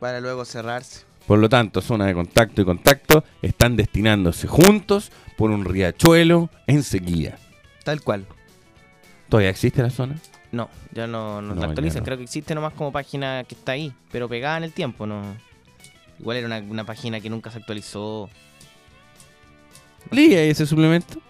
Para 0.00 0.20
luego 0.20 0.44
cerrarse. 0.44 1.04
Por 1.26 1.38
lo 1.40 1.48
tanto, 1.48 1.80
zona 1.80 2.06
de 2.06 2.14
contacto 2.14 2.62
y 2.62 2.64
contacto 2.64 3.24
están 3.42 3.76
destinándose 3.76 4.46
juntos 4.46 5.10
por 5.36 5.50
un 5.50 5.64
riachuelo 5.64 6.50
en 6.66 6.82
sequía. 6.82 7.36
Tal 7.84 8.00
cual. 8.00 8.26
¿Todavía 9.28 9.50
existe 9.50 9.82
la 9.82 9.90
zona? 9.90 10.16
No, 10.56 10.70
ya 10.92 11.06
no, 11.06 11.42
no, 11.42 11.54
No, 11.54 11.60
la 11.60 11.66
actualizan. 11.68 12.00
no. 12.00 12.04
Creo 12.06 12.16
que 12.16 12.24
existe 12.24 12.54
nomás 12.54 12.72
como 12.72 12.90
página 12.92 13.44
que 13.44 13.54
está 13.54 13.72
ahí, 13.72 13.92
pero 14.10 14.28
pegada 14.28 14.56
en 14.58 14.64
el 14.64 14.72
tiempo, 14.72 15.06
¿no? 15.06 15.22
Igual 16.18 16.38
era 16.38 16.46
una, 16.46 16.58
una 16.60 16.84
página 16.84 17.20
que 17.20 17.28
nunca 17.28 17.50
se 17.50 17.58
actualizó. 17.58 18.30
¿Leía 20.10 20.42
ese 20.42 20.66
suplemento? 20.66 21.20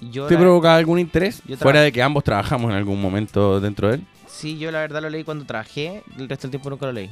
Yo 0.00 0.26
¿Te 0.26 0.34
la- 0.34 0.40
provocaba 0.40 0.76
algún 0.76 0.98
interés? 0.98 1.42
Yo 1.46 1.56
Fuera 1.56 1.80
de 1.82 1.92
que 1.92 2.02
ambos 2.02 2.24
trabajamos 2.24 2.70
en 2.70 2.76
algún 2.76 3.00
momento 3.00 3.60
dentro 3.60 3.88
de 3.88 3.94
él. 3.96 4.06
Sí, 4.26 4.58
yo 4.58 4.70
la 4.72 4.80
verdad 4.80 5.02
lo 5.02 5.10
leí 5.10 5.22
cuando 5.24 5.44
trabajé, 5.44 6.02
el 6.18 6.28
resto 6.28 6.42
del 6.48 6.52
tiempo 6.52 6.70
nunca 6.70 6.86
lo 6.86 6.92
leí. 6.92 7.10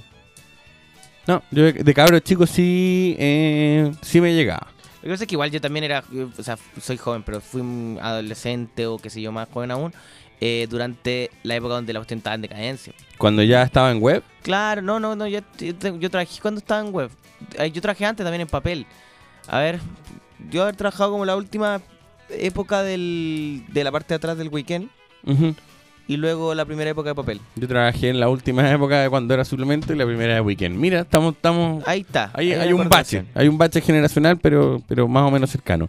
No, 1.27 1.43
yo 1.51 1.65
de- 1.65 1.73
de 1.75 1.95
cabro 1.95 2.19
chico 2.19 2.47
sí, 2.47 3.15
eh, 3.19 3.93
sí 4.03 4.21
me 4.21 4.35
llegaba. 4.35 4.67
Lo 4.97 5.03
que 5.03 5.11
pasa 5.11 5.25
es 5.25 5.29
que 5.29 5.35
igual 5.35 5.51
yo 5.51 5.61
también 5.61 5.85
era, 5.85 6.03
eh, 6.13 6.27
o 6.37 6.43
sea, 6.43 6.59
soy 6.81 6.97
joven, 6.97 7.23
pero 7.23 7.41
fui 7.41 7.61
un 7.61 7.99
adolescente 8.03 8.87
o 8.87 8.99
qué 8.99 9.09
sé 9.11 9.21
yo, 9.23 9.31
más 9.31 9.49
joven 9.53 9.71
aún, 9.71 9.93
eh, 10.41 10.67
durante 10.71 11.31
la 11.43 11.57
época 11.57 11.75
donde 11.75 11.93
la 11.93 12.01
cuestión 12.01 12.19
estaba 12.19 12.35
en 12.35 12.43
decadencia. 12.43 12.93
Cuando 13.19 13.43
ya 13.43 13.63
estaba 13.63 13.91
en 13.91 14.01
web, 14.01 14.23
Claro, 14.43 14.81
no, 14.81 14.99
no, 14.99 15.15
no, 15.15 15.27
yo, 15.29 15.41
yo, 15.59 15.99
yo 15.99 16.11
trabajé 16.11 16.41
cuando 16.41 16.59
estaba 16.61 16.81
en 16.87 16.93
web. 16.95 17.11
Yo 17.73 17.83
trabajé 17.83 18.07
antes 18.07 18.25
también 18.25 18.41
en 18.43 18.49
papel. 18.49 18.87
A 19.47 19.59
ver, 19.61 19.79
yo 20.51 20.63
haber 20.63 20.77
trabajado 20.77 21.13
como 21.13 21.25
la 21.25 21.37
última 21.37 21.81
época 22.31 22.83
del, 22.83 23.63
de 23.69 23.85
la 23.85 23.93
parte 23.93 24.09
de 24.09 24.17
atrás 24.17 24.39
del 24.39 24.49
weekend 24.49 24.89
y 26.07 26.17
luego 26.17 26.55
la 26.55 26.65
primera 26.65 26.91
época 26.91 27.11
de 27.11 27.15
papel. 27.15 27.41
yo 27.57 27.69
trabajé 27.69 28.09
en 28.09 28.19
la 28.19 28.29
última 28.29 28.71
época 28.71 29.01
de 29.01 29.11
cuando 29.11 29.33
era 29.35 29.45
suplemento 29.45 29.93
y 29.93 29.97
la 29.97 30.07
primera 30.07 30.35
de 30.35 30.41
weekend. 30.41 30.77
Mira, 30.77 31.01
estamos, 31.01 31.35
estamos, 31.35 31.87
Ahí 31.87 32.01
está. 32.01 32.31
hay, 32.35 32.53
ahí 32.53 32.61
hay 32.61 32.73
un 32.73 32.89
bache, 32.89 33.25
hay 33.35 33.49
un 33.49 33.59
bache 33.59 33.81
generacional, 33.81 34.39
pero, 34.39 34.83
pero 34.89 35.07
más 35.07 35.25
o 35.25 35.31
menos 35.31 35.51
cercano. 35.51 35.89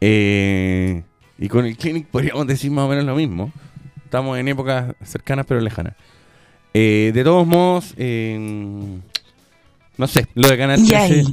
Eh, 0.00 1.02
y 1.38 1.48
con 1.48 1.64
el 1.66 1.76
clinic 1.76 2.06
podríamos 2.08 2.46
decir 2.46 2.70
más 2.70 2.84
o 2.84 2.88
menos 2.88 3.04
lo 3.04 3.14
mismo. 3.16 3.50
Estamos 4.06 4.38
en 4.38 4.46
épocas 4.46 4.94
cercanas 5.04 5.46
pero 5.48 5.60
lejanas. 5.60 5.94
Eh, 6.72 7.10
de 7.12 7.24
todos 7.24 7.44
modos, 7.44 7.92
eh, 7.96 8.38
no 9.96 10.06
sé, 10.06 10.28
lo 10.34 10.48
de 10.48 10.56
Canal 10.56 10.86
13, 10.86 11.24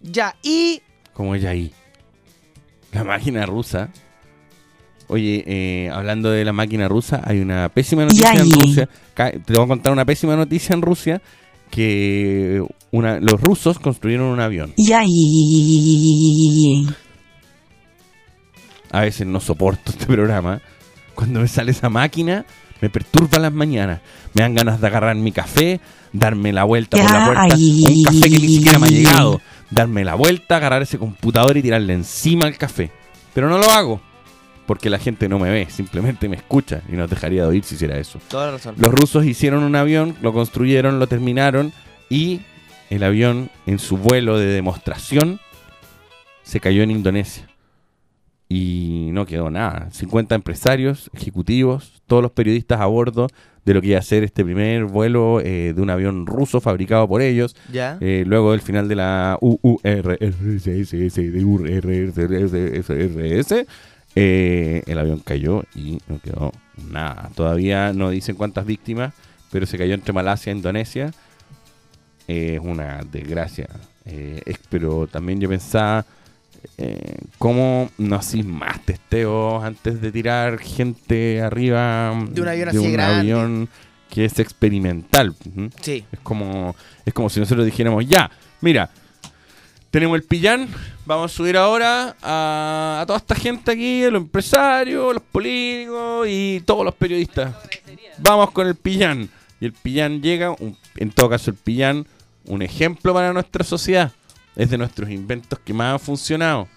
Ya, 0.00 0.34
y 0.42 0.80
como 1.12 1.34
ella 1.34 1.50
ahí. 1.50 1.72
La 2.90 3.04
máquina 3.04 3.44
rusa. 3.44 3.90
Oye, 5.08 5.44
eh, 5.46 5.90
hablando 5.92 6.30
de 6.30 6.42
la 6.42 6.54
máquina 6.54 6.88
rusa, 6.88 7.20
hay 7.22 7.40
una 7.40 7.68
pésima 7.68 8.04
noticia 8.04 8.32
en 8.32 8.50
Rusia. 8.50 8.88
Te 9.14 9.52
voy 9.52 9.62
a 9.62 9.68
contar 9.68 9.92
una 9.92 10.06
pésima 10.06 10.36
noticia 10.36 10.72
en 10.72 10.80
Rusia. 10.80 11.20
Que 11.70 12.64
una, 12.92 13.20
los 13.20 13.42
rusos 13.42 13.78
construyeron 13.78 14.28
un 14.28 14.40
avión. 14.40 14.72
A 18.90 19.00
veces 19.02 19.26
no 19.26 19.38
soporto 19.40 19.90
este 19.90 20.06
programa. 20.06 20.62
Cuando 21.16 21.40
me 21.40 21.48
sale 21.48 21.72
esa 21.72 21.88
máquina, 21.88 22.44
me 22.80 22.90
perturba 22.90 23.38
las 23.38 23.52
mañanas. 23.52 24.00
Me 24.34 24.42
dan 24.42 24.54
ganas 24.54 24.80
de 24.80 24.86
agarrar 24.86 25.16
mi 25.16 25.32
café, 25.32 25.80
darme 26.12 26.52
la 26.52 26.64
vuelta 26.64 26.96
por 26.98 27.10
la 27.10 27.24
puerta. 27.26 27.56
Un 27.56 28.02
café 28.04 28.20
que 28.20 28.38
ni 28.38 28.48
siquiera 28.48 28.78
me 28.78 28.86
ha 28.86 28.90
llegado. 28.90 29.40
Darme 29.70 30.04
la 30.04 30.14
vuelta, 30.14 30.56
agarrar 30.58 30.82
ese 30.82 30.98
computador 30.98 31.56
y 31.56 31.62
tirarle 31.62 31.94
encima 31.94 32.46
al 32.46 32.56
café. 32.56 32.92
Pero 33.34 33.48
no 33.48 33.58
lo 33.58 33.70
hago. 33.70 34.00
Porque 34.66 34.90
la 34.90 34.98
gente 34.98 35.28
no 35.28 35.38
me 35.38 35.48
ve, 35.50 35.68
simplemente 35.70 36.28
me 36.28 36.36
escucha 36.36 36.82
y 36.88 36.92
nos 36.92 37.08
dejaría 37.08 37.42
de 37.42 37.48
oír 37.48 37.64
si 37.64 37.76
hiciera 37.76 37.96
eso. 37.98 38.20
toda 38.28 38.46
la 38.46 38.52
razón. 38.52 38.74
Los 38.78 38.92
rusos 38.92 39.24
hicieron 39.24 39.62
un 39.62 39.76
avión, 39.76 40.16
lo 40.22 40.32
construyeron, 40.32 40.98
lo 40.98 41.06
terminaron 41.06 41.72
y 42.10 42.40
el 42.90 43.04
avión 43.04 43.48
en 43.66 43.78
su 43.78 43.96
vuelo 43.96 44.38
de 44.38 44.46
demostración 44.46 45.40
se 46.42 46.60
cayó 46.60 46.82
en 46.82 46.90
Indonesia. 46.90 47.48
Y 48.48 49.08
no 49.12 49.26
quedó 49.26 49.50
nada. 49.50 49.88
50 49.90 50.34
empresarios, 50.36 51.10
ejecutivos, 51.14 52.00
todos 52.06 52.22
los 52.22 52.30
periodistas 52.32 52.80
a 52.80 52.86
bordo 52.86 53.26
de 53.64 53.74
lo 53.74 53.80
que 53.80 53.88
iba 53.88 53.98
a 53.98 54.02
ser 54.02 54.22
este 54.22 54.44
primer 54.44 54.84
vuelo 54.84 55.40
eh, 55.40 55.72
de 55.74 55.82
un 55.82 55.90
avión 55.90 56.24
ruso 56.26 56.60
fabricado 56.60 57.08
por 57.08 57.20
ellos. 57.22 57.56
Ya. 57.72 57.98
Eh, 58.00 58.22
luego 58.24 58.52
del 58.52 58.60
final 58.60 58.86
de 58.86 58.94
la 58.94 59.36
UURSS, 63.00 63.66
eh, 64.18 64.82
el 64.86 64.98
avión 64.98 65.18
cayó 65.20 65.64
y 65.74 65.98
no 66.08 66.18
quedó 66.20 66.52
nada. 66.90 67.30
Todavía 67.34 67.92
no 67.92 68.10
dicen 68.10 68.36
cuántas 68.36 68.64
víctimas, 68.66 69.12
pero 69.50 69.66
se 69.66 69.76
cayó 69.78 69.94
entre 69.94 70.12
Malasia 70.12 70.52
e 70.52 70.56
Indonesia. 70.56 71.10
Es 72.28 72.60
una 72.60 73.00
desgracia. 73.10 73.68
Es- 74.04 74.58
pero 74.68 75.06
también 75.06 75.40
yo 75.40 75.48
pensaba, 75.48 76.04
eh, 76.78 77.16
¿cómo 77.38 77.90
no 77.98 78.16
hacís 78.16 78.44
más 78.44 78.80
testeos 78.84 79.62
antes 79.64 80.00
de 80.00 80.12
tirar 80.12 80.58
gente 80.58 81.40
arriba 81.42 82.12
De 82.30 82.40
un 82.42 82.48
avión 82.48 82.68
así 82.68 82.92
grande. 82.92 83.20
avión 83.20 83.68
que 84.10 84.24
es 84.24 84.38
experimental? 84.38 85.34
Sí. 85.80 86.04
Es 86.12 86.20
como, 86.20 86.74
es 87.04 87.12
como 87.14 87.28
si 87.30 87.40
nosotros 87.40 87.64
dijéramos, 87.66 88.06
ya, 88.06 88.30
mira, 88.60 88.90
tenemos 89.90 90.16
el 90.16 90.24
pillán, 90.24 90.68
vamos 91.06 91.32
a 91.32 91.34
subir 91.34 91.56
ahora 91.56 92.16
a, 92.22 92.98
a 93.02 93.06
toda 93.06 93.18
esta 93.18 93.34
gente 93.34 93.70
aquí, 93.72 94.04
a 94.04 94.10
los 94.10 94.20
empresarios, 94.22 95.14
los 95.14 95.22
políticos 95.22 96.26
y 96.28 96.62
todos 96.66 96.84
los 96.84 96.94
periodistas. 96.94 97.54
Vamos 98.18 98.50
con 98.50 98.66
el 98.66 98.74
pillán. 98.74 99.28
Y 99.60 99.64
el 99.66 99.72
pillán 99.72 100.20
llega, 100.20 100.50
un- 100.50 100.76
en 100.96 101.10
todo 101.10 101.30
caso 101.30 101.50
el 101.50 101.56
pillán, 101.56 102.06
un 102.44 102.60
ejemplo 102.62 103.14
para 103.14 103.32
nuestra 103.32 103.64
sociedad. 103.64 104.12
Es 104.56 104.70
de 104.70 104.78
nuestros 104.78 105.10
inventos 105.10 105.58
que 105.58 105.72
más 105.72 105.92
han 105.92 106.00
funcionado. 106.00 106.68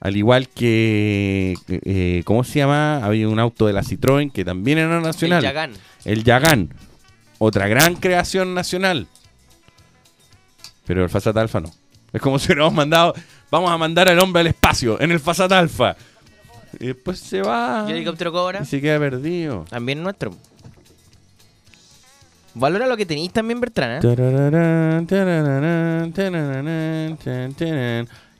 Al 0.00 0.16
igual 0.16 0.48
que, 0.48 1.54
eh, 1.68 2.22
¿cómo 2.24 2.42
se 2.42 2.58
llama? 2.58 3.04
Había 3.04 3.28
un 3.28 3.38
auto 3.38 3.66
de 3.66 3.72
la 3.72 3.82
Citroën 3.82 4.32
que 4.32 4.44
también 4.44 4.78
era 4.78 5.00
nacional. 5.00 5.38
El 5.38 5.44
Yagán. 5.44 5.72
El 6.04 6.24
Yagán. 6.24 6.74
Otra 7.38 7.68
gran 7.68 7.94
creación 7.96 8.54
nacional. 8.54 9.06
Pero 10.86 11.04
el 11.04 11.10
Fasat 11.10 11.36
Alfa 11.36 11.60
no. 11.60 11.70
Es 12.12 12.20
como 12.20 12.38
si 12.40 12.46
hubiéramos 12.46 12.74
mandado. 12.74 13.14
Vamos 13.50 13.70
a 13.70 13.76
mandar 13.78 14.08
al 14.08 14.18
hombre 14.18 14.40
al 14.40 14.46
espacio 14.48 15.00
en 15.00 15.12
el 15.12 15.20
Fasat 15.20 15.52
Alfa. 15.52 15.96
Y 16.80 16.86
después 16.86 17.18
se 17.18 17.42
va. 17.42 17.84
¿Y 17.86 17.90
el 17.90 17.96
helicóptero 17.98 18.32
cobra? 18.32 18.60
Y 18.62 18.66
se 18.66 18.80
queda 18.80 18.98
perdido. 18.98 19.66
También 19.68 20.02
nuestro. 20.02 20.32
Valora 22.54 22.86
lo 22.86 22.96
que 22.96 23.06
tenéis 23.06 23.32
también, 23.32 23.60
tarán. 23.60 24.02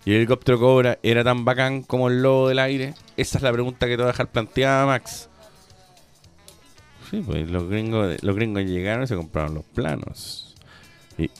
Y 0.04 0.10
el 0.10 0.16
helicóptero 0.16 0.58
cobra 0.58 0.98
era 1.02 1.22
tan 1.22 1.44
bacán 1.44 1.82
como 1.82 2.08
el 2.08 2.22
lobo 2.22 2.48
del 2.48 2.58
aire. 2.58 2.94
Esa 3.16 3.38
es 3.38 3.42
la 3.42 3.52
pregunta 3.52 3.86
que 3.86 3.92
te 3.92 3.96
voy 4.02 4.04
a 4.08 4.12
dejar 4.12 4.28
planteada, 4.28 4.84
Max. 4.86 5.28
Sí, 7.10 7.22
pues 7.24 7.48
los 7.50 7.68
gringos, 7.68 8.22
los 8.22 8.34
gringos 8.34 8.64
llegaron 8.64 9.04
y 9.04 9.06
se 9.06 9.14
compraron 9.14 9.54
los 9.54 9.64
planos. 9.64 10.54
Y, 11.18 11.30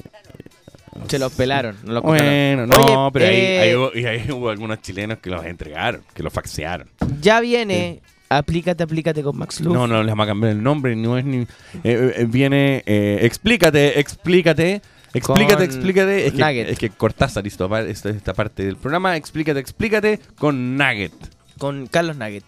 Se 1.08 1.18
los 1.18 1.32
pelaron. 1.32 1.76
No 1.82 1.94
los 1.94 2.02
Bueno, 2.02 2.66
compraron. 2.66 2.68
no, 2.68 3.04
Oye, 3.06 3.10
pero 3.12 3.24
ahí, 3.26 3.36
eh, 3.36 3.60
ahí 3.60 3.74
hubo, 3.74 3.90
y 3.94 4.04
ahí 4.04 4.30
hubo 4.30 4.50
algunos 4.50 4.80
chilenos 4.82 5.18
que 5.18 5.30
los 5.30 5.44
entregaron, 5.44 6.02
que 6.14 6.22
los 6.22 6.32
faxearon. 6.32 6.88
Ya 7.20 7.40
viene. 7.40 8.00
Aplícate, 8.38 8.82
aplícate 8.82 9.22
con 9.22 9.36
Max 9.36 9.60
Luz. 9.60 9.74
No, 9.74 9.86
no 9.86 10.02
les 10.02 10.10
vamos 10.12 10.24
a 10.24 10.26
cambiar 10.28 10.52
el 10.52 10.62
nombre, 10.62 10.96
no 10.96 11.18
es 11.18 11.24
ni. 11.24 11.38
eh, 11.38 11.46
eh, 11.84 12.26
viene. 12.28 12.82
eh, 12.86 13.18
explícate, 13.22 13.98
explícate. 14.00 14.82
Explícate, 15.14 15.64
explícate. 15.64 16.26
Es 16.26 16.32
que, 16.32 16.60
es 16.70 16.78
que 16.78 16.88
Cortázar 16.90 17.46
hizo 17.46 17.76
esta, 17.76 18.08
esta 18.10 18.32
parte 18.32 18.64
del 18.64 18.76
programa. 18.76 19.16
Explícate, 19.16 19.60
explícate 19.60 20.20
con 20.38 20.76
Nugget. 20.78 21.12
Con 21.58 21.86
Carlos 21.86 22.16
Nugget. 22.16 22.44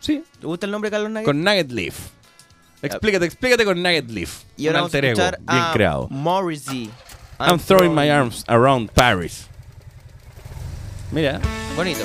Sí. 0.00 0.22
¿Te 0.40 0.46
gusta 0.46 0.66
el 0.66 0.72
nombre 0.72 0.90
de 0.90 0.94
Carlos 0.94 1.10
Nugget? 1.10 1.24
Con 1.24 1.42
Nugget 1.42 1.72
Leaf. 1.72 1.96
Explícate, 2.82 3.24
explícate 3.24 3.64
con 3.64 3.82
Nugget 3.82 4.08
Leaf. 4.10 4.42
y 4.56 4.68
ahora 4.68 4.84
Un 4.84 4.90
vamos 4.90 4.94
a 4.94 4.98
ego, 4.98 5.06
escuchar 5.08 5.38
bien 5.40 5.58
a 5.64 5.72
creado. 5.72 6.06
Morrissey. 6.10 6.90
I'm 7.40 7.58
throwing 7.58 7.92
my 7.94 8.08
arms 8.08 8.44
around 8.46 8.90
Paris. 8.92 9.48
Mira. 11.10 11.40
Bonito. 11.76 12.04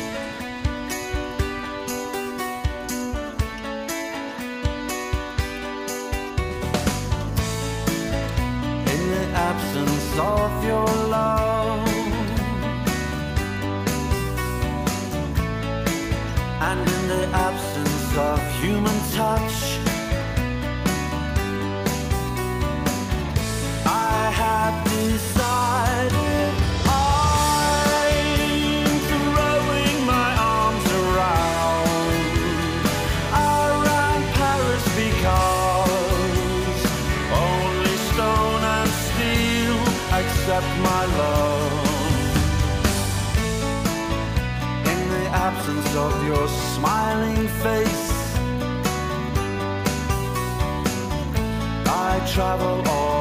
Of 10.20 10.64
your 10.64 10.86
love. 10.86 11.88
And 16.62 16.80
in 16.80 17.08
the 17.08 17.28
absence 17.34 18.18
of 18.18 18.40
human 18.62 19.00
touch 19.12 19.80
I 23.86 24.32
have 24.42 24.84
decided 24.90 26.33
of 46.06 46.26
your 46.26 46.48
smiling 46.48 47.48
face, 47.64 48.10
I 51.86 52.12
travel 52.34 52.82
all 52.90 53.13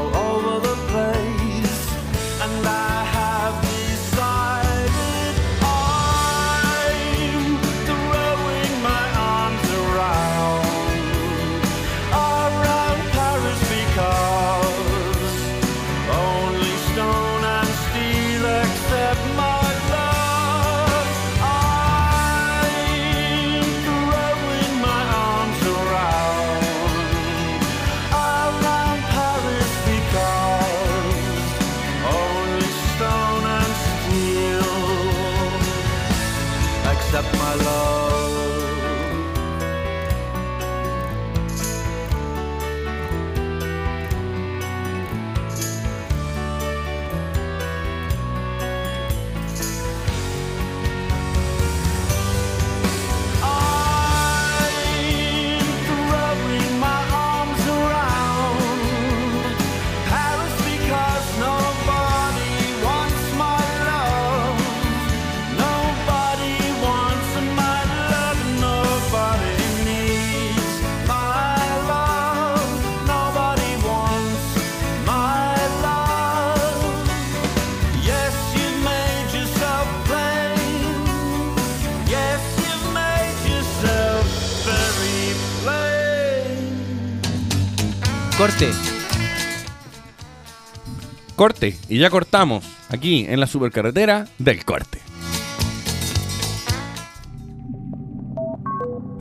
Corte. 91.42 91.76
Y 91.88 91.98
ya 91.98 92.08
cortamos. 92.08 92.64
Aquí 92.88 93.26
en 93.28 93.40
la 93.40 93.48
supercarretera 93.48 94.28
del 94.38 94.64
corte. 94.64 95.00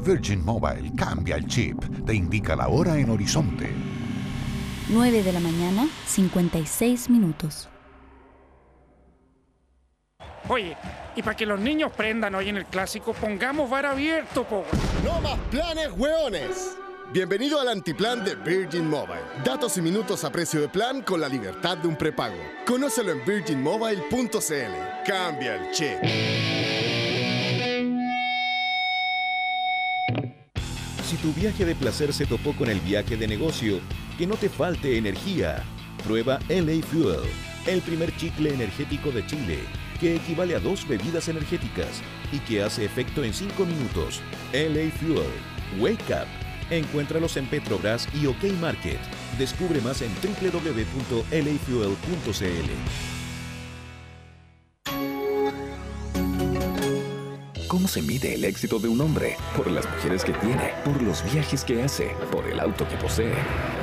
Virgin 0.06 0.46
Mobile 0.46 0.92
cambia 0.96 1.38
el 1.38 1.48
chip. 1.48 1.84
Te 2.06 2.14
indica 2.14 2.56
la 2.56 2.68
hora 2.68 2.96
en 3.00 3.10
horizonte. 3.10 3.72
9 4.90 5.24
de 5.24 5.34
la 5.34 5.40
mañana, 5.40 5.88
56 6.06 7.10
minutos. 7.10 7.68
Oye, 10.48 10.78
y 11.16 11.24
para 11.24 11.36
que 11.36 11.48
los 11.48 11.60
niños 11.60 11.92
prendan 11.92 12.36
hoy 12.36 12.50
en 12.50 12.58
el 12.58 12.66
clásico, 12.68 13.14
pongamos 13.14 13.68
bar 13.68 13.88
abierto, 13.88 14.44
po. 14.44 14.64
¡No 15.04 15.20
más 15.22 15.40
planes, 15.50 15.90
hueones! 15.98 16.78
Bienvenido 17.14 17.60
al 17.60 17.68
antiplan 17.68 18.24
de 18.24 18.36
Virgin 18.36 18.90
Mobile. 18.90 19.20
Datos 19.44 19.76
y 19.76 19.82
minutos 19.82 20.24
a 20.24 20.32
precio 20.32 20.62
de 20.62 20.70
plan 20.70 21.02
con 21.02 21.20
la 21.20 21.28
libertad 21.28 21.78
de 21.78 21.90
un 21.90 21.98
prepago. 21.98 22.38
Conócelo 22.66 23.12
en 23.12 23.26
virginmobile.cl. 23.26 25.06
Cambia 25.06 25.56
el 25.58 25.72
chip. 25.74 25.98
Si 31.04 31.18
tu 31.18 31.34
viaje 31.34 31.66
de 31.66 31.76
placer 31.76 32.14
se 32.14 32.26
topó 32.26 32.56
con 32.56 32.70
el 32.70 32.80
viaje 32.80 33.18
de 33.18 33.28
negocio, 33.28 33.82
que 34.18 34.26
no 34.26 34.38
te 34.38 34.48
falte 34.48 34.98
energía. 34.98 35.64
Prueba 36.06 36.40
LA 36.48 36.82
Fuel, 36.82 37.20
el 37.68 37.82
primer 37.82 38.16
chicle 38.16 38.54
energético 38.54 39.12
de 39.12 39.26
Chile, 39.28 39.60
que 40.00 40.16
equivale 40.16 40.56
a 40.56 40.62
dos 40.62 40.88
bebidas 40.88 41.28
energéticas 41.28 42.02
y 42.32 42.40
que 42.40 42.64
hace 42.64 42.86
efecto 42.86 43.22
en 43.22 43.34
5 43.34 43.66
minutos. 43.66 44.22
LA 44.54 44.90
Fuel, 44.92 45.28
Wake 45.78 46.14
Up. 46.14 46.41
Encuéntralos 46.72 47.38
en 47.38 47.46
Petrobras 47.46 48.08
y 48.16 48.26
OK 48.26 48.44
Market. 48.60 49.00
Descubre 49.38 49.80
más 49.82 50.02
en 50.02 50.12
www.lafuel.cl. 50.24 51.42
¿Cómo 57.72 57.88
se 57.88 58.02
mide 58.02 58.34
el 58.34 58.44
éxito 58.44 58.80
de 58.80 58.90
un 58.90 59.00
hombre? 59.00 59.38
Por 59.56 59.72
las 59.72 59.90
mujeres 59.90 60.26
que 60.26 60.34
tiene, 60.34 60.74
por 60.84 61.02
los 61.02 61.24
viajes 61.32 61.64
que 61.64 61.82
hace, 61.82 62.14
por 62.30 62.46
el 62.46 62.60
auto 62.60 62.86
que 62.86 62.98
posee. 62.98 63.34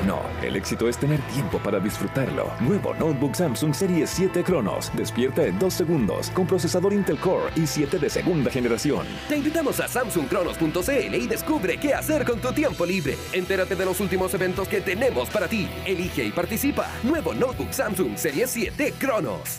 No, 0.07 0.21
el 0.43 0.57
éxito 0.57 0.91
es 0.91 0.99
tener 0.99 1.19
tiempo 1.29 1.59
para 1.59 1.81
disfrutarlo. 1.81 2.53
Nuevo 2.61 2.93
Notebook 2.93 3.35
Samsung 3.35 3.73
Serie 3.73 4.07
7 4.07 4.45
Cronos. 4.45 4.93
Despierta 4.95 5.47
en 5.47 5.59
2 5.59 5.73
segundos 5.73 6.29
con 6.33 6.47
procesador 6.47 6.93
Intel 6.93 7.17
Core 7.17 7.51
i7 7.57 7.99
de 7.99 8.11
segunda 8.11 8.51
generación. 8.51 9.07
Te 9.27 9.39
invitamos 9.39 9.81
a 9.81 9.89
samsungcronos.cl 9.89 11.15
y 11.15 11.27
descubre 11.27 11.79
qué 11.79 11.95
hacer 11.95 12.27
con 12.27 12.43
tu 12.43 12.53
tiempo 12.53 12.85
libre. 12.85 13.17
Entérate 13.33 13.75
de 13.75 13.87
los 13.87 14.01
últimos 14.01 14.35
eventos 14.35 14.69
que 14.69 14.83
tenemos 14.83 15.31
para 15.31 15.49
ti. 15.49 15.67
Elige 15.87 16.27
y 16.27 16.31
participa. 16.31 16.91
Nuevo 17.05 17.33
Notebook 17.33 17.73
Samsung 17.73 18.19
Serie 18.19 18.47
7 18.47 18.93
Cronos. 18.99 19.59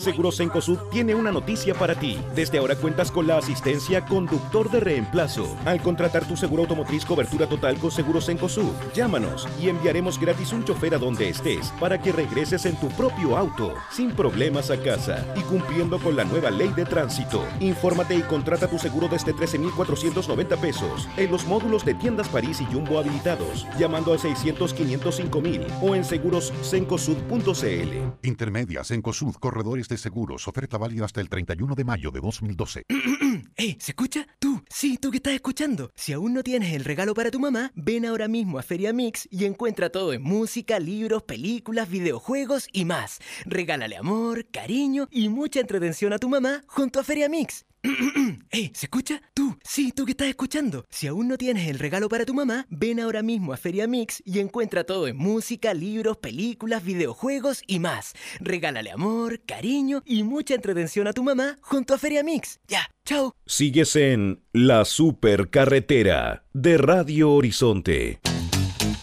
Seguros 0.00 0.38
Cencosud 0.38 0.78
tiene 0.90 1.14
una 1.14 1.30
noticia 1.30 1.74
para 1.74 1.94
ti. 1.94 2.18
Desde 2.34 2.56
ahora 2.56 2.74
cuentas 2.74 3.10
con 3.10 3.26
la 3.26 3.36
asistencia 3.36 4.06
conductor 4.06 4.70
de 4.70 4.80
reemplazo. 4.80 5.54
Al 5.66 5.82
contratar 5.82 6.26
tu 6.26 6.38
seguro 6.38 6.62
automotriz 6.62 7.04
cobertura 7.04 7.46
total 7.46 7.76
con 7.76 7.90
Seguros 7.90 8.24
Cencosud, 8.24 8.72
llámanos 8.94 9.46
y 9.60 9.68
enviaremos 9.68 10.18
gratis 10.18 10.54
un 10.54 10.64
chofer 10.64 10.94
a 10.94 10.98
donde 10.98 11.28
estés 11.28 11.70
para 11.78 12.00
que 12.00 12.12
regreses 12.12 12.64
en 12.64 12.76
tu 12.76 12.88
propio 12.88 13.36
auto, 13.36 13.74
sin 13.90 14.12
problemas 14.12 14.70
a 14.70 14.78
casa 14.78 15.22
y 15.36 15.42
cumpliendo 15.42 15.98
con 15.98 16.16
la 16.16 16.24
nueva 16.24 16.50
ley 16.50 16.72
de 16.74 16.86
tránsito. 16.86 17.44
Infórmate 17.60 18.14
y 18.14 18.22
contrata 18.22 18.68
tu 18.68 18.78
seguro 18.78 19.06
desde 19.06 19.34
13,490 19.34 20.56
pesos 20.56 21.06
en 21.18 21.30
los 21.30 21.44
módulos 21.44 21.84
de 21.84 21.92
tiendas 21.92 22.30
París 22.30 22.62
y 22.62 22.64
Jumbo 22.64 22.98
habilitados, 22.98 23.66
llamando 23.78 24.14
al 24.14 24.18
600 24.18 24.72
505 24.72 25.40
mil 25.42 25.66
o 25.82 25.94
en 25.94 26.06
segurosencosud.cl. 26.06 27.90
Intermedias 28.22 28.90
en 28.92 29.02
COSUD, 29.02 29.34
corredores 29.34 29.89
de 29.90 29.98
seguros. 29.98 30.48
Oferta 30.48 30.78
válida 30.78 31.04
hasta 31.04 31.20
el 31.20 31.28
31 31.28 31.74
de 31.74 31.84
mayo 31.84 32.10
de 32.10 32.20
2012. 32.20 32.86
¡Eh! 33.56 33.76
¿Se 33.78 33.92
escucha? 33.92 34.26
Tú, 34.38 34.62
sí, 34.70 34.96
tú 34.96 35.10
que 35.10 35.18
estás 35.18 35.34
escuchando. 35.34 35.90
Si 35.94 36.12
aún 36.12 36.32
no 36.32 36.42
tienes 36.42 36.72
el 36.72 36.84
regalo 36.84 37.12
para 37.12 37.30
tu 37.30 37.38
mamá, 37.38 37.72
ven 37.74 38.06
ahora 38.06 38.28
mismo 38.28 38.58
a 38.58 38.62
Feria 38.62 38.92
Mix 38.92 39.28
y 39.30 39.44
encuentra 39.44 39.90
todo 39.90 40.12
en 40.12 40.22
música, 40.22 40.78
libros, 40.78 41.24
películas, 41.24 41.90
videojuegos 41.90 42.68
y 42.72 42.86
más. 42.86 43.18
Regálale 43.44 43.96
amor, 43.96 44.46
cariño 44.50 45.08
y 45.10 45.28
mucha 45.28 45.60
entretención 45.60 46.12
a 46.12 46.18
tu 46.18 46.28
mamá 46.28 46.62
junto 46.66 47.00
a 47.00 47.04
Feria 47.04 47.28
Mix. 47.28 47.66
¡Eh! 48.50 48.70
¿Se 48.74 48.86
escucha? 48.86 49.22
Tú, 49.32 49.56
sí, 49.62 49.92
tú 49.92 50.04
que 50.04 50.12
estás 50.12 50.28
escuchando. 50.28 50.84
Si 50.90 51.06
aún 51.06 51.28
no 51.28 51.38
tienes 51.38 51.68
el 51.68 51.78
regalo 51.78 52.08
para 52.08 52.26
tu 52.26 52.34
mamá, 52.34 52.66
ven 52.68 53.00
ahora 53.00 53.22
mismo 53.22 53.52
a 53.52 53.56
Feria 53.56 53.86
Mix 53.86 54.22
y 54.24 54.38
encuentra 54.38 54.84
todo 54.84 55.08
en 55.08 55.16
música, 55.16 55.72
libros, 55.72 56.18
películas, 56.18 56.84
videojuegos 56.84 57.62
y 57.66 57.78
más. 57.78 58.14
Regálale 58.40 58.90
amor, 58.90 59.40
cariño 59.40 60.02
y 60.04 60.22
mucha 60.22 60.54
entretención 60.54 61.06
a 61.06 61.12
tu 61.12 61.22
mamá 61.22 61.58
junto 61.62 61.94
a 61.94 61.98
Feria 61.98 62.22
Mix. 62.22 62.60
Ya, 62.68 62.90
chao. 63.04 63.34
Sigues 63.46 63.96
en 63.96 64.42
La 64.52 64.84
Supercarretera 64.84 66.44
de 66.52 66.76
Radio 66.78 67.32
Horizonte. 67.32 68.20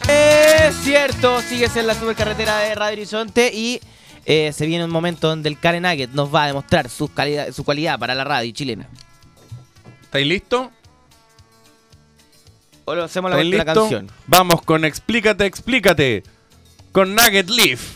Es 0.10 0.76
cierto, 0.84 1.42
sigues 1.42 1.76
en 1.76 1.88
la 1.88 1.94
supercarretera 1.94 2.60
de 2.60 2.76
Radio 2.76 2.94
Horizonte 2.98 3.52
y 3.54 3.80
eh, 4.30 4.52
se 4.52 4.66
viene 4.66 4.84
un 4.84 4.92
momento 4.92 5.30
donde 5.30 5.48
el 5.48 5.58
Karen 5.58 5.84
Nugget 5.84 6.12
nos 6.12 6.34
va 6.34 6.44
a 6.44 6.48
demostrar 6.48 6.90
su, 6.90 7.08
calidad, 7.08 7.52
su 7.54 7.64
cualidad 7.64 7.98
para 7.98 8.14
la 8.14 8.26
radio 8.26 8.52
chilena. 8.52 8.88
¿Estáis 10.04 10.28
listos? 10.28 10.68
O 12.84 12.94
lo 12.94 13.06
hacemos 13.06 13.32
la, 13.32 13.38
¿Estáis 13.38 13.56
la 13.58 13.66
canción. 13.66 14.12
Vamos 14.28 14.62
con 14.64 14.84
Explícate, 14.86 15.46
Explícate. 15.46 16.24
Con 16.92 17.16
Nugget 17.16 17.50
Leaf. 17.50 17.96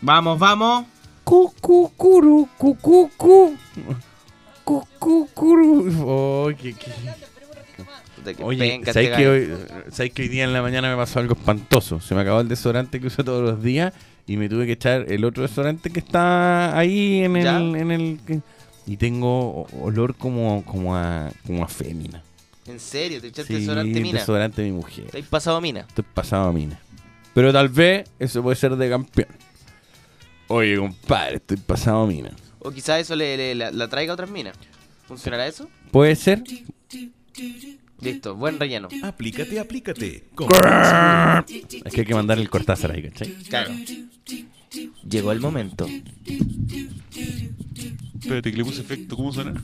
Vamos, 0.00 0.38
vamos. 0.40 0.86
Cucucuru, 1.22 2.48
cucucu. 2.58 3.56
Cucucuru. 4.64 6.04
Oh, 6.06 6.48
qué- 6.60 6.74
qué- 6.74 6.92
De 8.24 8.34
que 8.34 8.42
Oye, 8.42 8.80
¿sabes 8.86 8.96
este 8.96 9.16
que, 9.16 9.28
hoy, 9.28 9.52
¿sabes 9.92 10.12
que 10.12 10.22
hoy 10.22 10.28
día 10.28 10.44
en 10.44 10.52
la 10.54 10.62
mañana 10.62 10.88
me 10.90 10.96
pasó 10.96 11.20
algo 11.20 11.34
espantoso? 11.34 12.00
Se 12.00 12.14
me 12.14 12.22
acabó 12.22 12.40
el 12.40 12.48
desodorante 12.48 12.98
que 13.00 13.08
uso 13.08 13.22
todos 13.22 13.42
los 13.42 13.62
días 13.62 13.92
y 14.26 14.36
me 14.36 14.48
tuve 14.48 14.66
que 14.66 14.72
echar 14.72 15.06
el 15.10 15.24
otro 15.24 15.42
desodorante 15.42 15.90
que 15.90 16.00
está 16.00 16.76
ahí 16.78 17.24
en 17.24 17.36
el... 17.36 17.46
En 17.76 17.90
el 17.90 18.42
y 18.86 18.98
tengo 18.98 19.62
olor 19.80 20.14
como, 20.14 20.62
como, 20.64 20.94
a, 20.94 21.30
como 21.46 21.64
a 21.64 21.68
fémina. 21.68 22.22
¿En 22.66 22.78
serio? 22.78 23.18
¿Te 23.20 23.28
echaste 23.28 23.54
Sí, 23.54 23.60
desodorante 23.60 24.00
mina? 24.00 24.18
desodorante 24.20 24.60
de 24.62 24.70
mi 24.70 24.76
mujer. 24.76 25.06
¿Te 25.10 25.18
has 25.20 25.26
pasado 25.26 25.60
mina? 25.60 25.80
Estoy 25.88 26.04
pasado 26.12 26.48
a 26.48 26.52
mina. 26.52 26.78
Pero 27.32 27.50
tal 27.52 27.68
vez 27.70 28.08
eso 28.18 28.42
puede 28.42 28.56
ser 28.56 28.76
de 28.76 28.88
campeón. 28.90 29.28
Oye, 30.48 30.76
compadre, 30.76 31.36
estoy 31.36 31.56
pasado 31.56 32.02
a 32.02 32.06
mina. 32.06 32.30
O 32.58 32.70
quizás 32.70 33.00
eso 33.00 33.16
le, 33.16 33.36
le- 33.38 33.54
la, 33.54 33.70
la 33.70 33.88
traiga 33.88 34.12
a 34.12 34.14
otras 34.14 34.30
minas. 34.30 34.54
¿Funcionará 35.08 35.46
eso? 35.46 35.68
¿Puede 35.90 36.14
ser? 36.16 36.42
Listo, 38.04 38.34
buen 38.34 38.58
relleno. 38.58 38.88
Aplícate, 39.02 39.58
aplícate. 39.58 40.24
Es 41.84 41.92
que 41.92 42.00
hay 42.00 42.06
que 42.06 42.14
mandar 42.14 42.38
el 42.38 42.50
cortázar 42.50 42.92
ahí, 42.92 43.02
¿cachai? 43.02 43.28
Claro. 43.48 43.72
Llegó 45.08 45.32
el 45.32 45.40
momento. 45.40 45.86
Espérate, 48.20 48.50
que 48.50 48.56
le 48.56 48.64
puse 48.64 48.80
efecto. 48.80 49.16
¿Cómo 49.16 49.32
suena? 49.32 49.52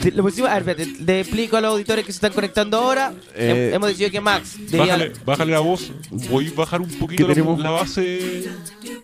Te- 0.00 0.12
Lo 0.12 0.22
pusimos, 0.22 0.48
a 0.50 0.60
ver, 0.60 0.68
espérate, 0.78 1.02
le 1.04 1.20
explico 1.20 1.56
a 1.56 1.60
los 1.60 1.72
auditores 1.72 2.04
que 2.04 2.12
se 2.12 2.16
están 2.16 2.32
conectando 2.32 2.76
ahora. 2.76 3.12
Eh, 3.34 3.70
Hem- 3.72 3.76
Hemos 3.76 3.88
decidido 3.88 4.10
que 4.12 4.20
Max 4.20 4.56
debía- 4.70 4.78
Bájale, 4.96 5.12
bájale 5.24 5.52
la 5.52 5.60
voz. 5.60 5.90
Voy 6.30 6.46
a 6.48 6.52
bajar 6.54 6.80
un 6.80 6.88
poquito 6.88 7.22
¿Qué 7.24 7.28
la, 7.28 7.34
tenemos? 7.34 7.58
la 7.58 7.70
base. 7.70 8.44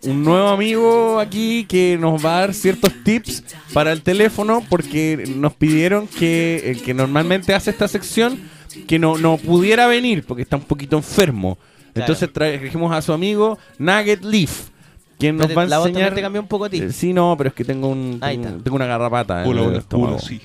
un 0.03 0.23
nuevo 0.23 0.49
amigo 0.49 1.19
aquí 1.19 1.65
que 1.69 1.97
nos 1.99 2.25
va 2.25 2.37
a 2.37 2.41
dar 2.41 2.55
ciertos 2.55 2.93
tips 3.05 3.43
para 3.73 3.91
el 3.93 4.03
teléfono 4.03 4.65
porque 4.69 5.25
nos 5.37 5.55
pidieron 5.55 6.07
que 6.07 6.71
el 6.71 6.83
que 6.83 6.95
normalmente 6.95 7.55
hace 7.55 7.71
esta 7.71 7.89
sección 7.89 8.39
que 8.87 8.99
no, 8.99 9.19
no 9.19 9.37
pudiera 9.39 9.87
venir 9.89 10.25
porque 10.25 10.43
está 10.43 10.57
un 10.57 10.63
poquito 10.65 10.97
enfermo. 10.97 11.59
Entonces 11.95 12.33
trajimos 12.33 12.93
a 12.95 13.01
su 13.03 13.13
amigo 13.13 13.59
Nugget 13.79 14.25
Leaf, 14.25 14.69
quien 15.19 15.37
nos 15.37 15.57
va 15.57 15.63
a 15.63 15.67
la 15.67 15.79
voz 15.79 15.87
enseñar... 15.89 16.09
también 16.09 16.15
te 16.17 16.23
cambió 16.23 16.41
un 16.43 16.49
poco 16.49 16.65
a 16.65 16.71
ti. 16.71 16.79
Eh, 16.79 16.93
Sí, 16.93 17.13
no, 17.13 17.35
pero 17.39 17.49
es 17.49 17.55
que 17.55 17.65
tengo 17.65 17.89
un 17.89 18.19
Ahí 18.21 18.37
tengo, 18.37 18.49
está. 18.49 18.65
tengo 18.65 18.77
una 18.77 18.87
garrapata. 18.87 19.43
en 19.45 19.49
Hola, 19.49 19.61
el 19.63 19.67
hola, 19.69 19.79
estómago. 19.79 20.13
hola, 20.17 20.23
sí. 20.23 20.41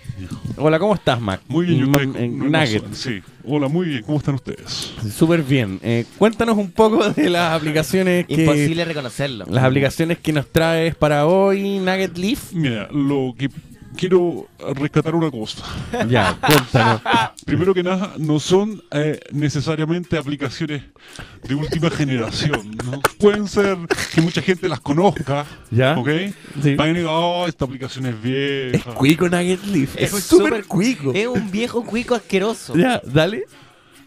Hola, 0.58 0.78
¿cómo 0.80 0.94
estás, 0.94 1.20
Mac? 1.20 1.42
Muy 1.48 1.66
bien, 1.66 1.80
¿y 1.80 1.90
Ma- 1.90 1.98
usted? 2.06 2.22
eh, 2.22 2.28
No, 2.30 2.44
no 2.46 2.60
Nugget. 2.60 2.94
Sí. 2.94 3.22
Hola, 3.46 3.68
muy 3.68 3.88
bien. 3.88 4.04
¿Cómo 4.04 4.18
están 4.20 4.36
ustedes? 4.36 4.94
Súper 5.16 5.42
bien. 5.42 5.80
Eh, 5.82 6.06
cuéntanos 6.20 6.56
un 6.58 6.70
poco 6.72 7.10
de 7.10 7.30
las 7.30 7.54
aplicaciones 7.54 8.28
que... 8.28 8.42
Imposible 8.44 8.86
reconocerlo. 8.86 9.46
Las 9.50 9.64
aplicaciones 9.64 10.20
que 10.20 10.32
nos 10.34 10.48
traes 10.48 10.94
para 10.96 11.26
hoy, 11.26 11.80
Nugget 11.80 12.16
Leaf. 12.18 12.54
Mira, 12.54 12.88
lo 12.92 13.34
que 13.38 13.50
quiero 14.00 14.48
rescatar 14.76 15.14
una 15.14 15.30
cosa. 15.30 15.64
Ya, 16.08 16.38
cuéntanos. 16.40 17.02
Primero 17.46 17.74
que 17.74 17.84
nada, 17.84 18.14
no 18.18 18.40
son 18.40 18.82
eh, 18.92 19.20
necesariamente 19.32 20.18
aplicaciones 20.18 20.84
de 21.44 21.56
última 21.56 21.90
generación. 21.90 22.78
¿no? 22.86 23.02
Pueden 23.20 23.48
ser 23.48 23.78
que 24.14 24.22
mucha 24.22 24.42
gente 24.42 24.70
las 24.70 24.80
conozca. 24.80 25.46
Ya. 25.70 25.98
¿Ok? 25.98 26.10
Sí. 26.64 26.76
Van 26.76 26.90
a 26.90 26.94
decir, 26.94 27.08
oh, 27.10 27.46
esta 27.48 27.66
aplicación 27.66 28.06
es 28.06 28.22
vieja. 28.22 28.94
Cuico 28.94 29.28
Nugget 29.28 29.64
Leaf. 29.66 29.96
Es 29.98 30.12
súper 30.12 30.66
cuico. 30.66 31.12
Es 31.14 31.28
un 31.28 31.52
viejo 31.52 31.84
cuico 31.84 32.16
asqueroso. 32.16 32.76
Ya, 32.76 33.02
dale. 33.04 33.44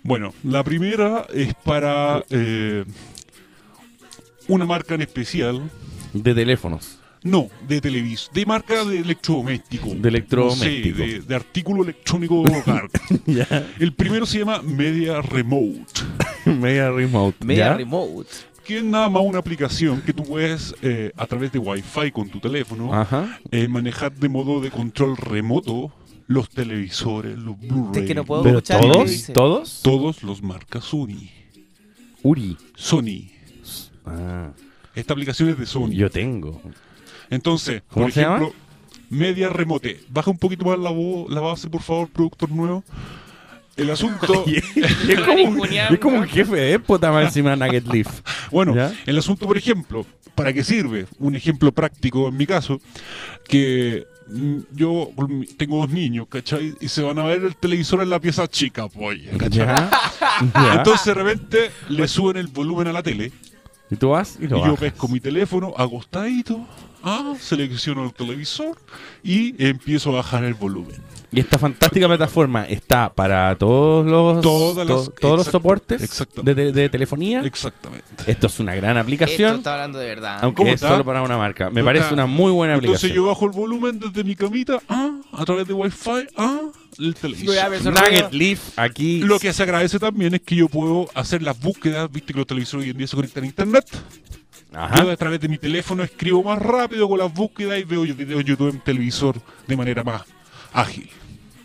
Bueno, 0.03 0.33
la 0.43 0.65
primera 0.65 1.27
es 1.33 1.55
para 1.63 2.25
eh, 2.31 2.85
una 4.49 4.65
marca 4.65 4.95
en 4.95 5.03
especial. 5.03 5.71
De 6.15 6.35
teléfonos. 6.35 7.02
No, 7.25 7.49
de 7.69 7.81
televisor, 7.81 8.33
de 8.35 8.47
marca 8.47 8.85
de 8.85 8.99
electrodoméstico. 8.99 9.95
De 9.95 10.09
electrodoméstico. 10.09 10.99
No 10.99 11.05
sé, 11.07 11.13
de, 11.13 11.21
de 11.21 11.35
artículo 11.35 11.83
electrónico 11.85 12.43
de 12.43 12.57
hogar. 12.59 12.89
ya. 13.27 13.69
El 13.79 13.93
primero 13.93 14.27
se 14.27 14.41
llama 14.41 14.61
Media 14.63 15.21
Remote. 15.23 15.85
Media 16.47 16.91
Remote. 16.91 17.45
Media 17.45 17.67
¿ya? 17.67 17.77
remote. 17.77 18.29
Que 18.65 18.79
es 18.79 18.85
nada 18.85 19.09
más 19.09 19.23
una 19.25 19.39
aplicación 19.39 20.01
que 20.03 20.13
tú 20.13 20.23
puedes, 20.25 20.75
eh, 20.83 21.13
a 21.17 21.27
través 21.27 21.51
de 21.53 21.59
Wi-Fi 21.59 22.11
con 22.13 22.29
tu 22.29 22.39
teléfono, 22.41 22.95
Ajá. 22.95 23.39
eh, 23.51 23.67
manejar 23.69 24.13
de 24.13 24.29
modo 24.29 24.61
de 24.61 24.71
control 24.71 25.17
remoto 25.17 25.93
los 26.29 26.49
televisores, 26.49 27.37
los 27.39 27.59
Blu-ray. 27.59 28.03
Es 28.03 28.09
que 28.09 28.15
no 28.15 28.25
puedo 28.25 28.43
¿Pero 28.45 28.59
escuchar 28.59 28.85
lo 28.85 28.93
que 28.93 28.99
todos? 28.99 29.27
¿Todos? 29.33 29.81
Todos 29.83 30.23
los 30.23 30.43
marcas 30.43 30.85
Sony. 30.85 31.29
Uri. 32.23 32.57
Sony. 32.77 33.31
Ah, 34.07 34.53
Esta 34.95 35.13
aplicación 35.13 35.49
es 35.51 35.59
de 35.59 35.67
Sony. 35.67 35.91
yo 35.91 36.09
tengo. 36.11 36.61
Entonces, 37.33 37.83
¿Cómo 37.91 38.07
por 38.07 38.13
se 38.13 38.21
llama? 38.21 38.37
ejemplo, 38.37 38.55
Media 39.11 39.49
Remote. 39.49 40.01
Baja 40.09 40.31
un 40.31 40.39
poquito 40.39 40.65
más 40.65 40.79
la, 40.79 40.91
vo- 40.91 41.29
la 41.29 41.41
base, 41.41 41.69
por 41.69 41.83
favor, 41.83 42.09
productor 42.09 42.51
nuevo. 42.51 42.85
El 43.77 43.91
asunto. 43.91 44.45
Y 44.47 44.57
es, 45.13 45.21
como 45.21 45.43
un, 45.45 45.67
es 45.73 45.99
como 45.99 46.19
un 46.19 46.29
jefe 46.29 46.55
de 46.57 46.73
época 46.75 47.11
más 47.11 47.25
encima 47.27 47.51
de 47.51 47.57
Nugget 47.57 47.87
Leaf. 47.93 48.21
Bueno, 48.51 48.75
¿Ya? 48.75 48.93
el 49.07 49.17
asunto, 49.19 49.47
por 49.47 49.57
ejemplo, 49.57 50.05
¿para 50.35 50.53
qué 50.53 50.63
sirve? 50.63 51.07
Un 51.19 51.35
ejemplo 51.35 51.73
práctico 51.73 52.29
en 52.29 52.37
mi 52.37 52.47
caso, 52.47 52.81
que 53.49 54.07
mm, 54.29 54.59
yo 54.73 55.09
tengo 55.57 55.79
dos 55.79 55.89
niños, 55.91 56.27
¿cachai? 56.29 56.75
Y 56.83 56.89
se 56.89 57.01
van 57.03 57.19
a 57.19 57.25
ver 57.25 57.43
el 57.45 57.57
televisor 57.57 58.03
en 58.03 58.11
la 58.11 58.21
pieza 58.21 58.47
chica, 58.47 58.89
pues, 58.89 59.21
¿cachai? 59.39 59.67
Ya. 59.67 59.91
Ya. 60.55 60.75
Entonces 60.75 61.07
de 61.07 61.15
repente 61.15 61.71
le 61.89 62.07
suben 62.09 62.37
el 62.37 62.49
volumen 62.49 62.89
a 62.89 62.93
la 62.93 63.03
tele 63.03 63.33
Y 63.91 63.97
tú 63.97 64.11
vas 64.11 64.37
y 64.41 64.49
yo 64.49 64.59
bajas. 64.61 64.79
pesco 64.81 65.09
mi 65.09 65.21
teléfono 65.21 65.73
acostadito 65.77 66.67
ah, 67.03 67.35
selecciono 67.41 68.05
el 68.05 68.13
televisor 68.13 68.77
y 69.23 69.55
empiezo 69.65 70.11
a 70.11 70.15
bajar 70.17 70.45
el 70.45 70.55
volumen. 70.55 71.01
Y 71.35 71.41
esta 71.41 71.59
fantástica 71.59 72.07
plataforma 72.09 72.67
está 72.67 73.11
para 73.11 73.57
todos 73.57 74.05
los 74.05 74.43
Todas 74.43 74.87
las- 74.87 75.05
to- 75.07 75.11
todos 75.13 75.37
los 75.39 75.47
exacto, 75.47 75.51
soportes 75.51 76.25
de, 76.45 76.55
de- 76.55 76.73
de 76.73 76.89
telefonía. 76.91 77.41
Exactamente. 77.41 78.07
Esto 78.27 78.49
es 78.49 78.61
una 78.61 78.75
gran 78.75 78.99
aplicación. 78.99 79.49
Esto 79.49 79.57
está 79.61 79.73
hablando 79.73 79.99
de 79.99 80.09
verdad. 80.09 80.41
Aunque 80.43 80.57
¿Cómo 80.59 80.69
es 80.69 80.75
está? 80.75 80.89
solo 80.91 81.05
para 81.07 81.23
una 81.23 81.39
marca. 81.39 81.71
Me 81.71 81.81
¿No 81.81 81.87
parece 81.87 82.03
está? 82.05 82.15
una 82.15 82.27
muy 82.27 82.53
buena 82.53 82.75
Entonces 82.75 82.99
aplicación. 83.05 83.17
yo 83.25 83.29
bajo 83.31 83.47
el 83.47 83.53
volumen 83.53 83.99
desde 83.99 84.25
mi 84.25 84.37
camita, 84.37 84.79
ah, 84.91 85.11
a 85.33 85.45
través 85.47 85.67
de 85.67 85.73
Wi-Fi, 85.73 86.27
ah, 86.37 86.61
el 86.99 87.15
televisor. 87.15 87.55
Nugget 87.95 88.33
Leaf 88.35 88.79
aquí. 88.79 89.21
Lo 89.21 89.39
que 89.39 89.55
se 89.55 89.63
agradece 89.63 89.99
también 89.99 90.35
es 90.35 90.43
que 90.43 90.55
yo 90.55 90.69
puedo 90.69 91.09
hacer 91.15 91.41
las 91.43 91.59
búsquedas, 91.59 92.13
viste 92.13 92.35
que 92.35 92.41
los 92.41 92.47
televisores 92.47 92.85
hoy 92.85 92.91
en 92.91 92.99
día 92.99 93.07
se 93.07 93.17
conectan 93.17 93.45
a 93.45 93.47
internet. 93.47 93.87
Ajá. 94.75 95.03
Yo 95.05 95.11
a 95.11 95.17
través 95.17 95.41
de 95.41 95.49
mi 95.49 95.59
teléfono 95.59 96.03
escribo 96.03 96.43
más 96.43 96.59
rápido 96.59 97.09
con 97.09 97.19
las 97.19 97.33
búsquedas 97.33 97.79
y 97.79 97.85
veo 97.85 98.03
videos 98.03 98.41
en 98.41 98.47
YouTube 98.47 98.71
en 98.71 98.81
televisor 98.81 99.37
de 99.67 99.77
manera 99.77 100.03
más 100.03 100.23
ágil. 100.73 101.09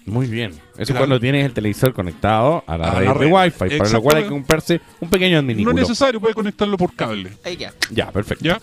Muy 0.06 0.28
bien. 0.28 0.52
Eso 0.52 0.62
es 0.84 0.88
Claro. 0.88 1.00
cuando 1.02 1.20
tienes 1.20 1.46
el 1.46 1.52
televisor 1.54 1.94
conectado 1.94 2.64
a 2.66 2.78
la 2.78 2.92
A 2.92 3.00
red 3.00 3.06
la 3.08 3.14
de. 3.14 3.26
Wi-Fi, 3.26 3.78
para 3.78 3.90
lo 3.90 4.02
cual 4.02 4.18
hay 4.18 4.24
que 4.24 4.30
comprarse 4.30 4.82
un 5.02 5.10
pequeño 5.10 5.34
No 5.34 5.40
adminículo. 5.40 5.76
es 5.76 5.82
necesario, 5.90 6.22
puede 6.22 6.34
conectarlo 6.34 6.78
por 6.78 6.96
cable. 6.96 7.32
Ahí 7.44 7.58
ya. 7.58 7.74
Ya, 7.92 8.10
perfecto. 8.12 8.46
¿Ya? 8.46 8.62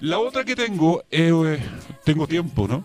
La 0.00 0.18
otra 0.18 0.44
que 0.44 0.56
tengo, 0.56 1.04
eh, 1.10 1.58
tengo 2.04 2.26
tiempo, 2.26 2.66
¿no? 2.66 2.84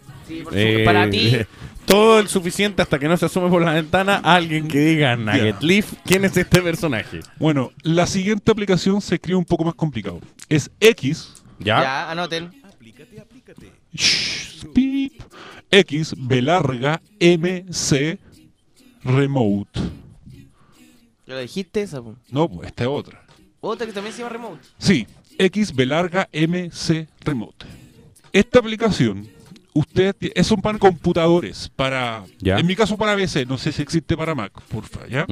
Eh, 0.51 0.84
Para 0.86 1.10
ti. 1.10 1.36
Todo 1.86 2.19
el 2.19 2.27
suficiente 2.27 2.81
hasta 2.81 2.97
que 2.99 3.07
no 3.07 3.15
se 3.15 3.25
asume 3.25 3.49
por 3.49 3.63
la 3.63 3.73
ventana 3.73 4.17
alguien 4.23 4.67
que 4.67 4.79
diga 4.79 5.15
Nugget 5.15 5.59
Ya. 5.59 5.65
Leaf. 5.67 5.93
¿Quién 6.05 6.25
es 6.25 6.36
este 6.36 6.61
personaje? 6.61 7.19
Bueno, 7.38 7.71
la 7.83 8.07
siguiente 8.07 8.51
aplicación 8.51 9.01
se 9.01 9.15
escribe 9.15 9.38
un 9.38 9.45
poco 9.45 9.63
más 9.63 9.75
complicado. 9.75 10.19
Es 10.49 10.71
X. 10.79 11.43
Ya, 11.59 12.09
anoten. 12.11 12.51
Shh, 13.93 14.65
pip, 14.73 15.21
X, 15.71 16.13
B 16.17 16.41
larga, 16.41 17.01
M, 17.19 17.65
C, 17.71 18.19
remote. 19.03 19.79
¿Ya 21.25 21.33
lo 21.33 21.39
dijiste 21.39 21.81
esa? 21.81 22.01
po? 22.01 22.15
No, 22.29 22.49
pues 22.49 22.67
esta 22.67 22.83
es 22.83 22.89
otra. 22.89 23.25
Otra 23.61 23.88
que 23.88 23.93
también 23.93 24.13
se 24.13 24.19
llama 24.21 24.33
Remote. 24.33 24.61
Sí, 24.77 25.07
X, 25.39 25.73
B 25.73 25.86
larga, 25.86 26.29
M, 26.31 26.69
C, 26.71 27.07
remote. 27.21 27.65
Esta 28.31 28.59
aplicación, 28.59 29.27
ustedes, 29.76 30.15
ti- 30.17 30.32
son 30.43 30.61
para 30.61 30.80
computadores, 30.80 31.69
para, 31.76 32.23
Ya. 32.39 32.57
en 32.57 32.65
mi 32.65 32.76
caso 32.76 32.97
para 32.97 33.15
PC, 33.15 33.45
no 33.45 33.57
sé 33.59 33.71
si 33.71 33.82
existe 33.84 34.15
para 34.17 34.34
Mac, 34.34 34.51
porfa, 34.69 35.05
¿ya? 35.07 35.28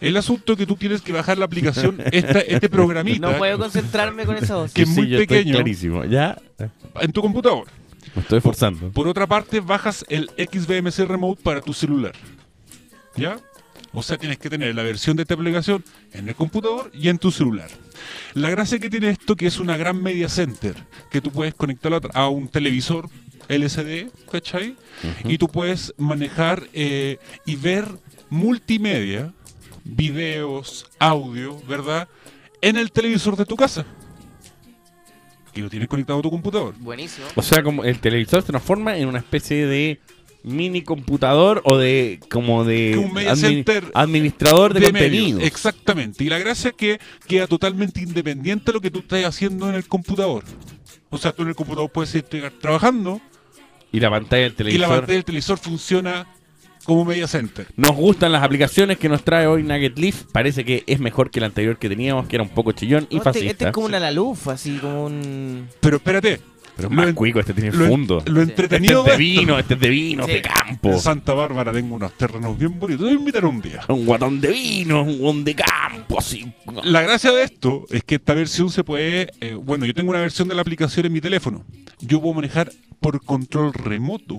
El 0.00 0.16
asunto 0.16 0.52
es 0.54 0.58
que 0.58 0.66
tú 0.66 0.74
tienes 0.74 1.02
que 1.02 1.12
bajar 1.12 1.38
la 1.38 1.44
aplicación, 1.44 1.98
esta, 2.10 2.40
este 2.40 2.68
programita, 2.68 3.30
No 3.30 3.38
puedo 3.38 3.58
concentrarme 3.58 4.24
con 4.24 4.36
esa 4.36 4.56
voz. 4.56 4.72
que 4.72 4.82
es 4.82 4.88
Sí, 4.88 4.94
muy 4.96 5.08
yo 5.10 5.20
estoy 5.20 5.26
pequeño, 5.36 5.54
clarísimo. 5.54 6.04
Ya. 6.06 6.36
en 7.00 7.12
tu 7.12 7.20
computador. 7.20 7.66
Me 8.16 8.22
estoy 8.22 8.38
esforzando. 8.38 8.90
Por 8.90 9.06
otra 9.08 9.26
parte, 9.26 9.60
bajas 9.60 10.04
el 10.08 10.30
XBMC 10.38 11.04
Remote 11.06 11.42
para 11.42 11.60
tu 11.60 11.72
celular. 11.72 12.12
¿Ya? 13.16 13.36
O 13.94 14.02
sea, 14.02 14.18
tienes 14.18 14.38
que 14.38 14.50
tener 14.50 14.74
la 14.74 14.82
versión 14.82 15.16
de 15.16 15.22
esta 15.22 15.34
aplicación 15.34 15.84
en 16.12 16.28
el 16.28 16.34
computador 16.34 16.90
y 16.92 17.08
en 17.08 17.18
tu 17.18 17.30
celular. 17.30 17.70
La 18.34 18.50
gracia 18.50 18.80
que 18.80 18.90
tiene 18.90 19.10
esto 19.10 19.36
que 19.36 19.46
es 19.46 19.60
una 19.60 19.76
gran 19.76 20.02
media 20.02 20.28
center, 20.28 20.74
que 21.10 21.20
tú 21.20 21.30
puedes 21.30 21.54
conectarlo 21.54 22.00
a 22.12 22.28
un 22.28 22.48
televisor 22.48 23.08
LCD, 23.48 24.10
¿cachai? 24.30 24.76
Y 25.24 25.38
tú 25.38 25.48
puedes 25.48 25.94
manejar 25.96 26.64
eh, 26.72 27.18
y 27.46 27.56
ver 27.56 27.86
multimedia, 28.30 29.32
videos, 29.84 30.86
audio, 30.98 31.60
¿verdad? 31.68 32.08
En 32.60 32.76
el 32.76 32.90
televisor 32.90 33.36
de 33.36 33.46
tu 33.46 33.56
casa. 33.56 33.84
Que 35.52 35.60
lo 35.60 35.70
tienes 35.70 35.88
conectado 35.88 36.18
a 36.18 36.22
tu 36.22 36.30
computador. 36.30 36.74
Buenísimo. 36.78 37.28
O 37.36 37.42
sea, 37.42 37.62
como 37.62 37.84
el 37.84 38.00
televisor 38.00 38.42
se 38.42 38.48
transforma 38.48 38.96
en 38.96 39.06
una 39.06 39.18
especie 39.18 39.66
de 39.66 40.00
mini 40.44 40.82
computador 40.82 41.62
o 41.64 41.76
de 41.78 42.20
como 42.30 42.64
de 42.64 42.96
un 42.98 43.12
media 43.14 43.32
admi- 43.32 43.40
center 43.40 43.84
administrador 43.94 44.74
de, 44.74 44.82
contenidos. 44.82 45.42
Exactamente. 45.42 46.22
Y 46.22 46.28
la 46.28 46.38
gracia 46.38 46.68
es 46.70 46.76
que 46.76 47.00
queda 47.26 47.46
totalmente 47.46 48.00
independiente 48.02 48.66
de 48.66 48.72
lo 48.74 48.80
que 48.80 48.90
tú 48.90 49.00
estás 49.00 49.24
haciendo 49.24 49.68
en 49.68 49.74
el 49.74 49.86
computador. 49.88 50.44
O 51.10 51.18
sea, 51.18 51.32
tú 51.32 51.42
en 51.42 51.48
el 51.48 51.54
computador 51.54 51.90
puedes 51.90 52.14
estar 52.14 52.50
trabajando 52.60 53.20
Y 53.92 54.00
la 54.00 54.10
pantalla 54.10 54.42
del 54.42 54.52
y 54.52 54.52
la 54.52 54.56
televisor. 54.56 54.88
pantalla 54.88 55.12
del 55.14 55.24
televisor 55.24 55.58
funciona 55.58 56.26
como 56.84 57.04
media 57.06 57.26
center. 57.26 57.66
Nos 57.76 57.92
gustan 57.96 58.30
las 58.32 58.42
aplicaciones 58.42 58.98
que 58.98 59.08
nos 59.08 59.24
trae 59.24 59.46
hoy 59.46 59.62
Nugget 59.62 59.98
Leaf. 59.98 60.24
Parece 60.32 60.64
que 60.66 60.84
es 60.86 61.00
mejor 61.00 61.30
que 61.30 61.38
el 61.38 61.44
anterior 61.44 61.78
que 61.78 61.88
teníamos, 61.88 62.26
que 62.28 62.36
era 62.36 62.42
un 62.42 62.50
poco 62.50 62.72
chillón 62.72 63.06
y 63.08 63.14
No, 63.14 63.20
este, 63.20 63.24
fascista. 63.30 63.50
este 63.52 63.64
es 63.66 63.72
como 63.72 63.86
una 63.86 63.98
la 64.00 64.10
luz, 64.10 64.46
así 64.48 64.76
como 64.76 65.06
un. 65.06 65.68
Pero 65.80 65.96
espérate. 65.96 66.40
Pero 66.76 66.88
es 66.88 66.92
Lo 66.94 66.96
más 66.96 67.08
en- 67.08 67.14
cuico, 67.14 67.38
este 67.40 67.54
tiene 67.54 67.70
lo 67.70 67.84
en- 67.84 67.90
fondo. 67.90 68.22
lo 68.26 68.42
entretenido 68.42 69.00
Este 69.00 69.12
es 69.12 69.18
de 69.18 69.24
vino, 69.24 69.58
este 69.58 69.74
es 69.74 69.80
de 69.80 69.88
vino, 69.90 70.26
Sí. 70.26 70.32
de 70.32 70.42
campo. 70.42 70.88
En 70.90 70.98
Santa 71.00 71.32
Bárbara 71.32 71.72
tengo 71.72 71.94
unos 71.94 72.12
terrenos 72.18 72.58
bien 72.58 72.78
bonitos. 72.80 73.00
Te 73.00 73.04
voy 73.04 73.12
a 73.14 73.18
invitar 73.18 73.44
un 73.44 73.60
día. 73.60 73.80
Un 73.88 74.04
guatón 74.04 74.40
de 74.40 74.48
vino, 74.50 75.02
un 75.02 75.18
guatón 75.18 75.44
de 75.44 75.54
campo, 75.54 76.18
así. 76.18 76.52
La 76.82 77.02
gracia 77.02 77.30
de 77.32 77.44
esto 77.44 77.86
es 77.90 78.02
que 78.02 78.16
esta 78.16 78.34
versión 78.34 78.70
se 78.70 78.82
puede. 78.82 79.30
eh, 79.40 79.54
bueno, 79.54 79.86
yo 79.86 79.94
tengo 79.94 80.10
una 80.10 80.20
versión 80.20 80.48
de 80.48 80.54
la 80.56 80.62
aplicación 80.62 81.06
en 81.06 81.12
mi 81.12 81.20
teléfono. 81.20 81.64
Yo 82.00 82.20
puedo 82.20 82.34
manejar 82.34 82.72
por 83.00 83.24
control 83.24 83.72
remoto 83.72 84.36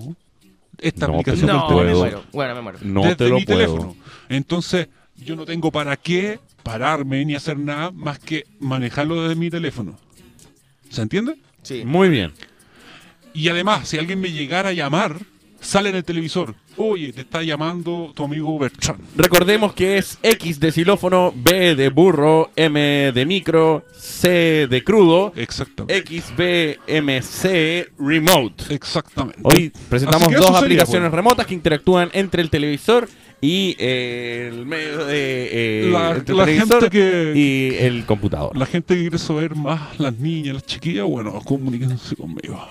esta 0.78 1.06
No, 1.06 1.14
aplicación 1.14 1.46
No, 1.46 1.62
me 1.70 1.74
televisor. 1.76 1.98
muero. 2.00 2.24
Bueno, 2.32 2.54
me 2.56 2.60
muero. 2.60 2.78
No 2.82 3.02
desde 3.02 3.16
te 3.16 3.28
lo 3.30 3.36
mi 3.36 3.44
puedo. 3.46 3.58
teléfono. 3.58 3.96
Entonces, 4.28 4.88
yo 5.16 5.36
no 5.36 5.46
tengo 5.46 5.72
para 5.72 5.96
qué 5.96 6.38
pararme 6.62 7.24
ni 7.24 7.34
hacer 7.34 7.58
nada 7.58 7.90
más 7.92 8.18
que 8.18 8.44
manejarlo 8.60 9.22
desde 9.22 9.36
mi 9.36 9.48
teléfono. 9.48 9.96
¿Se 10.90 11.00
entiende? 11.00 11.36
Sí. 11.66 11.82
Muy 11.84 12.08
bien. 12.08 12.32
Y 13.34 13.48
además, 13.48 13.88
si 13.88 13.98
alguien 13.98 14.20
me 14.20 14.30
llegara 14.30 14.68
a 14.68 14.72
llamar, 14.72 15.18
sale 15.60 15.88
en 15.88 15.96
el 15.96 16.04
televisor. 16.04 16.54
Oye, 16.76 17.12
te 17.12 17.22
está 17.22 17.42
llamando 17.42 18.12
tu 18.14 18.22
amigo 18.24 18.56
Bertrand. 18.56 19.02
Recordemos 19.16 19.72
que 19.72 19.98
es 19.98 20.16
X 20.22 20.60
de 20.60 20.70
xilófono, 20.70 21.32
B 21.34 21.74
de 21.74 21.88
burro, 21.88 22.50
M 22.54 23.10
de 23.12 23.26
micro, 23.26 23.84
C 23.98 24.68
de 24.68 24.84
crudo, 24.84 25.32
Exactamente. 25.34 26.20
XBMC 26.20 27.92
Remote. 27.98 28.72
Exactamente. 28.72 29.40
Hoy 29.42 29.72
presentamos 29.88 30.28
dos 30.28 30.44
sería, 30.44 30.58
aplicaciones 30.58 31.10
pues. 31.10 31.16
remotas 31.16 31.46
que 31.46 31.54
interactúan 31.54 32.10
entre 32.12 32.42
el 32.42 32.50
televisor 32.50 33.08
y 33.08 33.25
eh, 33.42 34.48
el 34.52 34.64
medio 34.66 35.04
de 35.04 35.84
eh, 35.86 35.90
La- 35.90 36.10
el 36.12 36.36
la 36.36 36.46
gente 36.46 36.90
que- 36.90 37.32
y 37.34 37.74
el 37.84 38.04
computador. 38.06 38.56
La 38.56 38.66
gente 38.66 38.94
que 38.94 39.00
quiere 39.02 39.18
saber 39.18 39.54
más, 39.54 39.98
las 40.00 40.14
niñas, 40.18 40.54
las 40.54 40.66
chiquillas, 40.66 41.04
bueno, 41.06 41.40
comuníquense 41.44 42.16
conmigo. 42.16 42.66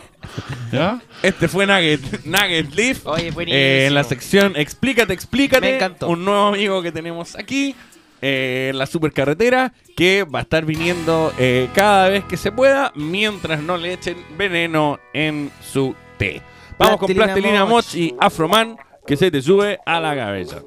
¿Ya? 0.72 1.00
Este 1.22 1.48
fue 1.48 1.68
Nugget, 1.68 2.26
Nugget 2.26 2.74
Leaf. 2.74 3.06
Oye, 3.06 3.30
buenísimo. 3.32 3.60
Eh, 3.62 3.86
en 3.88 3.94
la 3.94 4.04
sección 4.04 4.54
Explícate, 4.56 5.14
explícate. 5.14 5.68
Me 5.68 5.76
encantó. 5.76 6.10
Un 6.10 6.26
nuevo 6.26 6.48
amigo 6.48 6.82
que 6.82 6.92
tenemos 6.92 7.36
aquí 7.36 7.76
eh, 8.22 8.70
en 8.72 8.78
la 8.80 8.88
supercarretera 8.88 9.72
que 9.96 10.24
va 10.24 10.40
a 10.40 10.42
estar 10.42 10.66
viniendo 10.66 11.32
eh, 11.38 11.70
cada 11.76 12.10
vez 12.10 12.24
que 12.24 12.38
se 12.38 12.52
pueda 12.52 12.92
mientras 12.96 13.62
no 13.62 13.78
le 13.78 13.94
echen 13.94 14.18
veneno 14.38 15.00
en 15.14 15.52
su 15.62 15.96
té. 16.18 16.42
Vamos 16.80 16.98
con 17.00 17.14
Plastilina. 17.14 17.66
Moch 17.66 17.94
y 17.94 18.14
Afroman 18.20 18.76
que 19.06 19.18
se 19.18 19.32
te 19.32 19.42
sube 19.42 19.80
a 19.86 20.00
la 20.00 20.16
cabeza. 20.16 20.62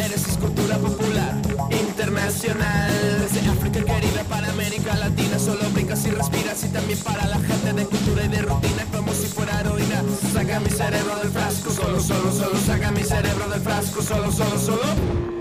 Eres 0.00 0.26
escultura 0.28 0.78
popular 0.78 1.34
internacional. 1.70 2.90
Desde 3.20 3.48
África, 3.48 3.84
Caribe 3.84 4.24
para 4.28 4.50
América 4.50 4.94
Latina, 4.96 5.38
solo 5.38 5.68
brincas 5.70 6.04
y 6.06 6.10
respiras 6.10 6.64
y 6.64 6.68
también 6.68 6.98
para 7.00 7.26
la 7.26 7.36
gente 7.36 7.72
de 7.72 7.84
cultura 7.86 8.24
y 8.24 8.28
de 8.28 8.42
rutina, 8.42 8.84
como 8.92 9.12
si 9.12 9.26
fuera 9.26 9.60
heroína. 9.60 10.02
Saca 10.32 10.60
mi 10.60 10.70
cerebro 10.70 11.16
del 11.16 11.30
frasco, 11.30 11.70
solo, 11.70 12.00
solo, 12.00 12.32
solo, 12.32 12.58
saca 12.66 12.90
mi 12.92 13.02
cerebro 13.02 13.48
del 13.48 13.60
frasco, 13.60 14.02
solo, 14.02 14.30
solo, 14.30 14.58
solo. 14.58 15.36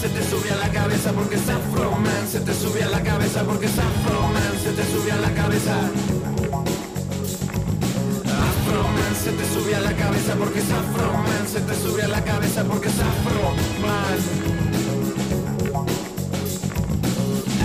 Se 0.00 0.08
te 0.10 0.22
sube 0.22 0.50
a 0.50 0.56
la 0.56 0.68
cabeza 0.70 1.10
porque 1.12 1.34
es 1.34 1.48
Afroman, 1.48 2.28
se 2.30 2.40
te 2.40 2.54
sube 2.54 2.82
a 2.84 2.88
la 2.88 3.02
cabeza 3.02 3.42
porque 3.42 3.66
es 3.66 3.76
Afroman, 3.76 4.52
se 4.62 4.70
te 4.70 4.84
sube 4.84 5.10
a 5.10 5.16
la 5.16 5.34
cabeza. 5.34 5.90
Afroman 8.66 9.14
se 9.14 9.30
te 9.30 9.44
sube 9.54 9.74
a 9.76 9.80
la 9.80 9.92
cabeza 9.92 10.34
porque 10.34 10.58
es 10.58 10.70
Afroman 10.70 11.46
se 11.46 11.60
te 11.60 11.74
sube 11.76 12.02
a 12.02 12.08
la 12.08 12.24
cabeza 12.24 12.64
porque 12.64 12.88
es 12.88 12.94
Afroman 12.98 14.18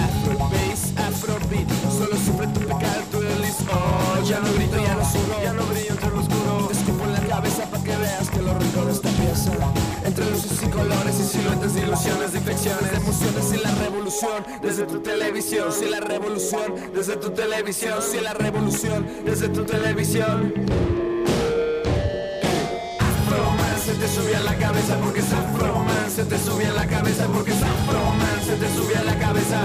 Afro 0.05 0.37
bass, 0.37 0.93
Afrobeat, 0.97 1.67
solo 1.97 2.15
sufre 2.17 2.47
tu 2.47 2.59
pecado, 2.59 3.01
tu 3.11 3.19
deliz 3.19 3.55
Oh, 3.73 4.23
ya 4.23 4.39
no 4.39 4.53
grito, 4.53 4.77
ya 4.77 4.93
no 4.95 5.03
sufro 5.03 5.30
Entre 10.21 10.35
luces 10.35 10.63
y 10.63 10.67
colores 10.67 11.19
y 11.19 11.23
siluetas 11.23 11.75
ilusiones, 11.75 12.31
de 12.33 12.37
infecciones, 12.37 12.93
emociones 12.93 13.53
y 13.53 13.57
la 13.57 13.71
revolución 13.71 14.45
Desde 14.61 14.83
tu 14.83 14.99
televisión, 14.99 15.71
si 15.71 15.89
la 15.89 15.99
revolución 15.99 16.75
Desde 16.93 17.15
tu 17.17 17.31
televisión, 17.31 17.99
si 18.03 18.21
la 18.21 18.33
revolución 18.33 19.07
Desde 19.25 19.49
tu 19.49 19.63
televisión. 19.63 20.53
Afroman 22.99 23.79
se 23.83 23.93
te 23.95 24.07
subía 24.07 24.37
a 24.37 24.43
la 24.43 24.57
cabeza 24.57 24.95
porque 25.01 25.19
es 25.21 25.33
Afroman 25.33 26.11
se 26.11 26.23
te 26.25 26.37
subía 26.37 26.69
a 26.69 26.73
la 26.73 26.87
cabeza 26.87 27.25
porque 27.33 27.51
es 27.51 27.63
Afroman 27.63 28.41
se 28.45 28.55
te 28.57 28.69
subía 28.75 28.99
a 28.99 29.03
la 29.03 29.17
cabeza. 29.17 29.59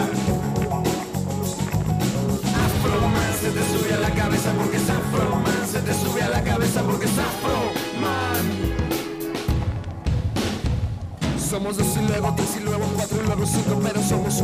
Afroman 2.65 3.33
se 3.41 3.51
te 3.51 3.79
subía 3.79 3.99
la 3.99 4.11
cabeza 4.15 4.53
porque 4.57 4.77
es 4.79 4.89
Afroman 4.89 5.69
se 5.71 5.81
te 5.81 5.93
subía 5.93 6.29
la 6.31 6.43
cabeza 6.43 6.83
porque 6.83 7.05
es 7.05 7.19
Afroman 7.19 7.86
Somos 11.57 11.79
dos 11.79 11.97
y 11.97 12.07
luego 12.07 12.35
tres 12.37 12.57
y 12.59 12.61
luego 12.65 12.85
cuatro 12.95 13.17
y 13.17 13.27
luego 13.27 13.47
cinco 13.47 13.81
Pero 13.83 14.03
somos 14.03 14.43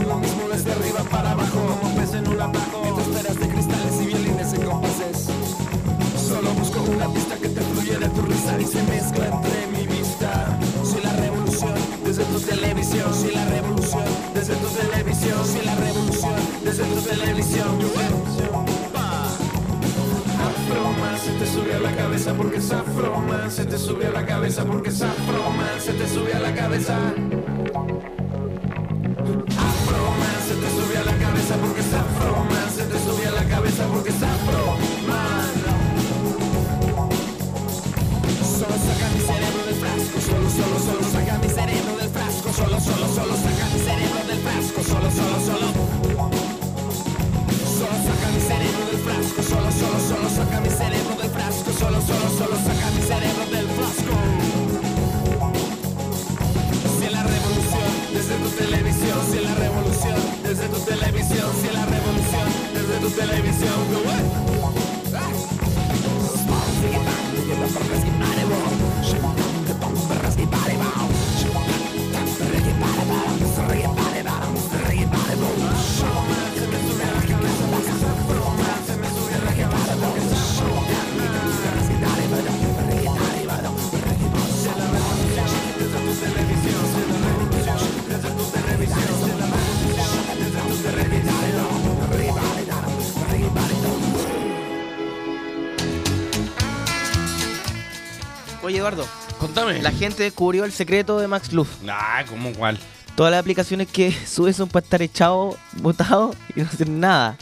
Contame. 99.55 99.83
La 99.83 99.91
gente 99.93 100.23
descubrió 100.23 100.65
el 100.65 100.73
secreto 100.73 101.19
de 101.19 101.29
Max 101.29 101.53
Luz. 101.53 101.69
Ah, 101.89 102.25
¿cómo 102.29 102.53
cuál? 102.53 102.79
Todas 103.15 103.31
las 103.33 103.41
aplicaciones 103.41 103.89
que 103.89 104.11
subes 104.27 104.57
son 104.57 104.69
para 104.69 104.85
estar 104.85 105.03
echado, 105.03 105.57
botado 105.75 106.35
y 106.57 106.61
no 106.61 106.67
hacer 106.67 106.89
nada. 106.89 107.37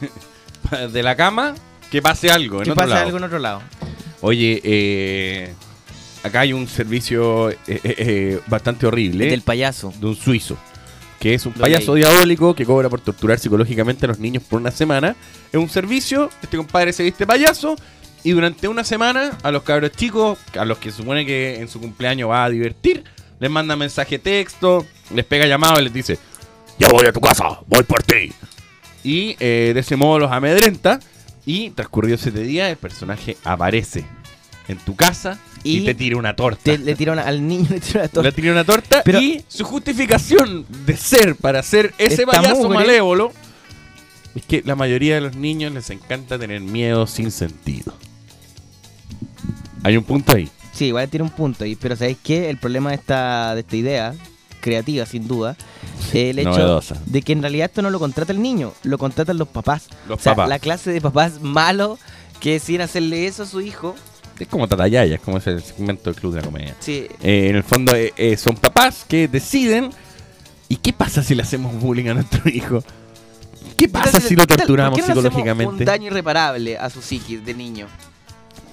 De 0.92 1.02
la 1.02 1.14
cama, 1.16 1.54
que 1.90 2.00
pase 2.00 2.30
algo 2.30 2.58
en 2.58 2.64
Que 2.64 2.70
otro 2.70 2.76
pase 2.82 2.94
lado. 2.94 3.04
algo 3.06 3.18
en 3.18 3.24
otro 3.24 3.38
lado. 3.38 3.62
Oye, 4.22 4.60
eh, 4.64 5.52
acá 6.22 6.40
hay 6.40 6.54
un 6.54 6.66
servicio 6.66 7.50
eh, 7.50 7.56
eh, 7.66 8.40
bastante 8.46 8.86
horrible. 8.86 9.26
Del 9.26 9.42
payaso. 9.42 9.92
De 10.00 10.06
un 10.06 10.16
suizo. 10.16 10.56
Que 11.20 11.34
es 11.34 11.44
un 11.44 11.52
Lo 11.54 11.60
payaso 11.60 11.94
leí. 11.94 12.04
diabólico 12.04 12.54
que 12.54 12.64
cobra 12.64 12.88
por 12.88 13.00
torturar 13.00 13.38
psicológicamente 13.38 14.06
a 14.06 14.08
los 14.08 14.18
niños 14.18 14.42
por 14.48 14.60
una 14.60 14.70
semana. 14.70 15.14
Es 15.52 15.60
un 15.60 15.68
servicio, 15.68 16.30
este 16.42 16.56
compadre 16.56 16.92
se 16.94 17.02
viste 17.02 17.26
payaso. 17.26 17.76
Y 18.24 18.30
durante 18.32 18.68
una 18.68 18.84
semana 18.84 19.36
a 19.42 19.50
los 19.50 19.62
cabros 19.64 19.92
chicos, 19.92 20.38
a 20.58 20.64
los 20.64 20.78
que 20.78 20.92
supone 20.92 21.26
que 21.26 21.56
en 21.60 21.68
su 21.68 21.80
cumpleaños 21.80 22.30
va 22.30 22.44
a 22.44 22.50
divertir, 22.50 23.02
les 23.40 23.50
manda 23.50 23.74
mensaje 23.74 24.18
texto, 24.18 24.86
les 25.14 25.24
pega 25.24 25.46
llamado 25.46 25.80
y 25.80 25.84
les 25.84 25.92
dice, 25.92 26.18
ya 26.78 26.88
voy 26.88 27.06
a 27.06 27.12
tu 27.12 27.20
casa, 27.20 27.58
voy 27.66 27.82
por 27.82 28.02
ti. 28.04 28.32
Y 29.02 29.36
eh, 29.40 29.72
de 29.74 29.80
ese 29.80 29.96
modo 29.96 30.20
los 30.20 30.32
amedrenta. 30.32 31.00
Y 31.44 31.70
transcurrido 31.70 32.16
siete 32.18 32.40
días, 32.42 32.70
el 32.70 32.76
personaje 32.76 33.36
aparece 33.42 34.04
en 34.68 34.78
tu 34.78 34.94
casa 34.94 35.40
y, 35.64 35.78
Y 35.78 35.84
te 35.84 35.94
tira 35.96 36.16
una 36.16 36.36
torta. 36.36 36.60
Te- 36.62 36.78
le 36.78 36.94
tira 36.94 37.12
una- 37.12 37.22
al 37.22 37.44
niño 37.44 37.66
le 37.68 37.80
tira 37.80 38.00
una 38.02 38.08
torta. 38.08 38.22
Le 38.28 38.32
tira 38.32 38.52
una 38.52 38.64
torta 38.64 39.02
Pero- 39.04 39.20
y 39.20 39.44
su 39.48 39.64
justificación 39.64 40.64
de 40.86 40.96
ser 40.96 41.34
para 41.34 41.60
ser 41.64 41.92
ese 41.98 42.24
payaso 42.26 42.54
mugre. 42.62 42.78
malévolo 42.78 43.32
es 44.36 44.44
que 44.44 44.62
la 44.64 44.76
mayoría 44.76 45.16
de 45.16 45.20
los 45.22 45.34
niños 45.34 45.72
les 45.72 45.90
encanta 45.90 46.38
tener 46.38 46.60
miedo 46.60 47.08
sin 47.08 47.32
sentido. 47.32 47.92
Hay 49.82 49.96
un 49.96 50.04
punto 50.04 50.36
ahí. 50.36 50.48
Sí, 50.72 50.86
igual 50.86 51.08
tiene 51.08 51.24
un 51.24 51.30
punto. 51.30 51.64
Y, 51.64 51.76
pero 51.76 51.96
¿sabéis 51.96 52.18
qué? 52.22 52.48
El 52.50 52.58
problema 52.58 52.90
de 52.90 52.96
esta, 52.96 53.54
de 53.54 53.60
esta 53.60 53.76
idea, 53.76 54.14
creativa 54.60 55.04
sin 55.06 55.28
duda, 55.28 55.56
es 56.08 56.14
el 56.14 56.38
hecho 56.38 56.50
Novedosa. 56.50 56.96
de 57.06 57.22
que 57.22 57.32
en 57.32 57.42
realidad 57.42 57.66
esto 57.66 57.82
no 57.82 57.90
lo 57.90 57.98
contrata 57.98 58.32
el 58.32 58.40
niño, 58.40 58.72
lo 58.84 58.98
contratan 58.98 59.38
los 59.38 59.48
papás. 59.48 59.88
Los 60.08 60.20
o 60.20 60.22
sea, 60.22 60.34
papás. 60.34 60.48
la 60.48 60.58
clase 60.58 60.90
de 60.90 61.00
papás 61.00 61.40
malos 61.40 61.98
que 62.40 62.52
deciden 62.52 62.82
hacerle 62.82 63.26
eso 63.26 63.42
a 63.42 63.46
su 63.46 63.60
hijo. 63.60 63.94
Es 64.38 64.48
como 64.48 64.66
Tatayaya, 64.66 65.14
es 65.14 65.20
como 65.20 65.38
ese 65.38 65.60
segmento 65.60 66.04
del 66.04 66.14
Club 66.18 66.34
de 66.34 66.40
la 66.40 66.46
Comedia. 66.46 66.76
Sí. 66.80 67.06
Eh, 67.22 67.48
en 67.48 67.56
el 67.56 67.62
fondo 67.62 67.94
eh, 67.94 68.12
eh, 68.16 68.36
son 68.36 68.56
papás 68.56 69.04
que 69.06 69.28
deciden. 69.28 69.90
¿Y 70.68 70.76
qué 70.76 70.92
pasa 70.92 71.22
si 71.22 71.34
le 71.34 71.42
hacemos 71.42 71.78
bullying 71.78 72.08
a 72.08 72.14
nuestro 72.14 72.48
hijo? 72.48 72.82
¿Qué 73.76 73.88
pasa 73.88 74.20
si 74.20 74.34
lo 74.34 74.46
torturamos 74.46 74.98
¿Por 74.98 75.06
qué 75.06 75.14
no 75.14 75.20
psicológicamente? 75.20 75.82
Un 75.82 75.84
daño 75.84 76.06
irreparable 76.06 76.78
a 76.78 76.88
su 76.88 77.02
psiquis 77.02 77.44
de 77.44 77.54
niño. 77.54 77.86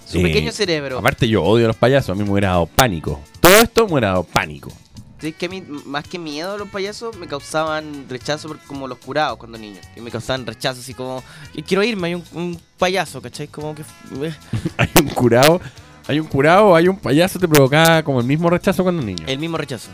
Su 0.10 0.18
Eh, 0.20 0.24
pequeño 0.24 0.52
cerebro. 0.52 0.98
Aparte, 1.00 1.28
yo 1.28 1.44
odio 1.44 1.66
a 1.66 1.68
los 1.68 1.76
payasos, 1.78 2.10
a 2.10 2.16
mí 2.16 2.24
me 2.24 2.32
hubiera 2.32 2.50
dado 2.50 2.66
pánico. 2.66 3.20
Todo 3.40 3.56
esto 3.58 3.86
me 3.86 3.94
hubiera 3.94 4.08
dado 4.10 4.24
pánico. 4.24 4.72
Sí, 5.22 5.34
que 5.34 5.48
a 5.48 5.50
mí, 5.50 5.62
más 5.86 6.08
que 6.08 6.18
miedo 6.18 6.54
a 6.54 6.58
los 6.58 6.70
payasos, 6.70 7.18
me 7.18 7.28
causaban 7.28 8.06
rechazo 8.10 8.56
como 8.68 8.88
los 8.88 8.98
curados 9.00 9.38
cuando 9.38 9.58
niño. 9.58 9.80
Que 9.94 10.02
me 10.02 10.10
causaban 10.12 10.46
rechazo 10.46 10.80
así 10.80 10.94
como, 10.94 11.22
"Que 11.54 11.62
quiero 11.62 11.84
irme, 11.84 12.08
hay 12.08 12.16
un, 12.16 12.24
un 12.34 12.60
payaso, 12.78 13.22
¿cachai? 13.22 13.48
Como 13.50 13.76
que... 13.76 13.82
eh, 13.82 14.34
hay 14.78 14.90
un 15.02 15.10
curado, 15.10 15.60
hay 16.08 16.20
un 16.22 16.26
curado, 16.28 16.74
hay 16.74 16.88
un 16.88 16.98
payaso, 16.98 17.38
te 17.38 17.48
provocaba 17.50 18.02
como 18.02 18.22
el 18.22 18.26
mismo 18.26 18.50
rechazo 18.50 18.82
cuando 18.84 19.04
niño. 19.04 19.26
El 19.28 19.40
mismo 19.40 19.58
rechazo. 19.58 19.90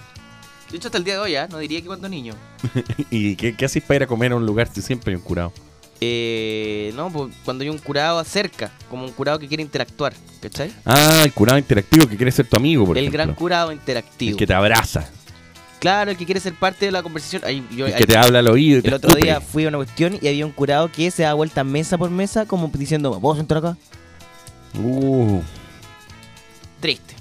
De 0.70 0.78
hecho, 0.78 0.88
hasta 0.90 0.98
el 1.00 1.04
día 1.04 1.16
de 1.16 1.20
hoy, 1.22 1.36
¿ah? 1.36 1.48
no 1.50 1.58
diría 1.58 1.82
que 1.82 1.88
cuando 1.88 2.08
niño. 2.08 2.36
¿Y 3.10 3.36
qué, 3.36 3.56
qué 3.56 3.66
haces 3.66 3.82
para 3.82 3.96
ir 3.98 4.04
a 4.04 4.08
comer 4.08 4.32
a 4.32 4.36
un 4.36 4.46
lugar 4.46 4.70
si 4.72 4.82
siempre 4.84 5.12
hay 5.12 5.16
un 5.16 5.22
curado? 5.24 5.52
Eh, 6.02 6.92
no, 6.96 7.10
pues, 7.12 7.34
cuando 7.46 7.64
hay 7.64 7.70
un 7.70 7.78
curado 7.78 8.24
cerca, 8.24 8.70
como 8.90 9.06
un 9.06 9.12
curado 9.12 9.40
que 9.40 9.48
quiere 9.48 9.64
interactuar, 9.64 10.14
¿cachai? 10.42 10.72
Ah, 10.86 11.22
el 11.24 11.32
curado 11.34 11.58
interactivo 11.58 12.08
que 12.08 12.18
quiere 12.18 12.32
ser 12.32 12.48
tu 12.48 12.58
amigo, 12.58 12.86
por 12.86 12.98
el 12.98 13.06
ejemplo. 13.06 13.24
gran 13.24 13.36
curado 13.36 13.72
interactivo. 13.72 14.32
El 14.32 14.38
que 14.38 14.48
te 14.48 14.54
abraza, 14.54 15.10
Claro, 15.80 16.10
el 16.12 16.18
que 16.18 16.26
quiere 16.26 16.40
ser 16.40 16.54
parte 16.56 16.86
de 16.86 16.92
la 16.92 17.04
conversación. 17.04 17.44
Ahí, 17.46 17.64
yo- 17.76 17.86
el 17.86 17.94
que 17.94 18.06
te 18.08 18.18
habla 18.18 18.40
al 18.40 18.48
oído 18.48 18.82
y 18.84 18.88
El 18.88 18.94
otro 18.96 19.10
escupe. 19.10 19.26
día 19.26 19.40
fui 19.40 19.66
a 19.66 19.68
una 19.68 19.78
cuestión 19.78 20.18
y 20.20 20.28
había 20.28 20.46
un 20.46 20.52
curado 20.52 20.92
que 20.92 21.12
se 21.12 21.24
da 21.24 21.34
vuelta 21.36 21.64
mesa 21.64 21.98
por 21.98 22.10
mesa 22.10 22.46
como 22.48 22.70
diciendo, 22.74 23.20
¿puedo 23.20 23.36
sentar 23.36 23.60
acá? 23.60 23.78
Uh. 24.82 25.42
Triste. 26.82 27.14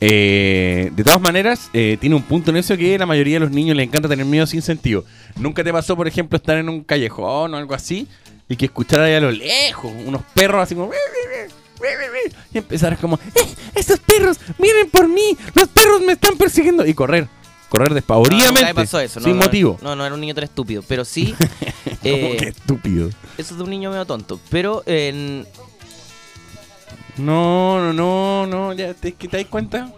Eh, 0.00 0.90
de 0.94 1.04
todas 1.04 1.20
maneras, 1.20 1.70
eh, 1.72 1.96
tiene 2.00 2.14
un 2.14 2.22
punto 2.22 2.50
en 2.50 2.56
eso 2.58 2.76
que 2.76 2.94
a 2.94 2.98
la 2.98 3.06
mayoría 3.06 3.34
de 3.34 3.40
los 3.40 3.50
niños 3.50 3.76
les 3.76 3.86
encanta 3.86 4.08
tener 4.08 4.24
miedo 4.26 4.46
sin 4.46 4.62
sentido. 4.62 5.04
¿Nunca 5.36 5.64
te 5.64 5.72
pasó, 5.72 5.96
por 5.96 6.06
ejemplo, 6.06 6.36
estar 6.36 6.56
en 6.56 6.68
un 6.68 6.84
callejón 6.84 7.54
o 7.54 7.56
algo 7.56 7.74
así 7.74 8.06
y 8.48 8.56
que 8.56 8.66
escuchar 8.66 9.00
ahí 9.00 9.14
a 9.14 9.20
lo 9.20 9.30
lejos 9.30 9.92
unos 10.06 10.22
perros 10.34 10.62
así 10.62 10.74
como... 10.74 10.90
Y 12.52 12.58
empezar 12.58 12.96
como... 12.98 13.18
"Eh, 13.34 13.40
¡Esos 13.74 14.00
perros! 14.00 14.38
¡Miren 14.58 14.90
por 14.90 15.08
mí! 15.08 15.36
¡Los 15.54 15.68
perros 15.68 16.00
me 16.02 16.12
están 16.12 16.36
persiguiendo! 16.36 16.84
Y 16.86 16.94
correr. 16.94 17.28
correr 17.68 17.94
despavoridamente. 17.94 18.74
pasó 18.74 18.98
eso, 19.00 19.20
no, 19.20 19.26
sin 19.26 19.36
no, 19.36 19.44
motivo. 19.44 19.78
No, 19.82 19.94
no 19.94 20.04
era 20.04 20.14
un 20.14 20.20
niño 20.20 20.34
tan 20.34 20.44
estúpido, 20.44 20.82
pero 20.86 21.04
sí. 21.04 21.34
¿Cómo 22.02 22.16
eh, 22.16 22.36
que 22.38 22.48
estúpido? 22.48 23.08
Eso 23.36 23.54
es 23.54 23.56
de 23.58 23.62
un 23.62 23.70
niño 23.70 23.90
medio 23.90 24.04
tonto. 24.06 24.40
Pero 24.50 24.82
en. 24.86 25.46
No, 27.18 27.80
no, 27.80 27.92
no, 27.92 28.46
no, 28.46 28.72
ya 28.72 28.94
te, 28.94 29.12
te 29.12 29.28
das 29.28 29.46
cuenta. 29.46 29.92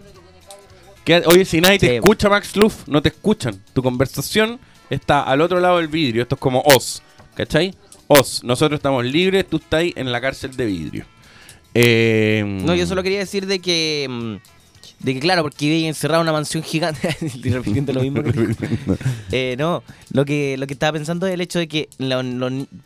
Que, 1.05 1.22
oye, 1.26 1.44
si 1.44 1.60
nadie 1.60 1.78
te 1.78 1.97
escucha, 1.97 2.28
Max 2.28 2.56
Luff, 2.56 2.86
no 2.86 3.01
te 3.02 3.09
escuchan. 3.10 3.62
Tu 3.72 3.82
conversación 3.82 4.59
está 4.90 5.22
al 5.22 5.40
otro 5.40 5.60
lado 5.60 5.78
del 5.78 5.88
vidrio. 5.88 6.22
Esto 6.22 6.34
es 6.34 6.40
como 6.40 6.60
Oz, 6.64 7.02
¿cachai? 7.34 7.74
Oz, 8.06 8.42
nosotros 8.44 8.78
estamos 8.78 9.05
libres, 9.05 9.47
tú 9.48 9.56
estás 9.59 9.80
ahí 9.80 9.92
en 9.97 10.10
la 10.12 10.20
cárcel 10.20 10.56
de 10.56 10.66
vidrio. 10.66 11.06
Eh, 11.74 12.42
No, 12.47 12.74
yo 12.74 12.86
solo 12.86 13.02
quería 13.02 13.20
decir 13.20 13.47
de 13.47 13.60
que. 13.60 14.40
De 15.01 15.14
que, 15.14 15.20
claro, 15.20 15.43
porque 15.43 15.66
vive 15.66 15.89
encerrado 15.89 16.20
en 16.20 16.24
una 16.27 16.32
mansión 16.32 16.62
gigante. 16.62 17.16
y 17.35 17.48
repitiendo 17.51 17.93
lo 17.94 18.02
mismo 18.02 18.22
que. 18.22 18.55
Eh, 19.32 19.56
no, 19.59 19.82
lo 20.12 20.24
que, 20.27 20.56
lo 20.59 20.66
que 20.66 20.74
estaba 20.74 20.93
pensando 20.93 21.27
es 21.27 21.32
el 21.35 21.40
hecho 21.40 21.59
de 21.59 21.68
que 21.68 21.89
lo- 21.98 22.20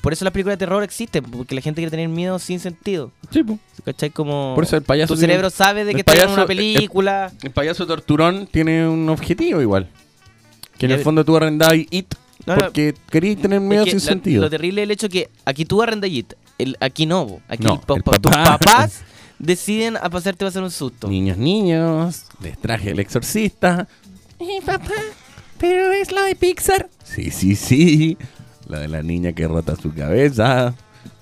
por 0.00 0.12
eso 0.12 0.24
las 0.24 0.32
películas 0.32 0.54
de 0.54 0.58
terror 0.64 0.84
existen, 0.84 1.24
porque 1.24 1.56
la 1.56 1.60
gente 1.60 1.80
quiere 1.80 1.90
tener 1.90 2.08
miedo 2.08 2.38
sin 2.38 2.60
sentido. 2.60 3.10
Sí, 3.30 3.42
po. 3.42 3.58
¿Cachai? 3.84 4.10
Como 4.10 4.52
Por 4.54 4.62
eso 4.64 4.76
el 4.76 4.82
payaso 4.82 5.14
tu 5.14 5.18
tiene- 5.18 5.32
cerebro 5.34 5.50
sabe 5.50 5.84
de 5.84 5.92
que 5.92 6.00
está 6.00 6.14
en 6.22 6.30
una 6.30 6.42
el- 6.42 6.46
película. 6.48 7.32
El, 7.42 7.50
payaso 7.50 7.84
torturón 7.86 8.46
tiene 8.46 8.86
un 8.88 9.08
objetivo 9.08 9.60
igual. 9.60 9.88
Que 10.78 10.86
en 10.86 10.92
el 10.92 11.00
fondo 11.00 11.24
tú 11.24 11.36
arrendabas 11.36 11.76
It 11.90 12.14
No, 12.46 12.54
no. 12.56 12.62
porque 12.66 12.94
querías 13.10 13.40
tener 13.42 13.58
Es 13.60 13.64
miedo 13.64 13.84
que 13.84 13.90
sin 13.90 13.98
la- 13.98 14.04
sentido. 14.04 14.42
Lo 14.42 14.50
terrible 14.50 14.82
es 14.82 14.86
el 14.86 14.90
hecho 14.92 15.08
que 15.08 15.30
aquí 15.44 15.64
tú 15.64 15.82
arrendas 15.82 16.10
el, 16.58 16.76
aquí 16.78 17.06
no, 17.06 17.26
bo. 17.26 17.40
aquí 17.48 17.64
No, 17.64 17.80
pa- 17.80 17.96
pa- 17.96 18.18
tus 18.18 18.30
papá. 18.32 18.58
papás 18.58 19.02
deciden 19.38 19.96
a 19.96 20.10
pasarte 20.10 20.44
va 20.44 20.48
a 20.48 20.52
ser 20.52 20.62
un 20.62 20.70
susto. 20.70 21.08
Niños, 21.08 21.36
niños, 21.36 22.24
les 22.40 22.58
traje 22.58 22.90
el 22.90 22.98
exorcista. 22.98 23.88
papá, 24.64 24.92
pero 25.58 25.92
es 25.92 26.12
la 26.12 26.22
de 26.24 26.34
Pixar. 26.34 26.88
Sí, 27.04 27.30
sí, 27.30 27.56
sí. 27.56 28.16
La 28.66 28.80
de 28.80 28.88
la 28.88 29.02
niña 29.02 29.32
que 29.32 29.46
rota 29.46 29.76
su 29.76 29.92
cabeza. 29.94 30.74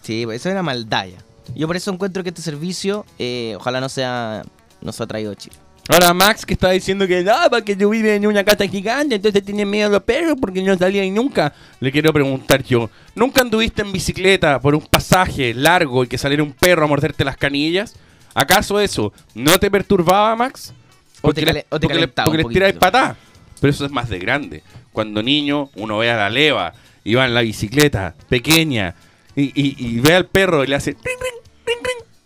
Sí, 0.02 0.22
pues 0.24 0.40
eso 0.40 0.50
era 0.50 0.62
maldad 0.62 1.06
ya. 1.06 1.18
Yo 1.54 1.66
por 1.66 1.76
eso 1.76 1.90
encuentro 1.90 2.22
que 2.22 2.28
este 2.30 2.42
servicio, 2.42 3.04
eh, 3.18 3.54
ojalá 3.56 3.80
no 3.80 3.88
sea, 3.88 4.42
no 4.80 4.92
sea 4.92 5.06
traído 5.06 5.32
a 5.32 5.36
Chile. 5.36 5.56
Ahora 5.88 6.14
Max 6.14 6.46
que 6.46 6.54
está 6.54 6.70
diciendo 6.70 7.06
que 7.08 7.22
no, 7.24 7.34
porque 7.50 7.74
yo 7.76 7.90
vivo 7.90 8.08
en 8.08 8.26
una 8.26 8.44
casa 8.44 8.66
gigante, 8.68 9.16
entonces 9.16 9.44
tiene 9.44 9.64
miedo 9.66 9.88
a 9.88 9.92
los 9.92 10.02
perros 10.04 10.36
porque 10.40 10.62
no 10.62 10.76
salía 10.78 11.02
ahí 11.02 11.10
nunca. 11.10 11.52
Le 11.80 11.90
quiero 11.90 12.12
preguntar 12.12 12.62
yo, 12.62 12.88
¿nunca 13.16 13.40
anduviste 13.42 13.82
en 13.82 13.90
bicicleta 13.92 14.60
por 14.60 14.74
un 14.76 14.82
pasaje 14.86 15.52
largo 15.54 16.04
y 16.04 16.06
que 16.06 16.18
saliera 16.18 16.42
un 16.42 16.52
perro 16.52 16.84
a 16.84 16.86
morderte 16.88 17.24
las 17.24 17.36
canillas? 17.36 17.94
¿Acaso 18.32 18.78
eso 18.80 19.12
no 19.34 19.58
te 19.58 19.70
perturbaba, 19.70 20.34
Max? 20.36 20.72
O 21.20 21.32
te 21.34 21.52
le- 21.52 21.66
o 21.68 21.78
te 21.80 21.86
porque 21.86 22.00
le, 22.00 22.08
porque 22.24 22.38
les 22.38 22.44
tiráis 22.54 22.74
patá. 22.74 23.16
Pero 23.60 23.70
eso 23.72 23.84
es 23.84 23.90
más 23.90 24.08
de 24.08 24.18
grande. 24.18 24.62
Cuando 24.92 25.22
niño 25.22 25.70
uno 25.74 25.98
ve 25.98 26.10
a 26.10 26.16
la 26.16 26.30
leva 26.30 26.72
y 27.04 27.14
va 27.14 27.26
en 27.26 27.34
la 27.34 27.42
bicicleta 27.42 28.14
pequeña 28.28 28.94
y, 29.34 29.44
y- 29.60 29.74
y 29.78 30.00
ve 30.00 30.14
al 30.14 30.26
perro 30.26 30.62
y 30.64 30.68
le 30.68 30.76
hace... 30.76 30.92
"Ring, 30.92 31.00
ring, 31.04 31.41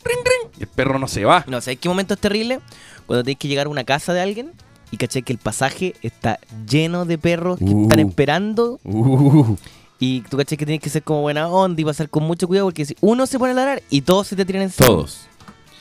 ring, 0.07 0.17
ring, 0.17 0.25
ring, 0.25 0.43
ring", 0.53 0.53
y 0.59 0.63
el 0.63 0.69
perro 0.69 0.99
no 0.99 1.09
se 1.09 1.25
va. 1.25 1.45
No, 1.49 1.61
¿sabes 1.61 1.79
qué 1.81 1.89
momento 1.89 2.15
es 2.15 2.21
terrible? 2.21 2.61
Cuando 3.07 3.25
tenés 3.25 3.39
que 3.39 3.49
llegar 3.49 3.67
a 3.67 3.71
una 3.71 3.85
casa 3.85 4.13
de 4.13 4.21
alguien 4.21 4.53
y 4.91 4.97
caché 4.97 5.23
que 5.23 5.33
el 5.33 5.39
pasaje 5.39 5.95
está 6.03 6.39
lleno 6.69 7.05
de 7.05 7.19
perros 7.19 7.59
que 7.59 7.65
Uh. 7.65 7.83
están 7.83 7.99
esperando. 8.01 8.81
Uh. 8.85 9.57
Y 9.99 10.21
tú 10.23 10.37
caché 10.37 10.57
que 10.57 10.67
tienes 10.67 10.83
que 10.83 10.91
ser 10.91 11.03
como 11.03 11.23
buena 11.23 11.49
onda 11.49 11.81
y 11.81 11.85
pasar 11.85 12.11
con 12.11 12.23
mucho 12.25 12.47
cuidado 12.47 12.67
porque 12.67 12.85
si 12.85 12.95
uno 13.01 13.27
se 13.27 13.39
pone 13.39 13.53
a 13.53 13.55
ladrar 13.55 13.83
y 13.89 14.03
todos 14.03 14.27
se 14.27 14.37
te 14.37 14.45
tiran 14.45 14.63
encima. 14.63 14.87
Todos. 14.87 15.27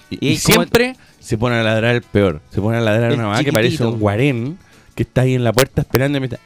Y, 0.09 0.37
siempre 0.37 0.95
se 1.19 1.37
pone 1.37 1.55
a 1.57 1.63
ladrar 1.63 1.95
el 1.95 2.01
peor. 2.01 2.41
Se 2.51 2.61
pone 2.61 2.77
a 2.77 2.81
ladrar 2.81 3.11
El 3.11 3.19
una 3.19 3.27
mamá 3.29 3.43
que 3.43 3.51
parece 3.51 3.83
un 3.83 3.99
guarén 3.99 4.57
que 4.93 5.03
está 5.03 5.21
ahí 5.21 5.33
en 5.35 5.43
la 5.43 5.51
puerta 5.51 5.81
esperando 5.81 6.17
y 6.17 6.21
me 6.21 6.27
está... 6.27 6.39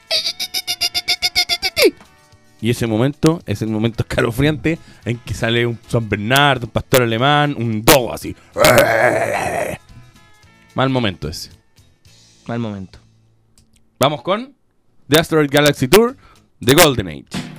Y 2.62 2.70
ese 2.70 2.88
momento 2.88 3.42
es 3.46 3.62
el 3.62 3.70
momento 3.70 4.04
escalofriante 4.08 4.78
en 5.06 5.18
que 5.20 5.34
sale 5.34 5.66
un 5.66 5.80
San 5.88 6.10
Bernardo, 6.10 6.66
un 6.66 6.72
pastor 6.72 7.04
alemán, 7.04 7.56
un 7.58 7.84
dogo 7.84 8.14
así. 8.14 8.36
Mal 10.76 10.90
momento 10.90 11.28
ese. 11.28 11.52
Mal 12.48 12.60
momento. 12.60 13.00
Vamos 14.00 14.22
con 14.22 14.56
The 15.08 15.20
Asteroid 15.20 15.50
Galaxy 15.52 15.88
Tour, 15.88 16.16
The 16.64 16.74
Golden 16.74 17.08
Age. 17.08 17.59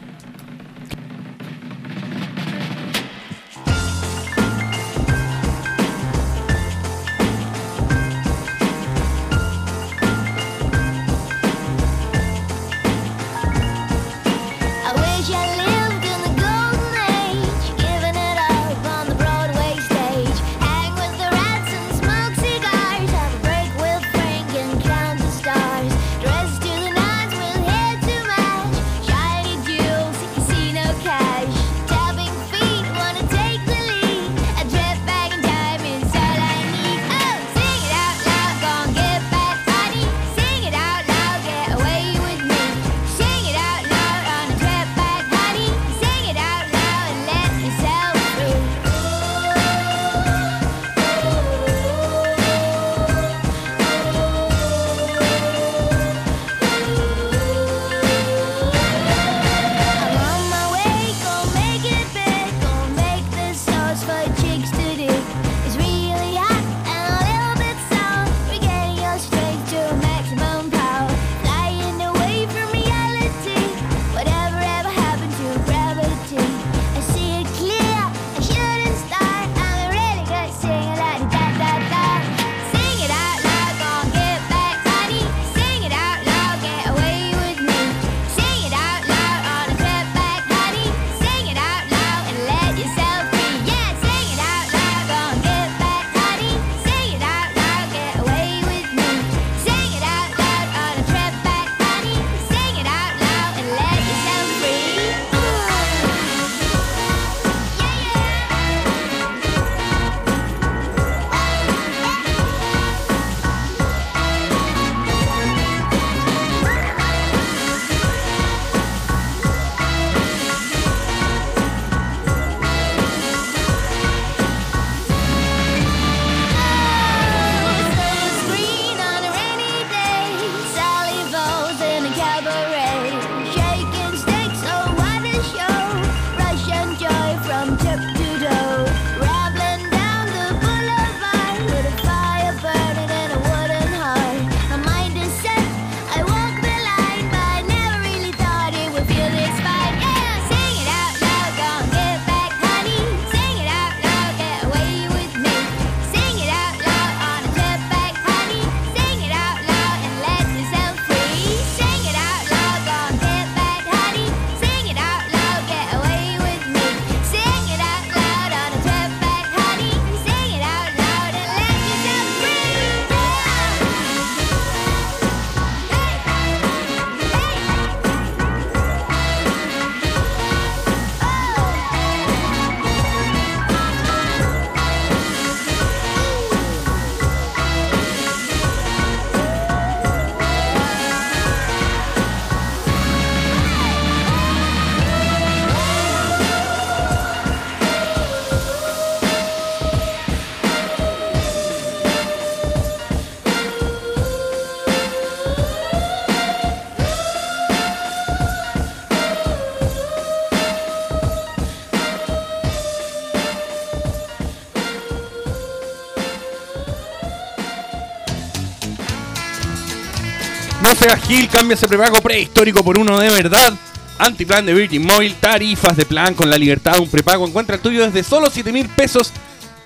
Seas 221.00 221.22
Gil, 221.26 221.48
cambia 221.48 221.76
ese 221.76 221.88
prepago 221.88 222.20
prehistórico 222.20 222.84
por 222.84 222.98
uno 222.98 223.18
de 223.18 223.30
verdad. 223.30 223.72
Antiplan 224.18 224.66
de 224.66 224.74
Virgin 224.74 225.06
Mobile, 225.06 225.34
tarifas 225.40 225.96
de 225.96 226.04
plan 226.04 226.34
con 226.34 226.50
la 226.50 226.58
libertad 226.58 226.92
de 226.92 227.00
un 227.00 227.08
prepago. 227.08 227.46
Encuentra 227.46 227.76
el 227.76 227.80
tuyo 227.80 228.04
desde 228.04 228.22
solo 228.22 228.50
7 228.50 228.70
mil 228.70 228.86
pesos 228.90 229.32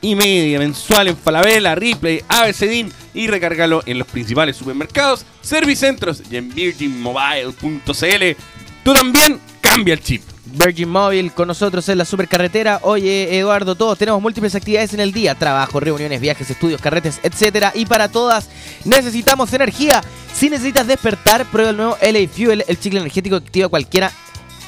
y 0.00 0.16
media 0.16 0.58
mensual 0.58 1.06
en 1.06 1.16
Falabella, 1.16 1.76
Ripley, 1.76 2.20
ABCDIN 2.26 2.92
y 3.14 3.28
recárgalo 3.28 3.84
en 3.86 3.98
los 3.98 4.08
principales 4.08 4.56
supermercados, 4.56 5.24
servicentros 5.40 6.20
y 6.28 6.36
en 6.36 6.52
virginmobile.cl. 6.52 8.42
Tú 8.82 8.92
también 8.92 9.40
cambia 9.60 9.94
el 9.94 10.02
chip. 10.02 10.33
Virgin 10.54 10.88
Mobile 10.88 11.30
con 11.30 11.48
nosotros 11.48 11.88
en 11.88 11.98
la 11.98 12.04
supercarretera. 12.04 12.80
Oye, 12.82 13.38
Eduardo, 13.38 13.74
todos 13.74 13.98
tenemos 13.98 14.22
múltiples 14.22 14.54
actividades 14.54 14.94
en 14.94 15.00
el 15.00 15.12
día: 15.12 15.34
trabajo, 15.34 15.80
reuniones, 15.80 16.20
viajes, 16.20 16.48
estudios, 16.48 16.80
carretes, 16.80 17.20
etcétera. 17.22 17.72
Y 17.74 17.86
para 17.86 18.08
todas 18.08 18.48
necesitamos 18.84 19.52
energía. 19.52 20.00
Si 20.32 20.50
necesitas 20.50 20.86
despertar, 20.86 21.44
prueba 21.46 21.70
el 21.70 21.76
nuevo 21.76 21.98
LA 22.00 22.28
Fuel, 22.28 22.64
el 22.66 22.78
chicle 22.78 23.00
energético 23.00 23.38
que 23.40 23.46
activa 23.46 23.68
cualquiera 23.68 24.10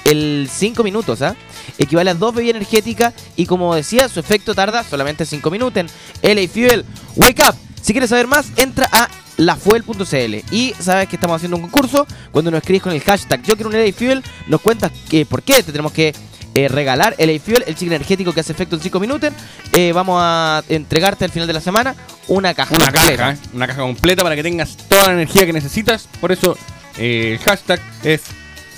el 0.04 0.48
5 0.52 0.84
minutos, 0.84 1.22
¿ah? 1.22 1.34
Equivale 1.78 2.10
a 2.10 2.14
dos 2.14 2.34
bebidas 2.34 2.56
energéticas 2.56 3.14
y 3.34 3.46
como 3.46 3.74
decía, 3.74 4.08
su 4.08 4.20
efecto 4.20 4.54
tarda 4.54 4.84
solamente 4.84 5.24
5 5.26 5.50
minutos 5.50 5.86
LA 6.22 6.48
Fuel. 6.48 6.84
Wake 7.16 7.42
up. 7.48 7.56
Si 7.86 7.92
quieres 7.92 8.10
saber 8.10 8.26
más, 8.26 8.46
entra 8.56 8.88
a 8.90 9.08
lafuel.cl 9.36 10.34
y 10.50 10.74
sabes 10.76 11.08
que 11.08 11.14
estamos 11.14 11.36
haciendo 11.36 11.56
un 11.56 11.62
concurso. 11.62 12.04
Cuando 12.32 12.50
nos 12.50 12.58
escribes 12.58 12.82
con 12.82 12.92
el 12.92 13.00
hashtag 13.00 13.44
yo 13.44 13.54
quiero 13.54 13.70
un 13.70 13.76
LA 13.76 13.92
Fuel, 13.92 14.24
nos 14.48 14.60
cuentas 14.60 14.90
que, 15.08 15.24
por 15.24 15.44
qué 15.44 15.62
te 15.62 15.70
tenemos 15.70 15.92
que 15.92 16.12
eh, 16.56 16.66
regalar 16.66 17.14
LA 17.16 17.38
Fuel, 17.38 17.62
el 17.64 17.76
chicle 17.76 17.94
energético 17.94 18.32
que 18.32 18.40
hace 18.40 18.50
efecto 18.50 18.74
en 18.74 18.82
5 18.82 18.98
minutos. 18.98 19.30
Eh, 19.72 19.92
vamos 19.92 20.18
a 20.20 20.64
entregarte 20.68 21.26
al 21.26 21.30
final 21.30 21.46
de 21.46 21.52
la 21.52 21.60
semana 21.60 21.94
una 22.26 22.54
caja. 22.54 22.74
Una 22.74 22.86
completa. 22.86 23.16
caja, 23.16 23.32
¿eh? 23.34 23.38
una 23.52 23.68
caja 23.68 23.82
completa 23.82 24.24
para 24.24 24.34
que 24.34 24.42
tengas 24.42 24.76
toda 24.88 25.06
la 25.06 25.12
energía 25.12 25.46
que 25.46 25.52
necesitas. 25.52 26.08
Por 26.20 26.32
eso 26.32 26.58
el 26.98 27.38
hashtag 27.38 27.80
es 28.02 28.22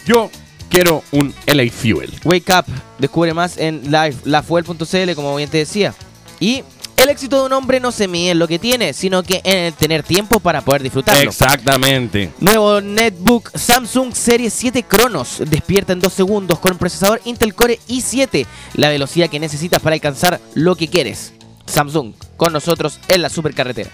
yo 0.05 0.30
quiero 0.68 1.02
un 1.12 1.35
LA 1.47 1.70
Fuel. 1.72 2.12
Wake 2.24 2.52
Up, 2.52 2.66
descubre 2.98 3.32
más 3.32 3.56
en 3.56 3.85
live, 3.85 4.16
lafuel.cl, 4.24 5.14
como 5.14 5.35
bien 5.35 5.48
te 5.48 5.56
decía. 5.56 5.94
Y 6.40 6.62
el 7.09 7.12
éxito 7.12 7.40
de 7.40 7.47
un 7.47 7.52
hombre 7.55 7.80
no 7.80 7.90
se 7.90 8.06
mide 8.06 8.32
en 8.32 8.39
lo 8.39 8.47
que 8.47 8.59
tiene, 8.59 8.93
sino 8.93 9.22
que 9.22 9.40
en 9.44 9.56
el 9.59 9.72
tener 9.72 10.02
tiempo 10.02 10.40
para 10.40 10.60
poder 10.60 10.82
disfrutarlo. 10.82 11.30
Exactamente. 11.30 12.30
Nuevo 12.39 12.80
netbook 12.80 13.51
Samsung 13.56 14.12
Serie 14.14 14.51
7 14.51 14.82
Cronos. 14.82 15.43
Despierta 15.48 15.93
en 15.94 16.01
2 16.01 16.12
segundos 16.12 16.59
con 16.59 16.76
procesador 16.76 17.20
Intel 17.24 17.55
Core 17.55 17.78
i7. 17.89 18.47
La 18.74 18.90
velocidad 18.90 19.30
que 19.30 19.40
necesitas 19.40 19.80
para 19.80 19.94
alcanzar 19.94 20.39
lo 20.55 20.76
que 20.76 20.89
quieres. 20.89 21.32
Samsung, 21.66 22.12
con 22.36 22.52
nosotros 22.52 22.98
en 23.09 23.22
la 23.22 23.28
supercarretera. 23.30 23.90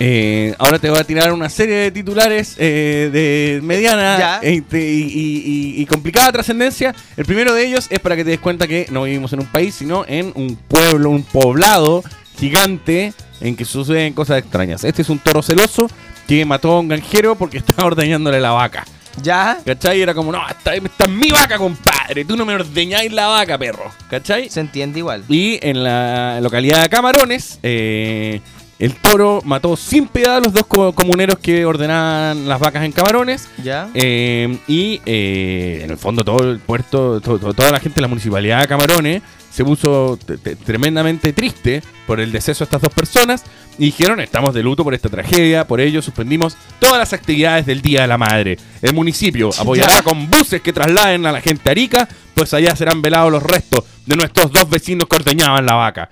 Eh, 0.00 0.54
ahora 0.58 0.78
te 0.78 0.88
voy 0.90 1.00
a 1.00 1.02
tirar 1.04 1.32
una 1.32 1.48
serie 1.50 1.74
de 1.74 1.90
titulares 1.90 2.54
eh, 2.56 3.10
de 3.12 3.60
mediana 3.64 4.38
e- 4.42 4.52
y, 4.54 4.76
y- 4.76 4.78
y- 4.78 5.82
y 5.82 5.86
complicada 5.86 6.30
trascendencia. 6.30 6.94
El 7.16 7.24
primero 7.24 7.52
de 7.52 7.66
ellos 7.66 7.88
es 7.90 7.98
para 7.98 8.14
que 8.14 8.22
te 8.22 8.30
des 8.30 8.38
cuenta 8.38 8.68
que 8.68 8.86
no 8.92 9.02
vivimos 9.02 9.32
en 9.32 9.40
un 9.40 9.46
país, 9.46 9.74
sino 9.74 10.04
en 10.06 10.30
un 10.36 10.54
pueblo, 10.54 11.10
un 11.10 11.24
poblado 11.24 12.04
gigante 12.38 13.12
en 13.40 13.56
que 13.56 13.64
suceden 13.64 14.12
cosas 14.14 14.38
extrañas. 14.38 14.84
Este 14.84 15.02
es 15.02 15.08
un 15.08 15.18
toro 15.18 15.42
celoso 15.42 15.88
que 16.26 16.44
mató 16.44 16.72
a 16.72 16.80
un 16.80 16.88
granjero 16.88 17.34
porque 17.36 17.58
estaba 17.66 17.86
ordeñándole 17.86 18.40
la 18.40 18.50
vaca. 18.52 18.84
¿Ya? 19.22 19.58
¿Cachai? 19.66 20.00
Era 20.00 20.14
como, 20.14 20.30
no, 20.30 20.40
esta, 20.48 20.74
esta 20.76 21.04
es 21.04 21.10
mi 21.10 21.30
vaca, 21.30 21.58
compadre. 21.58 22.24
Tú 22.24 22.36
no 22.36 22.44
me 22.44 22.54
ordeñáis 22.54 23.12
la 23.12 23.26
vaca, 23.26 23.58
perro. 23.58 23.90
¿Cachai? 24.08 24.48
Se 24.48 24.60
entiende 24.60 25.00
igual. 25.00 25.24
Y 25.28 25.58
en 25.60 25.82
la 25.82 26.40
localidad 26.40 26.82
de 26.82 26.88
Camarones, 26.88 27.58
eh, 27.64 28.40
el 28.78 28.94
toro 28.94 29.40
mató 29.44 29.76
sin 29.76 30.06
piedad 30.06 30.36
a 30.36 30.40
los 30.40 30.52
dos 30.52 30.64
co- 30.68 30.92
comuneros 30.92 31.36
que 31.40 31.64
ordenaban 31.66 32.46
las 32.48 32.60
vacas 32.60 32.84
en 32.84 32.92
Camarones. 32.92 33.48
¿Ya? 33.64 33.88
Eh, 33.92 34.56
y 34.68 35.00
eh, 35.04 35.80
en 35.82 35.90
el 35.90 35.98
fondo 35.98 36.22
todo 36.22 36.48
el 36.48 36.60
puerto, 36.60 37.20
to- 37.20 37.40
to- 37.40 37.54
toda 37.54 37.72
la 37.72 37.80
gente 37.80 37.96
de 37.96 38.02
la 38.02 38.08
municipalidad 38.08 38.60
de 38.60 38.68
Camarones 38.68 39.22
se 39.58 39.64
puso 39.64 40.16
tremendamente 40.64 41.32
triste 41.32 41.82
por 42.06 42.20
el 42.20 42.30
deceso 42.30 42.60
de 42.60 42.64
estas 42.66 42.80
dos 42.80 42.94
personas 42.94 43.42
y 43.76 43.86
dijeron 43.86 44.20
estamos 44.20 44.54
de 44.54 44.62
luto 44.62 44.84
por 44.84 44.94
esta 44.94 45.08
tragedia, 45.08 45.66
por 45.66 45.80
ello 45.80 46.00
suspendimos 46.00 46.56
todas 46.78 46.96
las 46.96 47.12
actividades 47.12 47.66
del 47.66 47.82
Día 47.82 48.02
de 48.02 48.06
la 48.06 48.18
Madre. 48.18 48.56
El 48.82 48.94
municipio 48.94 49.50
apoyará 49.58 49.94
Ya. 49.94 50.02
con 50.02 50.30
buses 50.30 50.62
que 50.62 50.72
trasladen 50.72 51.26
a 51.26 51.32
la 51.32 51.40
gente 51.40 51.68
a 51.68 51.72
Arica, 51.72 52.08
pues 52.34 52.54
allá 52.54 52.76
serán 52.76 53.02
velados 53.02 53.32
los 53.32 53.42
restos 53.42 53.82
de 54.06 54.14
nuestros 54.14 54.52
dos 54.52 54.70
vecinos 54.70 55.08
que 55.08 55.16
ordeñaban 55.16 55.66
la 55.66 55.74
vaca. 55.74 56.08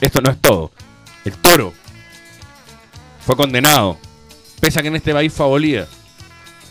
Esto 0.00 0.20
no 0.20 0.32
es 0.32 0.40
todo. 0.40 0.72
El 1.24 1.34
toro 1.34 1.72
fue 3.24 3.36
condenado, 3.36 3.98
pese 4.58 4.80
a 4.80 4.82
que 4.82 4.88
en 4.88 4.96
este 4.96 5.12
país 5.12 5.32
fue 5.32 5.46
abolida, 5.46 5.86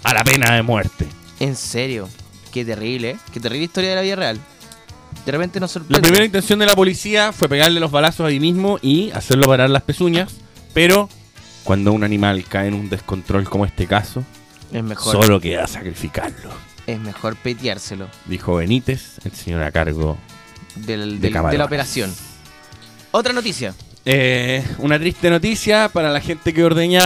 a 0.04 0.14
la 0.14 0.26
pena 0.26 0.54
de 0.54 0.64
muerte. 0.64 1.08
En 1.40 1.56
serio. 1.56 2.10
Qué 2.52 2.66
terrible, 2.66 3.12
¿eh? 3.12 3.18
Qué 3.34 3.40
terrible 3.40 3.64
historia 3.64 3.92
de 3.92 3.96
la 3.96 4.02
vida 4.02 4.16
real. 4.18 4.40
De 5.26 5.32
repente 5.32 5.60
nos 5.60 5.70
La 5.72 5.74
sorprende. 5.74 6.02
primera 6.02 6.26
intención 6.26 6.60
de 6.60 6.66
la 6.66 6.76
policía 6.76 7.32
fue 7.32 7.48
pegarle 7.48 7.80
los 7.80 7.92
balazos 7.92 8.28
ahí 8.28 8.40
mismo 8.40 8.78
y 8.82 9.12
hacerlo 9.12 9.46
parar 9.48 9.70
las 9.70 9.84
pezuñas, 9.84 10.34
pero 10.74 11.08
cuando 11.64 11.94
un 11.94 12.04
animal 12.04 12.44
cae 12.48 12.68
en 12.68 12.74
un 12.74 12.90
descontrol 12.90 13.50
como 13.50 13.66
este 13.66 13.88
caso, 13.88 14.24
Es 14.74 14.84
mejor. 14.84 15.14
solo 15.24 15.40
queda 15.40 15.66
sacrificarlo, 15.68 16.50
Es 16.88 17.00
mejor 17.00 17.36
peteárselo 17.38 18.08
dijo 18.26 18.56
Benítez, 18.56 19.20
el 19.24 19.32
señor 19.32 19.64
a 19.64 19.72
cargo 19.72 20.18
del- 20.76 20.86
de 20.86 20.98
del- 20.98 21.22
de, 21.22 21.32
Camarones. 21.32 21.60
la 21.60 21.66
operación. 21.66 22.14
Otra 23.12 23.32
noticia. 23.32 23.74
Eh, 24.06 24.66
una 24.80 25.00
triste 25.00 25.30
noticia 25.30 25.88
para 25.88 26.12
la 26.12 26.20
gente 26.20 26.54
que 26.54 26.62
ordeña 26.66 27.00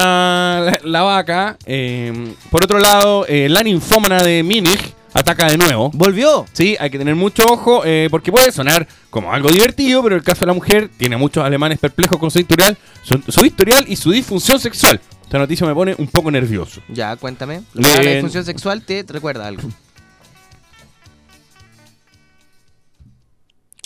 la, 0.61 0.79
la 0.83 1.01
vaca. 1.03 1.57
Eh, 1.67 2.33
por 2.49 2.63
otro 2.63 2.79
lado, 2.79 3.25
eh, 3.27 3.47
la 3.49 3.61
ninfómana 3.61 4.23
de 4.23 4.41
Múnich 4.41 4.95
ataca 5.17 5.47
de 5.47 5.57
nuevo. 5.57 5.89
¿Volvió? 5.93 6.45
Sí, 6.53 6.75
hay 6.79 6.89
que 6.89 6.97
tener 6.97 7.15
mucho 7.15 7.43
ojo 7.49 7.83
eh, 7.85 8.07
porque 8.11 8.31
puede 8.31 8.51
sonar 8.51 8.87
como 9.09 9.33
algo 9.33 9.49
divertido, 9.49 10.03
pero 10.03 10.15
el 10.15 10.23
caso 10.23 10.41
de 10.41 10.47
la 10.47 10.53
mujer 10.53 10.89
tiene 10.97 11.15
a 11.15 11.17
muchos 11.17 11.43
alemanes 11.43 11.79
perplejos 11.79 12.19
con 12.19 12.29
su 12.29 12.39
historial, 12.39 12.77
su, 13.03 13.21
su 13.27 13.45
historial 13.45 13.85
y 13.87 13.95
su 13.95 14.11
disfunción 14.11 14.59
sexual. 14.59 15.01
Esta 15.23 15.39
noticia 15.39 15.67
me 15.67 15.73
pone 15.73 15.95
un 15.97 16.07
poco 16.07 16.31
nervioso. 16.31 16.81
Ya, 16.87 17.15
cuéntame. 17.15 17.63
La 17.73 17.99
disfunción 17.99 18.45
sexual 18.45 18.83
te 18.83 19.03
recuerda 19.07 19.47
algo. 19.47 19.67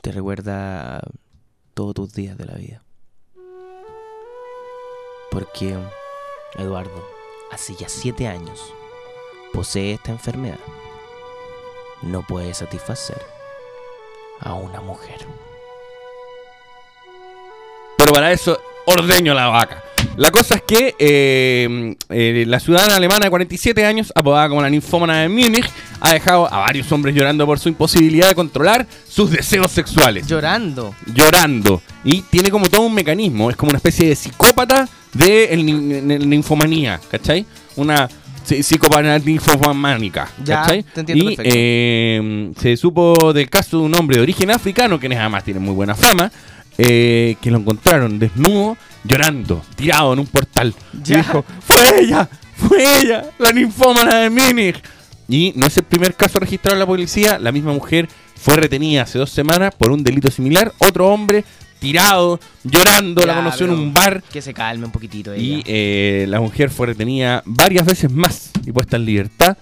Te 0.01 0.11
recuerda 0.11 1.01
todos 1.73 1.93
tus 1.93 2.13
días 2.13 2.37
de 2.37 2.45
la 2.45 2.55
vida. 2.55 2.83
Porque 5.31 5.77
Eduardo, 6.57 7.07
hace 7.51 7.73
ya 7.75 7.87
siete 7.87 8.27
años, 8.27 8.59
posee 9.53 9.93
esta 9.93 10.11
enfermedad. 10.11 10.59
No 12.03 12.21
puede 12.23 12.53
satisfacer 12.53 13.21
a 14.39 14.53
una 14.53 14.81
mujer. 14.81 15.19
Pero 17.97 18.13
para 18.13 18.31
eso 18.31 18.59
ordeño 18.85 19.33
la 19.33 19.47
vaca. 19.47 19.83
La 20.17 20.31
cosa 20.31 20.55
es 20.55 20.63
que 20.63 20.95
eh, 20.97 21.95
eh, 22.09 22.43
la 22.47 22.59
ciudadana 22.59 22.95
alemana 22.95 23.25
de 23.25 23.29
47 23.29 23.85
años, 23.85 24.11
apodada 24.15 24.49
como 24.49 24.61
la 24.61 24.69
ninfómana 24.69 25.21
de 25.21 25.29
Múnich, 25.29 25.69
ha 25.99 26.13
dejado 26.13 26.51
a 26.51 26.57
varios 26.59 26.91
hombres 26.91 27.13
llorando 27.15 27.45
por 27.45 27.59
su 27.59 27.69
imposibilidad 27.69 28.27
de 28.29 28.35
controlar 28.35 28.87
sus 29.07 29.29
deseos 29.29 29.71
sexuales. 29.71 30.25
Llorando. 30.27 30.95
Llorando. 31.13 31.81
Y 32.03 32.21
tiene 32.23 32.49
como 32.49 32.67
todo 32.67 32.81
un 32.81 32.95
mecanismo. 32.95 33.51
Es 33.51 33.55
como 33.55 33.69
una 33.69 33.77
especie 33.77 34.09
de 34.09 34.15
psicópata 34.15 34.89
de 35.13 35.45
el 35.45 35.63
nin- 35.63 36.25
ninfomanía. 36.25 36.99
¿Cachai? 37.11 37.45
Una 37.75 38.09
ninfomaníaca. 39.23 40.29
Ya, 40.43 40.61
¿Cachai? 40.61 40.83
te 40.83 40.99
entiendo 41.01 41.25
y 41.25 41.35
perfecto. 41.35 41.53
eh, 41.57 42.51
se 42.59 42.77
supo 42.77 43.33
del 43.33 43.49
caso 43.49 43.79
de 43.79 43.83
un 43.83 43.95
hombre 43.95 44.17
de 44.17 44.23
origen 44.23 44.51
africano, 44.51 44.99
que 44.99 45.07
además 45.07 45.43
tiene 45.43 45.59
muy 45.59 45.73
buena 45.73 45.95
fama, 45.95 46.31
eh, 46.77 47.35
que 47.41 47.51
lo 47.51 47.57
encontraron 47.59 48.19
desnudo, 48.19 48.77
llorando, 49.03 49.61
tirado 49.75 50.13
en 50.13 50.19
un 50.19 50.27
portal. 50.27 50.73
Ya. 51.03 51.15
Y 51.15 51.17
dijo, 51.21 51.45
fue 51.61 52.01
ella, 52.01 52.29
fue 52.55 53.01
ella, 53.01 53.25
la 53.39 53.51
ninfómana 53.51 54.19
de 54.19 54.29
Múnich. 54.29 54.81
Y 55.27 55.53
no 55.55 55.67
es 55.67 55.77
el 55.77 55.83
primer 55.83 56.15
caso 56.15 56.39
registrado 56.39 56.75
en 56.75 56.79
la 56.79 56.85
policía, 56.85 57.39
la 57.39 57.51
misma 57.51 57.71
mujer 57.71 58.09
fue 58.35 58.55
retenida 58.55 59.03
hace 59.03 59.19
dos 59.19 59.29
semanas 59.29 59.73
por 59.75 59.91
un 59.91 60.03
delito 60.03 60.31
similar, 60.31 60.73
otro 60.79 61.07
hombre 61.07 61.45
tirado, 61.81 62.39
llorando, 62.63 63.25
la 63.25 63.33
conoció 63.35 63.65
en 63.65 63.71
un 63.73 63.91
bar. 63.93 64.21
Que 64.31 64.39
se 64.41 64.53
calme 64.53 64.85
un 64.85 64.91
poquitito 64.91 65.33
ella. 65.33 65.41
Y 65.43 65.63
eh, 65.65 66.25
la 66.29 66.39
mujer 66.39 66.69
fue 66.69 66.85
retenida 66.87 67.41
varias 67.45 67.85
veces 67.87 68.11
más 68.11 68.51
y 68.63 68.71
puesta 68.71 68.97
en 68.97 69.05
libertad 69.05 69.57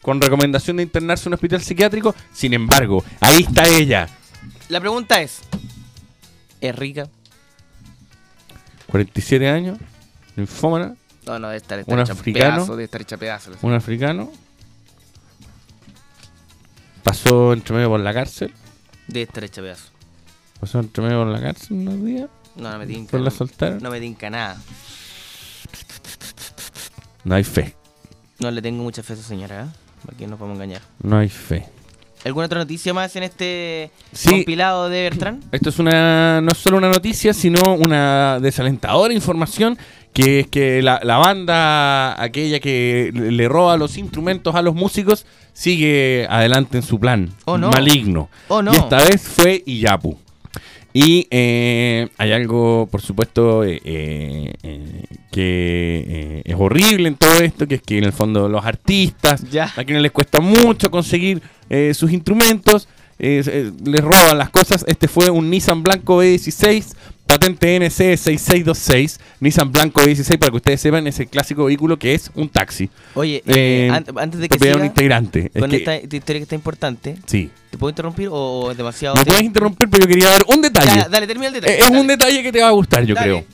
con 0.00 0.20
recomendación 0.20 0.76
de 0.76 0.84
internarse 0.84 1.24
en 1.24 1.30
un 1.30 1.34
hospital 1.34 1.60
psiquiátrico. 1.60 2.14
Sin 2.32 2.54
embargo, 2.54 3.04
ahí 3.20 3.42
está 3.42 3.66
ella, 3.68 4.08
La 4.68 4.80
pregunta 4.80 5.20
es: 5.20 5.40
¿es 6.60 6.74
rica? 6.76 7.08
47 8.86 9.48
años, 9.48 9.78
linfómana, 10.36 10.94
No, 11.26 11.38
no, 11.40 11.48
debe 11.48 11.56
estar, 11.58 11.82
Un 11.86 11.98
hecha 12.00 12.12
africano. 12.12 12.54
pedazo, 12.54 12.72
debe 12.72 12.84
estar 12.84 13.00
hecha 13.02 13.16
pedazo. 13.16 13.50
un 13.62 13.74
africano. 13.74 14.30
Pasó 17.02 17.52
entre 17.52 17.74
medio 17.74 17.88
por 17.88 18.00
la 18.00 18.14
cárcel. 18.14 18.52
Debe 19.08 19.22
estar 19.24 19.42
hecha 19.44 19.60
pedazo. 19.60 19.84
Pasó 20.60 20.80
entre 20.80 21.02
medio 21.04 21.18
por 21.18 21.28
la 21.28 21.40
cárcel 21.40 21.76
unos 21.76 22.04
días. 22.04 22.28
No, 22.56 22.72
no 22.72 22.78
me 22.78 22.86
tinca. 22.86 23.10
Pues 23.12 23.22
la 23.22 23.30
soltaron. 23.30 23.78
No 23.82 23.90
me 23.90 24.00
tinca 24.00 24.28
nada. 24.30 24.60
No 27.24 27.34
hay 27.34 27.44
fe. 27.44 27.74
No 28.40 28.50
le 28.50 28.62
tengo 28.62 28.82
mucha 28.82 29.02
fe 29.02 29.12
a 29.12 29.16
esa 29.16 29.24
señora, 29.28 29.62
¿eh? 29.64 29.66
¿Para 30.04 30.16
qué 30.16 30.26
nos 30.26 30.40
a 30.40 30.44
engañar? 30.44 30.82
No 31.02 31.18
hay 31.18 31.28
fe. 31.28 31.66
¿Alguna 32.24 32.46
otra 32.46 32.58
noticia 32.60 32.92
más 32.94 33.14
en 33.16 33.22
este 33.22 33.90
Sí. 34.12 34.30
compilado 34.30 34.88
de 34.88 35.02
Bertrand? 35.02 35.44
Esto 35.52 35.68
es 35.70 35.78
una 35.78 36.40
no 36.40 36.50
es 36.52 36.58
solo 36.58 36.76
una 36.78 36.88
noticia, 36.88 37.32
sino 37.32 37.74
una 37.74 38.38
desalentadora 38.40 39.12
información 39.14 39.78
que 40.12 40.40
es 40.40 40.46
que 40.48 40.82
la, 40.82 41.00
la 41.04 41.18
banda 41.18 42.20
aquella 42.20 42.58
que 42.58 43.10
le 43.14 43.30
le 43.30 43.48
roba 43.48 43.76
los 43.76 43.96
instrumentos 43.98 44.54
a 44.56 44.62
los 44.62 44.74
músicos 44.74 45.26
sigue 45.52 46.26
adelante 46.28 46.76
en 46.78 46.82
su 46.82 46.98
plan 46.98 47.30
Oh, 47.44 47.56
no. 47.58 47.70
maligno. 47.70 48.28
Oh, 48.48 48.62
no. 48.62 48.72
Y 48.72 48.76
esta 48.76 48.96
vez 49.04 49.22
fue 49.22 49.62
Iyapu. 49.64 50.18
Y 51.00 51.28
eh, 51.30 52.08
hay 52.18 52.32
algo, 52.32 52.88
por 52.90 53.00
supuesto, 53.02 53.62
eh, 53.62 53.80
eh, 53.84 55.04
que 55.30 56.42
es 56.44 56.56
horrible 56.58 57.06
en 57.06 57.14
todo 57.14 57.34
esto, 57.34 57.68
que 57.68 57.76
es 57.76 57.82
que 57.82 57.98
en 57.98 58.04
el 58.04 58.12
fondo 58.12 58.48
los 58.48 58.66
artistas, 58.66 59.44
a 59.76 59.84
quienes 59.84 60.02
les 60.02 60.10
cuesta 60.10 60.40
mucho 60.40 60.90
conseguir 60.90 61.40
sus 61.94 62.10
instrumentos, 62.10 62.88
les 63.16 64.00
roban 64.00 64.38
las 64.38 64.50
cosas. 64.50 64.84
Este 64.88 65.06
fue 65.06 65.30
un 65.30 65.48
Nissan 65.48 65.84
Blanco 65.84 66.20
B16, 66.20 66.86
patente 67.28 67.76
NC 67.76 68.16
6626, 68.16 69.20
Nissan 69.40 69.70
Blanco 69.70 70.00
B16, 70.00 70.38
para 70.38 70.50
que 70.50 70.56
ustedes 70.56 70.80
sepan, 70.80 71.06
es 71.06 71.20
el 71.20 71.28
clásico 71.28 71.66
vehículo 71.66 71.98
que 71.98 72.14
es 72.14 72.30
un 72.34 72.48
taxi. 72.48 72.88
Oye, 73.14 73.42
Eh, 73.46 73.86
eh, 73.86 73.90
an- 73.92 74.04
antes 74.18 74.40
de 74.40 74.48
que 74.48 74.58
siga 74.58 74.76
un 74.76 74.86
integrante. 74.86 75.50
Es 75.54 75.60
con 75.60 75.70
que- 75.70 75.76
esta, 75.76 75.96
historia 75.96 76.40
que 76.40 76.42
está 76.44 76.54
importante, 76.54 77.16
Sí. 77.26 77.50
¿te 77.70 77.76
puedo 77.78 77.90
interrumpir 77.90 78.28
o, 78.32 78.70
es 78.72 78.76
demasiado? 78.76 79.14
Me 79.14 79.20
de- 79.22 79.26
puedes 79.26 79.42
interrumpir, 79.44 79.88
pero 79.90 80.02
yo 80.04 80.08
quería 80.08 80.30
dar 80.30 80.42
un 80.48 80.62
detalle. 80.62 80.96
Ya, 80.96 81.08
dale, 81.08 81.26
termina 81.26 81.48
el 81.48 81.54
detalle. 81.54 81.74
Eh, 81.74 81.80
Es 81.80 81.90
un 81.90 82.06
detalle 82.06 82.42
que 82.42 82.50
te 82.50 82.62
va 82.62 82.68
a 82.68 82.72
gustar, 82.72 83.04
yo 83.04 83.14
Dale. 83.14 83.26
creo. 83.26 83.44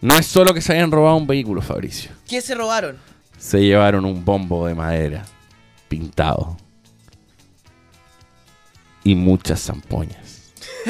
No 0.00 0.16
es 0.16 0.26
solo 0.26 0.52
que 0.54 0.60
se 0.62 0.72
hayan 0.72 0.90
robado 0.90 1.16
un 1.16 1.26
vehículo, 1.26 1.60
Fabricio. 1.62 2.10
¿Qué 2.26 2.40
se 2.40 2.54
robaron? 2.54 2.96
Se 3.38 3.60
llevaron 3.60 4.04
un 4.06 4.24
bombo 4.24 4.66
de 4.66 4.74
madera 4.74 5.24
pintado. 5.88 6.56
Y 9.06 9.14
muchas 9.14 9.60
zampoñas 9.62 10.23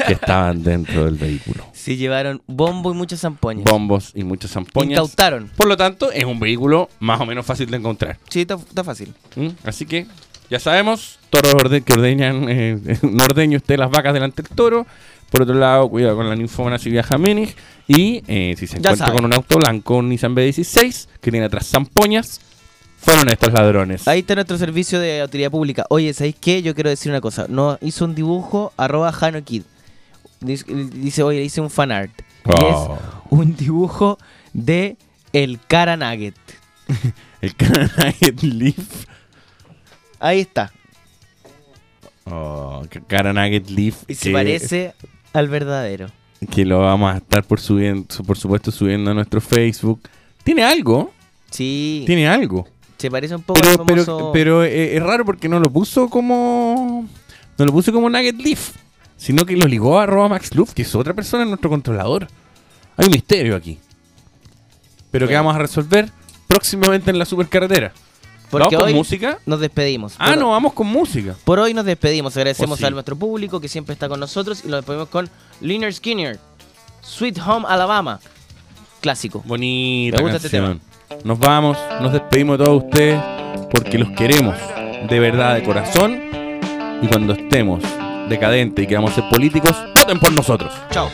que 0.07 0.13
estaban 0.13 0.63
dentro 0.63 1.05
del 1.05 1.15
vehículo. 1.15 1.65
Se 1.73 1.95
llevaron 1.95 2.41
bombo 2.47 2.91
y 2.91 2.95
muchas 2.95 3.21
zampoñas. 3.21 3.63
Bombos 3.65 4.11
y 4.15 4.23
muchas 4.23 4.51
zampoñas. 4.51 4.91
Incautaron. 4.99 5.49
Por 5.55 5.67
lo 5.67 5.77
tanto, 5.77 6.11
es 6.11 6.25
un 6.25 6.39
vehículo 6.39 6.89
más 6.99 7.21
o 7.21 7.25
menos 7.25 7.45
fácil 7.45 7.69
de 7.69 7.77
encontrar. 7.77 8.17
Sí, 8.29 8.41
está, 8.41 8.55
está 8.55 8.83
fácil. 8.83 9.13
¿Mm? 9.35 9.49
Así 9.63 9.85
que, 9.85 10.07
ya 10.49 10.59
sabemos, 10.59 11.19
toros 11.29 11.53
que 11.83 11.93
ordeñan, 11.93 12.47
eh, 12.49 12.79
no 13.03 13.23
ordeñe 13.23 13.57
usted 13.57 13.77
las 13.77 13.89
vacas 13.91 14.13
delante 14.13 14.41
del 14.41 14.51
toro. 14.55 14.85
Por 15.29 15.41
otro 15.41 15.55
lado, 15.55 15.89
cuidado 15.89 16.15
con 16.15 16.29
la 16.29 16.35
ninfómana 16.35 16.77
si 16.77 16.89
viaja 16.89 17.15
a 17.15 17.17
Múnich. 17.17 17.55
Y 17.87 18.23
eh, 18.27 18.55
si 18.57 18.67
se 18.67 18.73
Ya 18.75 18.89
encuentra 18.89 19.07
sabe. 19.07 19.15
con 19.17 19.25
un 19.25 19.33
auto 19.33 19.57
blanco, 19.57 19.97
un 19.97 20.09
Nissan 20.09 20.35
B16, 20.35 21.07
que 21.21 21.31
tiene 21.31 21.45
atrás 21.45 21.67
zampoñas, 21.67 22.41
fueron 22.97 23.29
estos 23.29 23.53
ladrones. 23.53 24.07
Ahí 24.07 24.19
está 24.19 24.33
nuestro 24.33 24.57
servicio 24.57 24.99
de 24.99 25.23
utilidad 25.23 25.51
pública. 25.51 25.85
Oye, 25.89 26.13
¿sabéis 26.13 26.35
qué? 26.39 26.61
Yo 26.63 26.73
quiero 26.73 26.89
decir 26.89 27.11
una 27.11 27.21
cosa. 27.21 27.45
Nos 27.47 27.77
hizo 27.81 28.05
un 28.05 28.15
dibujo, 28.15 28.73
arroba 28.77 29.13
HanoKid. 29.19 29.63
Dice, 30.45 31.23
oye, 31.23 31.43
hice 31.43 31.61
un 31.61 31.69
fanart. 31.69 32.11
Y 32.19 32.49
Oh. 32.51 32.97
es 32.97 33.31
un 33.31 33.55
dibujo 33.55 34.17
de 34.53 34.97
el 35.33 35.59
cara 35.67 35.97
nugget. 35.97 36.35
el 37.41 37.55
cara 37.55 37.89
nugget 37.97 38.41
Leaf. 38.43 39.05
Ahí 40.19 40.41
está. 40.41 40.71
Oh, 42.25 42.81
cara 43.07 43.33
Nugget 43.33 43.69
Leaf. 43.69 44.03
Y 44.07 44.15
se 44.15 44.31
parece 44.31 44.93
al 45.33 45.47
verdadero. 45.47 46.07
Que 46.49 46.65
lo 46.65 46.79
vamos 46.79 47.13
a 47.13 47.17
estar 47.17 47.43
por, 47.43 47.59
subiendo, 47.59 48.07
por 48.25 48.37
supuesto 48.37 48.71
subiendo 48.71 49.11
a 49.11 49.13
nuestro 49.13 49.41
Facebook. 49.41 50.01
¿Tiene 50.43 50.63
algo? 50.63 51.11
Sí. 51.51 52.03
Tiene 52.05 52.27
algo. 52.27 52.67
Se 52.97 53.11
parece 53.11 53.35
un 53.35 53.43
poco 53.43 53.59
Pero, 53.59 53.71
al 53.71 53.85
pero, 53.85 54.05
famoso... 54.05 54.31
pero 54.31 54.63
eh, 54.63 54.95
es 54.95 55.03
raro 55.03 55.25
porque 55.25 55.47
no 55.49 55.59
lo 55.59 55.69
puso 55.69 56.09
como. 56.09 57.07
No 57.57 57.65
lo 57.65 57.71
puso 57.71 57.91
como 57.93 58.09
Nugget 58.09 58.37
Leaf. 58.37 58.71
Sino 59.17 59.45
que 59.45 59.55
lo 59.55 59.67
ligó 59.67 59.99
a 59.99 60.03
arroba 60.03 60.29
Max 60.29 60.53
Luff, 60.55 60.73
que 60.73 60.81
es 60.81 60.93
otra 60.95 61.13
persona 61.13 61.43
en 61.43 61.49
nuestro 61.49 61.69
controlador. 61.69 62.27
Hay 62.97 63.05
un 63.07 63.11
misterio 63.11 63.55
aquí. 63.55 63.79
Pero 65.11 65.27
que 65.27 65.35
vamos 65.35 65.55
a 65.55 65.59
resolver 65.59 66.09
próximamente 66.47 67.09
en 67.11 67.19
la 67.19 67.25
supercarretera. 67.25 67.93
Porque 68.51 68.65
¿Vamos 68.75 68.77
con 68.79 68.87
hoy 68.87 68.93
música? 68.93 69.39
nos 69.45 69.59
despedimos. 69.59 70.15
Ah, 70.19 70.29
Por- 70.29 70.37
no, 70.37 70.49
vamos 70.51 70.73
con 70.73 70.87
música. 70.87 71.35
Por 71.43 71.59
hoy 71.59 71.73
nos 71.73 71.85
despedimos. 71.85 72.35
Agradecemos 72.37 72.73
Oh, 72.77 72.77
sí. 72.77 72.85
a 72.85 72.89
nuestro 72.91 73.15
público 73.15 73.59
que 73.59 73.67
siempre 73.67 73.93
está 73.93 74.07
con 74.07 74.19
nosotros 74.19 74.63
y 74.63 74.67
lo 74.69 74.77
despedimos 74.77 75.09
con 75.09 75.29
Liner 75.61 75.93
Skinner, 75.93 76.39
Sweet 77.01 77.39
Home 77.45 77.65
Alabama. 77.67 78.19
Clásico. 79.01 79.41
Bonita 79.45 80.17
Me 80.17 80.23
gusta 80.31 80.37
este. 80.45 80.79
Nos 81.23 81.39
vamos, 81.39 81.77
nos 82.01 82.11
despedimos 82.13 82.57
de 82.59 82.65
todos 82.65 82.83
ustedes 82.83 83.21
porque 83.71 83.97
los 83.97 84.09
queremos 84.11 84.55
de 85.09 85.19
verdad, 85.19 85.55
de 85.55 85.63
corazón. 85.63 86.19
Y 87.01 87.07
cuando 87.07 87.33
estemos 87.33 87.83
decadentes 88.29 88.83
y 88.83 88.87
queramos 88.87 89.13
ser 89.13 89.23
políticos, 89.29 89.75
voten 89.95 90.19
por 90.19 90.33
nosotros. 90.33 90.73
Chao. 90.91 91.09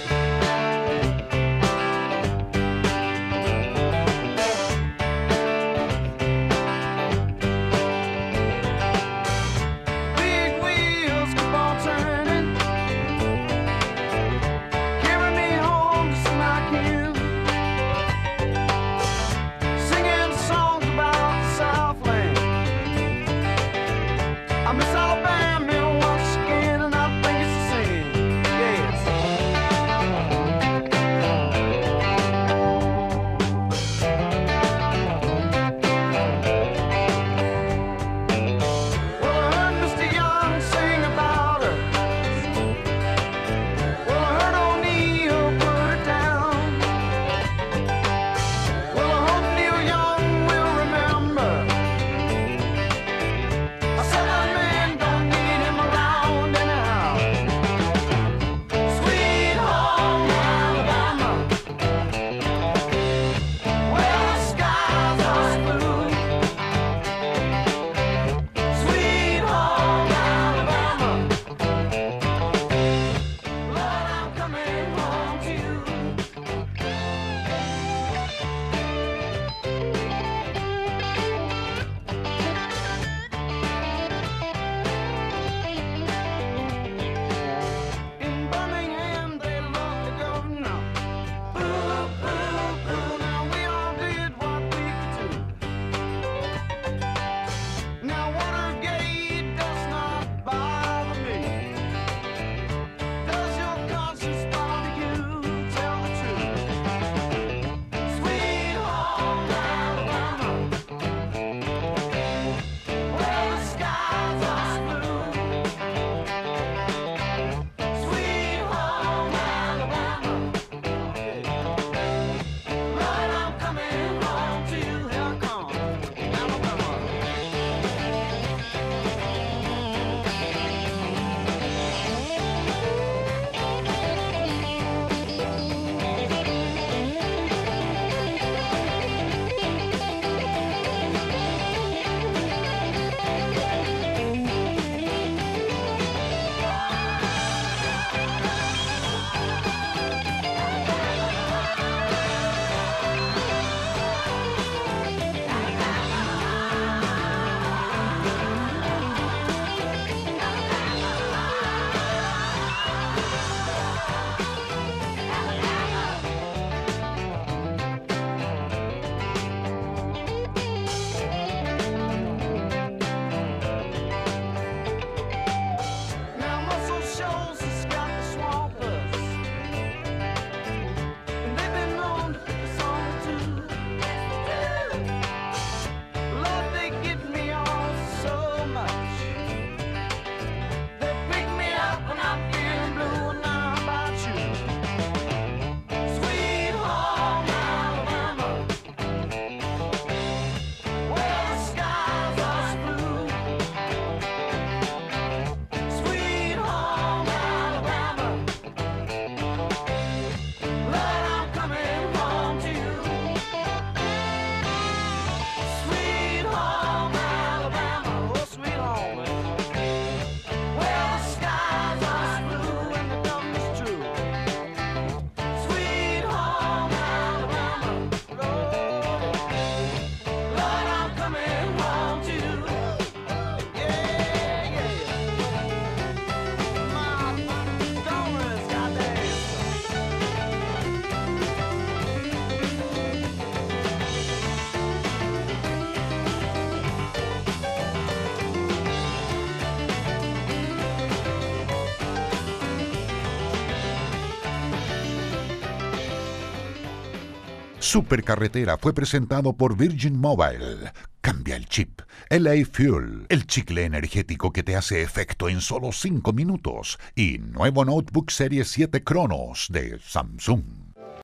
Supercarretera 257.92 258.78
fue 258.78 258.94
presentado 258.94 259.52
por 259.52 259.76
Virgin 259.76 260.18
Mobile. 260.18 260.94
Cambia 261.20 261.58
el 261.58 261.66
chip. 261.66 262.00
LA 262.30 262.64
Fuel, 262.72 263.26
el 263.28 263.46
chicle 263.46 263.84
energético 263.84 264.54
que 264.54 264.64
te 264.64 264.78
hace 264.78 265.02
efecto 265.02 265.50
en 265.50 265.60
solo 265.60 265.92
5 265.92 266.32
minutos. 266.32 266.98
Y 267.16 267.40
nuevo 267.40 267.84
notebook 267.84 268.32
Serie 268.32 268.64
7 268.64 269.04
Cronos 269.04 269.68
de 269.70 270.00
Samsung. 270.00 270.81